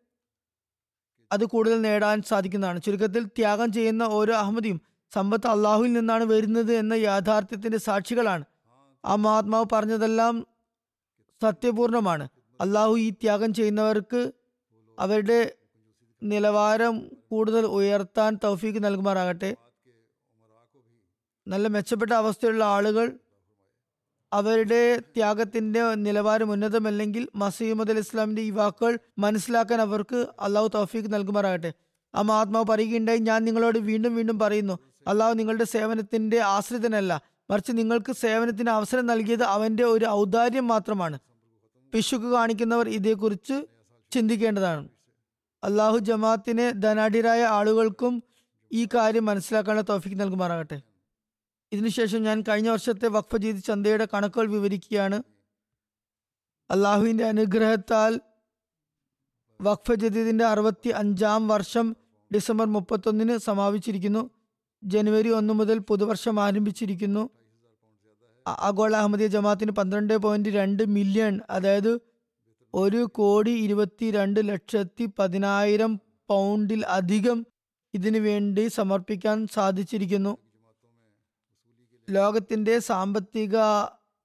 [1.32, 2.82] അത് കൂടുതൽ നേടാൻ സാധിക്കുന്നതാണ്.
[2.82, 4.80] ചുരുക്കത്തിൽ ത്യാഗം ചെയ്യുന്ന ഓരോ അഹമ്മദിയും
[5.14, 8.44] സമ്പത്ത് അള്ളാഹുവിൽ നിന്നാണ് വരുന്നത് എന്ന യാഥാർത്ഥ്യത്തിന്റെ സാക്ഷികളാണ്.
[9.04, 10.46] ആ മഹാത്മാവ് പറഞ്ഞതെല്ലാം
[11.42, 12.28] സത്യപൂർണമാണ്.
[12.60, 14.32] അള്ളാഹു ഈ ത്യാഗം ചെയ്യുന്നവർക്ക്
[14.98, 15.52] അവരുടെ
[16.22, 19.56] നിലവാരം കൂടുതൽ ഉയർത്താൻ തൗഫീക്ക് നൽകുമാറാകട്ടെ.
[21.48, 23.06] നല്ല മെച്ചപ്പെട്ട അവസ്ഥയുള്ള ആളുകൾ
[24.32, 31.72] അവരുടെ ത്യാഗത്തിന്റെ നിലവാരം ഉന്നതമല്ലെങ്കിൽ മസീമദ് അലി ഇസ്ലാമിന്റെ ഈ വാക്കുകൾ മനസ്സിലാക്കാൻ അവർക്ക് അള്ളാഹു തൗഫീഖ് നൽകുമാറാകട്ടെ.
[32.14, 37.22] ആ മഹാത്മാവ് പറയുകയുണ്ടായി ഞാൻ നിങ്ങളോട് വീണ്ടും വീണ്ടും പറയുന്നു അള്ളാഹു നിങ്ങളുടെ സേവനത്തിന്റെ ആശ്രിതനല്ല.
[37.50, 41.18] മറിച്ച് നിങ്ങൾക്ക് സേവനത്തിന് അവസരം നൽകിയത് അവന്റെ ഒരു ഔദാര്യം മാത്രമാണ്.
[41.92, 43.66] പിശുക്ക് കാണിക്കുന്നവർ ഇതേക്കുറിച്ച്
[44.12, 44.88] ചിന്തിക്കേണ്ടതാണ്.
[45.64, 48.22] അള്ളാഹു ജമാഅത്തിനെ ധനാഢ്യരായ ആളുകൾക്കും
[48.72, 50.89] ഈ കാര്യം മനസ്സിലാക്കാനുള്ള തോഫിക്ക് നൽകുമാറാകട്ടെ.
[51.72, 55.22] ഇതിനുശേഷം ഞാൻ കഴിഞ്ഞ വർഷത്തെ വഖഫ് ചെയ്ത് ചന്തയുടെ കണക്കുകൾ വിവരിക്കുകയാണ്.
[56.70, 58.20] അള്ളാഹുവിന്റെ അനുഗ്രഹത്താൽ
[59.62, 61.96] വഖഫ് ജദീദിന്റെ അറുപത്തി അഞ്ചാം വർഷം
[62.34, 64.30] ഡിസംബർ മുപ്പത്തൊന്നിന് സമാപിച്ചിരിക്കുന്നു.
[64.84, 67.30] ജനുവരി ഒന്ന് മുതൽ പുതുവർഷം ആരംഭിച്ചിരിക്കുന്നു.
[68.48, 72.00] ആഗോള അഹമ്മദിയ ജമാഅത്തിന് പന്ത്രണ്ട് പോയിന്റ് രണ്ട് മില്യൺ അതായത്
[72.74, 77.46] ഒരു കോടി ഇരുപത്തി രണ്ട് ലക്ഷത്തി പതിനായിരം പൗണ്ടിൽ അധികം
[77.94, 80.38] ഇതിനു വേണ്ടി സമർപ്പിക്കാൻ സാധിച്ചിരിക്കുന്നു.
[82.10, 83.56] ലോകത്തിന്റെ സാമ്പത്തിക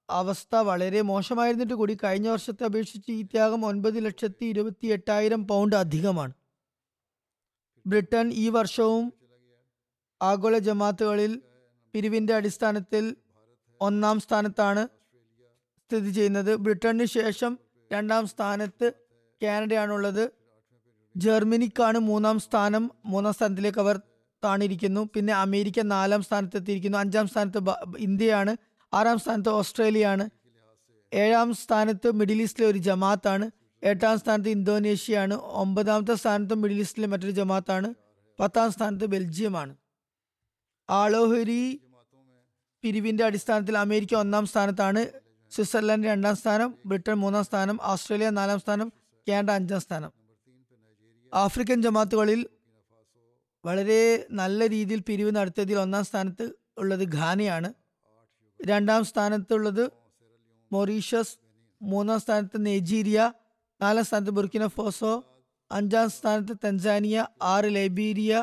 [0.10, 6.34] അവസ്ഥ വളരെ മോശമായിരുന്നിട്ട് കൂടി കഴിഞ്ഞ വർഷത്തെ അപേക്ഷിച്ച് ഈ ത്യാഗം ഒൻപത് ലക്ഷത്തി ഇരുപത്തി എട്ടായിരം പൗണ്ട് അധികമാണ്.
[7.88, 9.14] ബ്രിട്ടൻ ഈ വർഷവും
[10.22, 11.42] ആഗോള ജമാത്തുകളിൽ
[11.94, 13.16] പിരിവിന്റെ അടിസ്ഥാനത്തിൽ
[13.82, 14.88] ഒന്നാം സ്ഥാനത്താണ്
[15.86, 16.56] സ്ഥിതി ചെയ്യുന്നത്.
[16.56, 17.60] ബ്രിട്ടന് ശേഷം
[17.94, 18.92] രണ്ടാം സ്ഥാനത്ത്
[19.44, 20.32] കാനഡയാണുള്ളത്.
[21.18, 22.92] ജർമ്മനിക്കാണ് മൂന്നാം സ്ഥാനം.
[23.06, 24.02] മൂന്നാം സ്ഥാനത്തിലേക്ക് അവർ
[24.46, 26.98] താണിരിക്കുന്നു പിന്നെ അമേരിക്ക നാലാം സ്ഥാനത്തെത്തിയിരിക്കുന്നു.
[26.98, 27.60] അഞ്ചാം സ്ഥാനത്ത്
[27.98, 28.58] ഇന്ത്യയാണ്.
[28.94, 30.30] ആറാം സ്ഥാനത്ത് ഓസ്ട്രേലിയയാണ്.
[31.14, 33.52] ഏഴാം സ്ഥാനത്ത് മിഡിൽ ഈസ്റ്റിലെ ഒരു ജമാത്താണ്.
[33.84, 35.34] എട്ടാം സ്ഥാനത്ത് ഇന്തോനേഷ്യയാണ്.
[35.34, 37.94] ഒമ്പതാമത്തെ സ്ഥാനത്ത് മിഡിൽ ഈസ്റ്റിലെ മറ്റൊരു ജമാത്താണ്.
[38.40, 39.76] പത്താം സ്ഥാനത്ത് ബെൽജിയമാണ്.
[40.90, 41.82] ആളോഹരി
[42.82, 45.06] പിരിവിന്റെ അടിസ്ഥാനത്തിൽ അമേരിക്ക ഒന്നാം സ്ഥാനത്താണ്.
[45.52, 46.76] സ്വിറ്റ്സർലൻഡ് രണ്ടാം സ്ഥാനം.
[46.86, 47.80] ബ്രിട്ടൻ മൂന്നാം സ്ഥാനം.
[47.84, 48.92] ഓസ്ട്രേലിയ നാലാം സ്ഥാനം.
[49.30, 50.12] കാനഡ അഞ്ചാം സ്ഥാനം.
[51.34, 52.46] ആഫ്രിക്കൻ ജമാത്തുകളിൽ
[53.66, 54.02] വളരെ
[54.32, 56.46] നല്ല രീതിയിൽ പിരിവ് നടത്തിയതിൽ ഒന്നാം സ്ഥാനത്ത്
[56.78, 57.70] ഉള്ളത് ഘാനയാണ്
[58.60, 59.86] രണ്ടാം സ്ഥാനത്തുള്ളത്
[60.72, 61.36] മൊറീഷ്യസ്
[61.82, 63.20] മൂന്നാം സ്ഥാനത്ത് നൈജീരിയ
[63.82, 65.14] നാലാം സ്ഥാനത്ത് ബുർക്കിന ഫോസോ
[65.72, 68.34] അഞ്ചാം സ്ഥാനത്ത് തൻസാനിയ ആറ് ലൈബീരിയ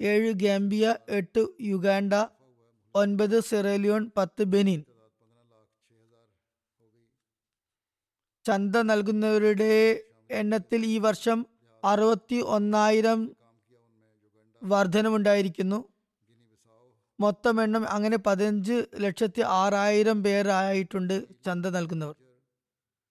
[0.00, 2.14] ഏഴ് ഗാംബിയ എട്ട് യുഗാണ്ട
[2.94, 4.80] ഒൻപത് സിറേലിയോൺ പത്ത് ബെനിൻ.
[8.44, 9.72] ചന്ത നൽകുന്നവരുടെ
[10.30, 11.38] എണ്ണത്തിൽ ഈ വർഷം
[11.82, 13.20] അറുപത്തി ഒന്നായിരം
[14.62, 15.88] വർധനമുണ്ടായിരിക്കുന്നു.
[17.20, 22.14] മൊത്തം എണ്ണം അങ്ങനെ പതിനഞ്ച് ലക്ഷത്തി ആറായിരം പേരായിട്ടുണ്ട് ചന്ത നൽകുന്നവർ.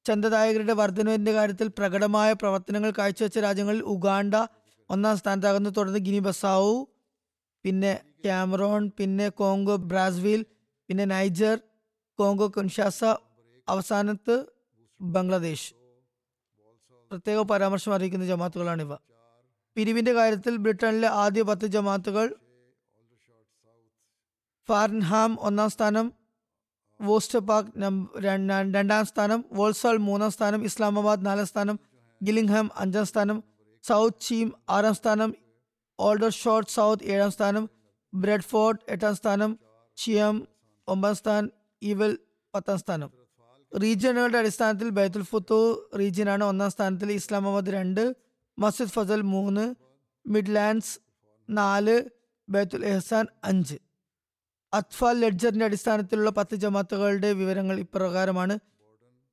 [0.05, 4.35] ചന്തദായകരുടെ വർധനവിന്റെ കാര്യത്തിൽ പ്രകടമായ പ്രവർത്തനങ്ങൾ കാഴ്ചവെച്ച രാജ്യങ്ങളിൽ ഉഗാണ്ട
[4.89, 5.69] ഒന്നാം സ്ഥാനത്താകുന്നു.
[5.69, 6.87] തുടർന്ന് ഗിനി ബസാവു
[7.63, 10.45] പിന്നെ ക്യാമറോൺ പിന്നെ കോങ്കോ ബ്രാസീൽ
[10.87, 11.59] പിന്നെ നൈജർ
[12.15, 13.03] കോങ്കോ കുൻഷാസ
[13.69, 14.45] അവസാനത്ത്
[15.01, 15.73] ബംഗ്ലാദേശ്.
[17.11, 18.93] പ്രത്യേക പരാമർശം അറിയിക്കുന്ന ജമാത്തുകളാണിവ.
[19.79, 22.25] പിരിവിന്റെ കാര്യത്തിൽ ബ്രിട്ടനിലെ ആദ്യ പത്ത് ജമാത്തുകൾ
[24.69, 26.07] ഫാർൻഹാം ഒന്നാം സ്ഥാനം
[26.99, 27.69] വോസ്റ്റപാക്
[28.75, 31.77] രണ്ടാം സ്ഥാനം വോൾസാൾ മൂന്നാം സ്ഥാനം ഇസ്ലാമാബാദ് നാലാം സ്ഥാനം
[32.21, 33.37] ഗിലിംഗ്ഹാം അഞ്ചാം സ്ഥാനം
[33.83, 35.31] സൗത്ത് ചീം ആറാം സ്ഥാനം
[35.99, 37.63] ഓൾഡർ ഷോർട്ട് സൗത്ത് ഏഴാം സ്ഥാനം
[38.13, 39.51] ബ്രെഡ്ഫോർഡ് എട്ടാം സ്ഥാനം
[39.97, 40.35] ചിയം
[40.87, 41.49] ഒമ്പതാം സ്ഥാനം
[41.81, 42.13] ഈവൽ
[42.53, 43.09] പത്താം സ്ഥാനം.
[43.71, 45.59] റീജിയനുകളുടെ അടിസ്ഥാനത്തിൽ ബൈത്തുൽ ഫുത്തു
[45.97, 48.03] റീജിയനാണ് ഒന്നാം സ്ഥാനത്തിൽ ഇസ്ലാമാബാദ് രണ്ട്
[48.59, 49.75] മസ്ജിദ് ഫസൽ മൂന്ന്
[50.27, 50.99] മിഡ്ലാൻഡ്സ്
[51.49, 52.03] നാല്
[52.49, 53.77] ബേത്തുൽ എഹ്സാൻ അഞ്ച്.
[54.73, 58.59] അത്ഫാൽ ലെഡ്ജറിന്റെ അടിസ്ഥാനത്തിലുള്ള പത്ത് ജമാത്തുകളുടെ വിവരങ്ങൾ ഇപ്രകാരമാണ്.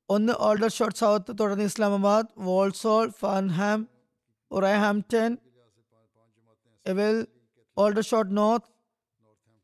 [0.09, 3.87] ഒന്ന് ഓൾഡർ ഷോർട്ട് സൗത്ത് തുടർന്ന് Islamabad Walsall Farnham
[4.51, 5.37] Wolverhampton
[6.87, 7.27] Ewell
[8.01, 8.71] Aldershot North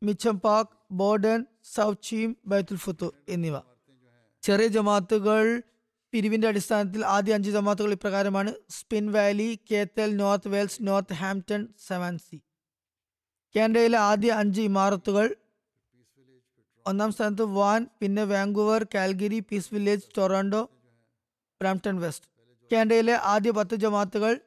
[0.04, 3.56] Mitcham Park Bordon South Cheam ബൈത്തുൽ ഫുത്തു എന്നിവ.
[4.42, 5.62] ചെറിയ ജമാത്തുകൾ
[6.14, 8.54] പിരിവിന്റെ അടിസ്ഥാനത്തിൽ ആദ്യ അഞ്ച് ജമാത്തുകൾ ഇപ്രകാരമാണ്.
[8.70, 10.78] Spen Valley Keighley North Wales
[11.12, 12.36] Northampton Swansea.
[13.56, 15.36] കാനഡയിലെ ആദ്യ അഞ്ച് ഇമാറത്തുകൾ
[16.86, 20.70] ഒന്നാം സ്ഥാനത്ത് വാൻ പിന്നെ Vancouver Calgary Peace Village Toronto
[21.60, 22.26] Brampton West.
[22.72, 24.40] കാനഡയിലെ ആദ്യ പത്ത് ജമാത്തുകൾ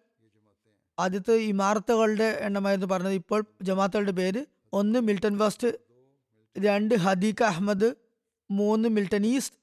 [1.00, 3.14] ആദ്യത്തെ ഇമാറത്തുകളുടെ എണ്ണമായിരുന്നു പറഞ്ഞത്.
[3.14, 5.68] ഇപ്പോൾ ജമാത്തുകളുടെ പേര് ഒന്ന് മിൽട്ടൺ വെസ്റ്റ്
[6.58, 7.96] രണ്ട് ഹദീഖ അഹമ്മദ്
[8.52, 9.56] മൂന്ന് മിൽട്ടൺ ഈസ്റ്റ്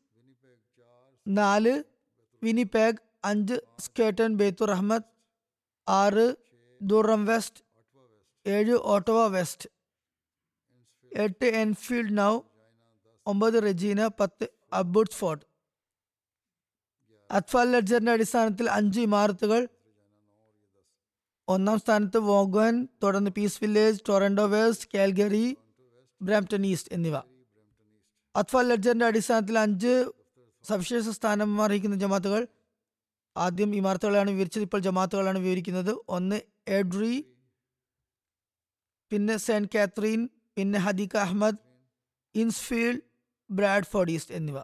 [1.28, 1.93] നാല്
[2.44, 5.08] വിനിപെഗ് അഞ്ച് സ്കേട്ടൺ ബേത്തുർ അഹമ്മദ്
[5.88, 6.26] ആറ്
[6.80, 7.62] ദുറം വെസ്റ്റ്
[8.46, 9.68] ഏഴ് ഓട്ടോവ വെസ്റ്റ്
[11.12, 12.32] എട്ട് എൻഫീൽഡ് നൗ
[13.26, 15.44] ഒമ്പത് റെജീന പത്ത് അബുഡ് ഫോർട്ട്
[17.30, 19.62] അത്ഫാൽ ലഡ്ജറിന്റെ അടിസ്ഥാനത്തിൽ അഞ്ച് ഇമാരത്തുകൾ.
[21.48, 25.46] ഒന്നാം സ്ഥാനത്ത് വോഗൻ തുടർന്ന് Peace Village Toronto West Calgary
[26.20, 27.16] Brampton East എന്നിവ.
[28.34, 29.94] അത്ഫാൽ ലഡ്ജറിന്റെ അടിസ്ഥാനത്തിൽ അഞ്ച്
[30.68, 32.42] സവിശേഷ സ്ഥാനം അറിയിക്കുന്ന ജമാത്തുകൾ.
[33.36, 34.64] ആദ്യം ഇമാർത്തുകളാണ് വിവരിച്ചത്.
[34.68, 35.92] ഇപ്പോൾ ജമാത്തുകളാണ് വിവരിക്കുന്നത്.
[36.16, 36.38] ഒന്ന്
[36.78, 37.14] എഡ്രി
[39.12, 40.20] പിന്നെ സെന്റ് കാത്രീൻ
[40.56, 41.60] പിന്നെ ഹദീഖ അഹമ്മദ്
[42.34, 43.02] ഇൻസ്ഫീൽഡ്
[43.50, 44.58] ബ്രാഡ്ഫോർഡ് ഈസ്റ്റ് എന്നിവ.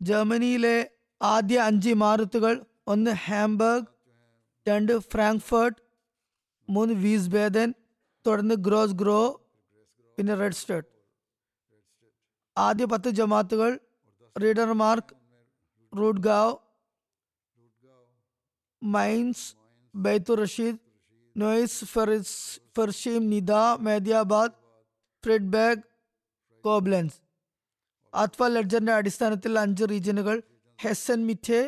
[0.00, 0.76] ജർമ്മനിയിലെ
[1.20, 2.54] ആദ്യ അഞ്ച് ഇമാരത്തുകൾ
[2.92, 3.88] ഒന്ന് ഹാംബർഗ്
[4.66, 5.78] രണ്ട് ഫ്രാങ്ക്ഫർട്ട്
[6.68, 7.68] മൂന്ന് വീസ്ബേദൻ
[8.26, 9.20] തുടർന്ന് ഗ്രോസ് ഗ്രോ
[10.18, 10.90] പിന്നെ റെഡ് സ്റ്റേർട്ട്
[12.56, 13.70] ആദ്യ പത്ത് ജമാത്തുകൾ
[14.38, 15.14] റീഡർ മാർക്ക്
[15.92, 16.54] റൂഡ്ഗാവ്
[18.82, 19.46] മൈൻസ്
[19.94, 20.78] ബൈത്തു റഷീദ്
[21.36, 21.86] നോയിസ്
[22.76, 24.56] ഫെർഷീം നിദ മേദിയാബാദ്
[25.24, 25.82] ഫ്രിഡ്ബാഗ്
[26.64, 27.18] കോബ്ലൻസ്
[28.12, 30.36] ആത്വ ലെഡ്ജറിന്റെ അടിസ്ഥാനത്തിൽ അഞ്ച് റീജിയനുകൾ
[30.78, 31.60] Hessen Mitte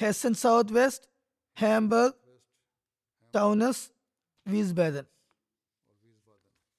[0.00, 1.06] Hessen south west
[1.56, 2.16] Hamburg
[3.34, 3.84] Taunus
[4.46, 5.06] Wiesbaden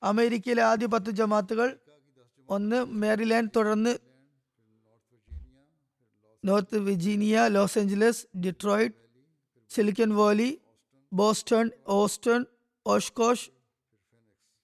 [0.02, 1.70] അമേരിക്കയിലെ ആദ്യ പത്ത് ജമാത്തുകൾ
[2.50, 3.94] ഒന്ന് മേരിലാൻഡ് തുടർന്ന്
[6.47, 8.99] North Virginia Los Angeles Detroit
[9.71, 10.51] Silicon Valley
[11.13, 11.67] Boston
[11.97, 12.41] Austin
[12.87, 13.47] Oshkosh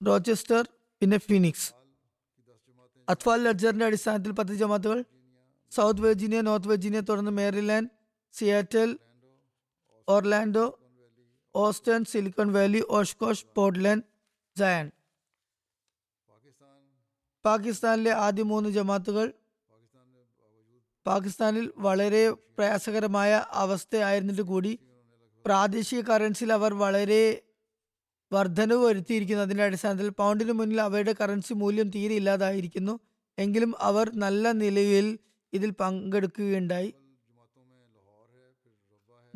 [0.01, 0.63] Rochester
[1.01, 1.69] പിന്നെ ഫിനിക്സ്
[3.07, 4.99] അത്വാൽ ലഡ്ജറിന്റെ അടിസ്ഥാനത്തിൽ പത്ത് ജമാത്തുകൾ
[5.71, 7.89] സൗത്ത് വെർജീനിയ നോർത്ത് വെർജീനിയ തുടർന്ന് Maryland
[8.33, 8.89] Seattle
[10.07, 10.65] Orlando
[11.55, 14.05] Austin Silicon Valley Oshkosh Portland
[14.57, 14.87] Jayan
[17.45, 19.27] പാകിസ്ഥാനിലെ ആദ്യ മൂന്ന് ജമാത്തുകൾ
[21.06, 24.78] പാകിസ്ഥാനിൽ വളരെ പ്രയാസകരമായ അവസ്ഥയായിരുന്നിട്ട് കൂടി
[25.44, 27.42] പ്രാദേശിക കറൻസിയിൽ അവർ വളരെ
[28.32, 29.42] വർധനവ് വരുത്തിയിരിക്കുന്നു.
[29.42, 33.00] അതിന്റെ അടിസ്ഥാനത്തിൽ പൗണ്ടിന് മുന്നിൽ അവരുടെ കറൻസി മൂല്യം തീരെ ഇല്ലാതായിരിക്കുന്നു.
[33.38, 35.18] എങ്കിലും അവർ നല്ല നിലയിൽ
[35.52, 36.94] ഇതിൽ പങ്കെടുക്കുകയുണ്ടായി.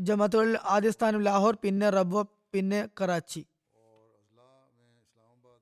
[0.01, 3.47] ജമാത്തുകളിൽ ആദ്യ സ്ഥാനം ലാഹോർ പിന്നെ റബ്വ പിന്നെ കറാച്ചി.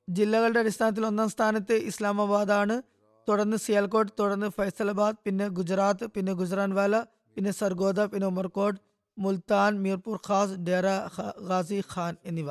[0.08, 2.82] ജില്ലകളുടെ അടിസ്ഥാനത്തിൽ ഒന്നാം സ്ഥാനത്ത് ഇസ്ലാമാബാദാണ്.
[3.28, 6.96] തുടർന്ന് സിയാൽകോട്ട് തുടർന്ന് ഫൈസലാബാദ് പിന്നെ ഗുജറാത്ത് പിന്നെ ഗുജറാൻവാല
[7.36, 8.80] പിന്നെ സർഗോദ പിന്നെ ഉമർകോട്ട്
[9.16, 12.48] മുൽത്താൻ മീർപൂർ ഖാസ് ഡേറ ഖ- ഖാസി ഖാൻ എന്നിവ.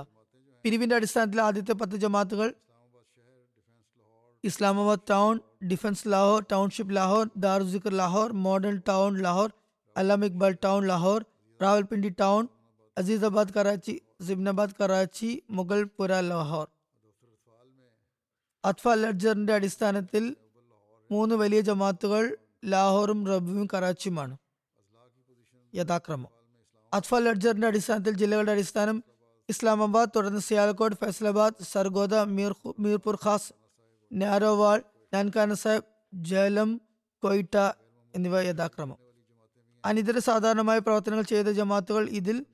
[0.66, 2.50] പിരിവിന്റെ അടിസ്ഥാനത്തിൽ ആദ്യത്തെ പത്ത് ജമാത്തുകൾ
[4.44, 5.36] Islamabad town
[5.68, 9.50] defence Lahore township Lahore Daruzzikr Lahore model town Lahore
[9.96, 11.22] Allama Iqbal town Lahore
[11.60, 12.44] Rawalpindi town
[12.98, 16.68] Azizabad Karachi സിബ്നാബാദ് Karachi Mughalpura Lahore.
[18.64, 20.24] അത്ഫ ലഡ്ജറിന്റെ അടിസ്ഥാനത്തിൽ
[21.12, 24.38] മൂന്ന് വലിയ ജമാത്തുകൾ ലാഹോറും റബ്ബും കറാച്ചിയുമാണ്.
[25.76, 26.28] യഥാക്രമം.
[26.94, 29.04] അത്ഫ ലഡ്ജറിന്റെ അടിസ്ഥാനത്തിൽ ജില്ലകളുടെ അടിസ്ഥാനം
[29.50, 33.54] ഇസ്ലാമാബാദ് തുടർന്ന് സിയാൽകോട്ട് ഫൈസലാബാദ് സർഗോദ മീർ മീർപുർ ഖാസ്
[34.14, 34.84] നാരോവാൾ
[35.14, 35.84] നാൻകാന സാഹിബ്
[36.14, 36.82] ജലം
[37.24, 37.58] കൊയ്റ്റ
[38.16, 38.98] എന്നിവ യഥാക്രമം.
[39.86, 42.46] അനിതര സാധാരണമായ പ്രവർത്തനങ്ങൾ ചെയ്ത ജമാത്തുകൾ ഇതിൽ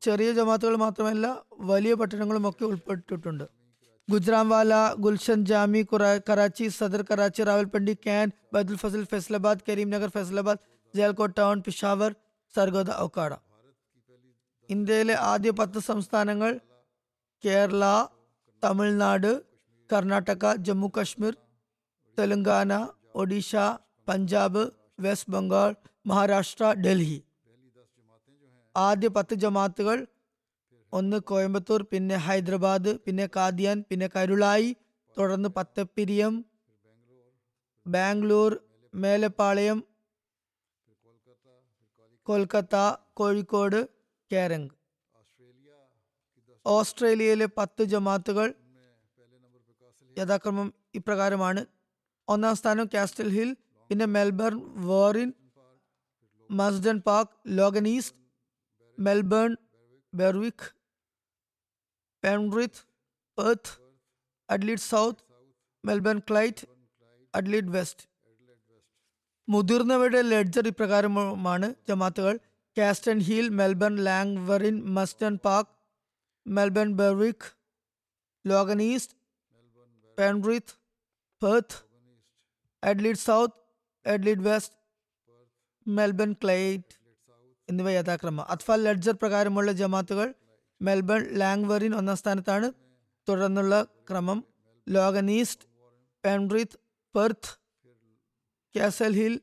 [0.00, 3.57] ചെറിയ ജമാത്തുകൾ മാത്രമല്ല വലിയ പട്ടണങ്ങളും ഒക്കെ ഉൾപ്പെട്ടിട്ടുണ്ട്.
[4.08, 10.62] ഗുജ്റാംവാല ഗുൽഷൻ ജാമി കുറ- കറാച്ചി സദർ കറാച്ചി റാവൽപിണ്ടി ക്യാൻ ബൈദുൽ ഫസൽ ഫൈസലാബാദ് കരീംനഗർ ഫൈസലാബാദ്
[10.94, 12.12] ജയൽകോട്ട് ടൗൺ പിഷാവർ
[12.54, 13.32] സർഗോദ ഒക്കാട
[14.70, 16.50] ഇന്ത്യയിലെ ആദ്യ പത്ത് സംസ്ഥാനങ്ങൾ
[17.44, 17.84] കേരള
[18.62, 19.30] തമിഴ്നാട്
[19.90, 21.34] കർണാടക ജമ്മു കാശ്മീർ
[22.18, 22.72] തെലങ്കാന
[23.14, 23.52] ഒഡീഷ
[24.08, 24.62] പഞ്ചാബ്
[25.00, 25.70] വെസ്റ്റ് ബംഗാൾ
[26.06, 27.18] മഹാരാഷ്ട്ര ഡൽഹി।
[28.74, 29.98] ആദ്യ പത്ത് ജമാത്തുകൾ
[30.92, 34.70] ഒന്ന് കോയമ്പത്തൂർ പിന്നെ ഹൈദരാബാദ് പിന്നെ കാദിയാൻ പിന്നെ കരുളായി
[35.16, 36.34] തുടർന്ന് പത്തപ്പിരിയം
[37.86, 38.52] ബാംഗ്ലൂർ
[38.94, 39.78] മേലപ്പാളയം
[42.26, 42.76] കൊൽക്കത്ത
[43.18, 43.80] കോഴിക്കോട്
[44.30, 44.68] കേരങ്.
[46.66, 48.48] ഓസ്ട്രേലിയയിലെ പത്ത് ജമാത്തുകൾ
[50.16, 50.68] യഥാക്രമം
[50.98, 51.62] ഇപ്രകാരമാണ്.
[52.28, 53.50] ഒന്നാം സ്ഥാനം കാസ്റ്റൽ ഹിൽ
[53.90, 54.54] പിന്നെ Melbourne
[54.88, 55.30] വോറിൻ
[56.50, 58.18] Marsden Park Logan East
[58.98, 59.50] Melbourne
[60.12, 60.66] Berwick
[62.24, 62.80] Penrith
[63.38, 63.72] Perth
[64.50, 65.22] Adelaide South
[65.84, 66.66] Melbourne Clyde
[67.34, 68.04] Adelaide West
[69.48, 72.34] മുതിർന്നവരുടെ ലെഡ്ജർ ഇപ്രകാരമാണ് ജമാത്തുകൾ.
[72.78, 75.70] Castle Hill Melbourne Langwarrin Marsden Park
[76.46, 77.46] Melbourne Berwick
[78.44, 79.14] Logan East
[80.18, 80.74] Penrith
[81.42, 81.78] Perth
[82.84, 83.58] Adelaide South
[84.08, 84.74] Adelaide West
[85.88, 86.94] Melbourne Clyde
[87.68, 88.44] എന്നിവ യഥാക്രമം.
[88.48, 90.34] അത്ഫാൽ ledger പ്രകാരമുള്ള ജമാത്തുകൾ
[90.80, 92.72] Melbourne ലാംഗ്വറിൻ ഒന്നാം സ്ഥാനത്താണ്.
[93.28, 94.44] തുടർന്നുള്ള ക്രമം
[94.88, 95.64] Logan East
[96.24, 96.78] Penrith
[97.14, 97.50] Perth
[98.76, 99.40] Castle Hill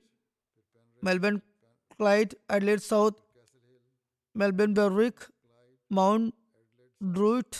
[1.04, 1.36] Melbourne
[2.00, 3.22] Clyde Adelaide South
[4.38, 5.24] Melbourne Berwick
[5.92, 6.36] Mount
[7.16, 7.60] Druitt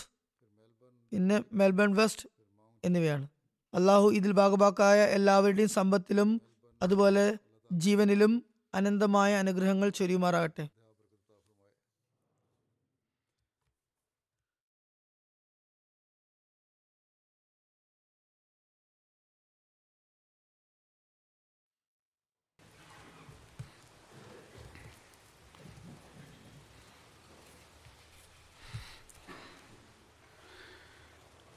[1.12, 2.28] പിന്നെ Melbourne west
[2.84, 3.26] എന്നിവയാണ്.
[3.74, 6.40] അള്ളാഹു ഇതിൽ ഭാഗഭാക്കായ എല്ലാവരുടെയും സമ്പത്തിലും
[6.82, 7.36] അതുപോലെ
[7.72, 8.32] ജീവനിലും
[8.74, 10.64] അനന്തമായ അനുഗ്രഹങ്ങൾ ചൊരിയുമാറാകട്ടെ.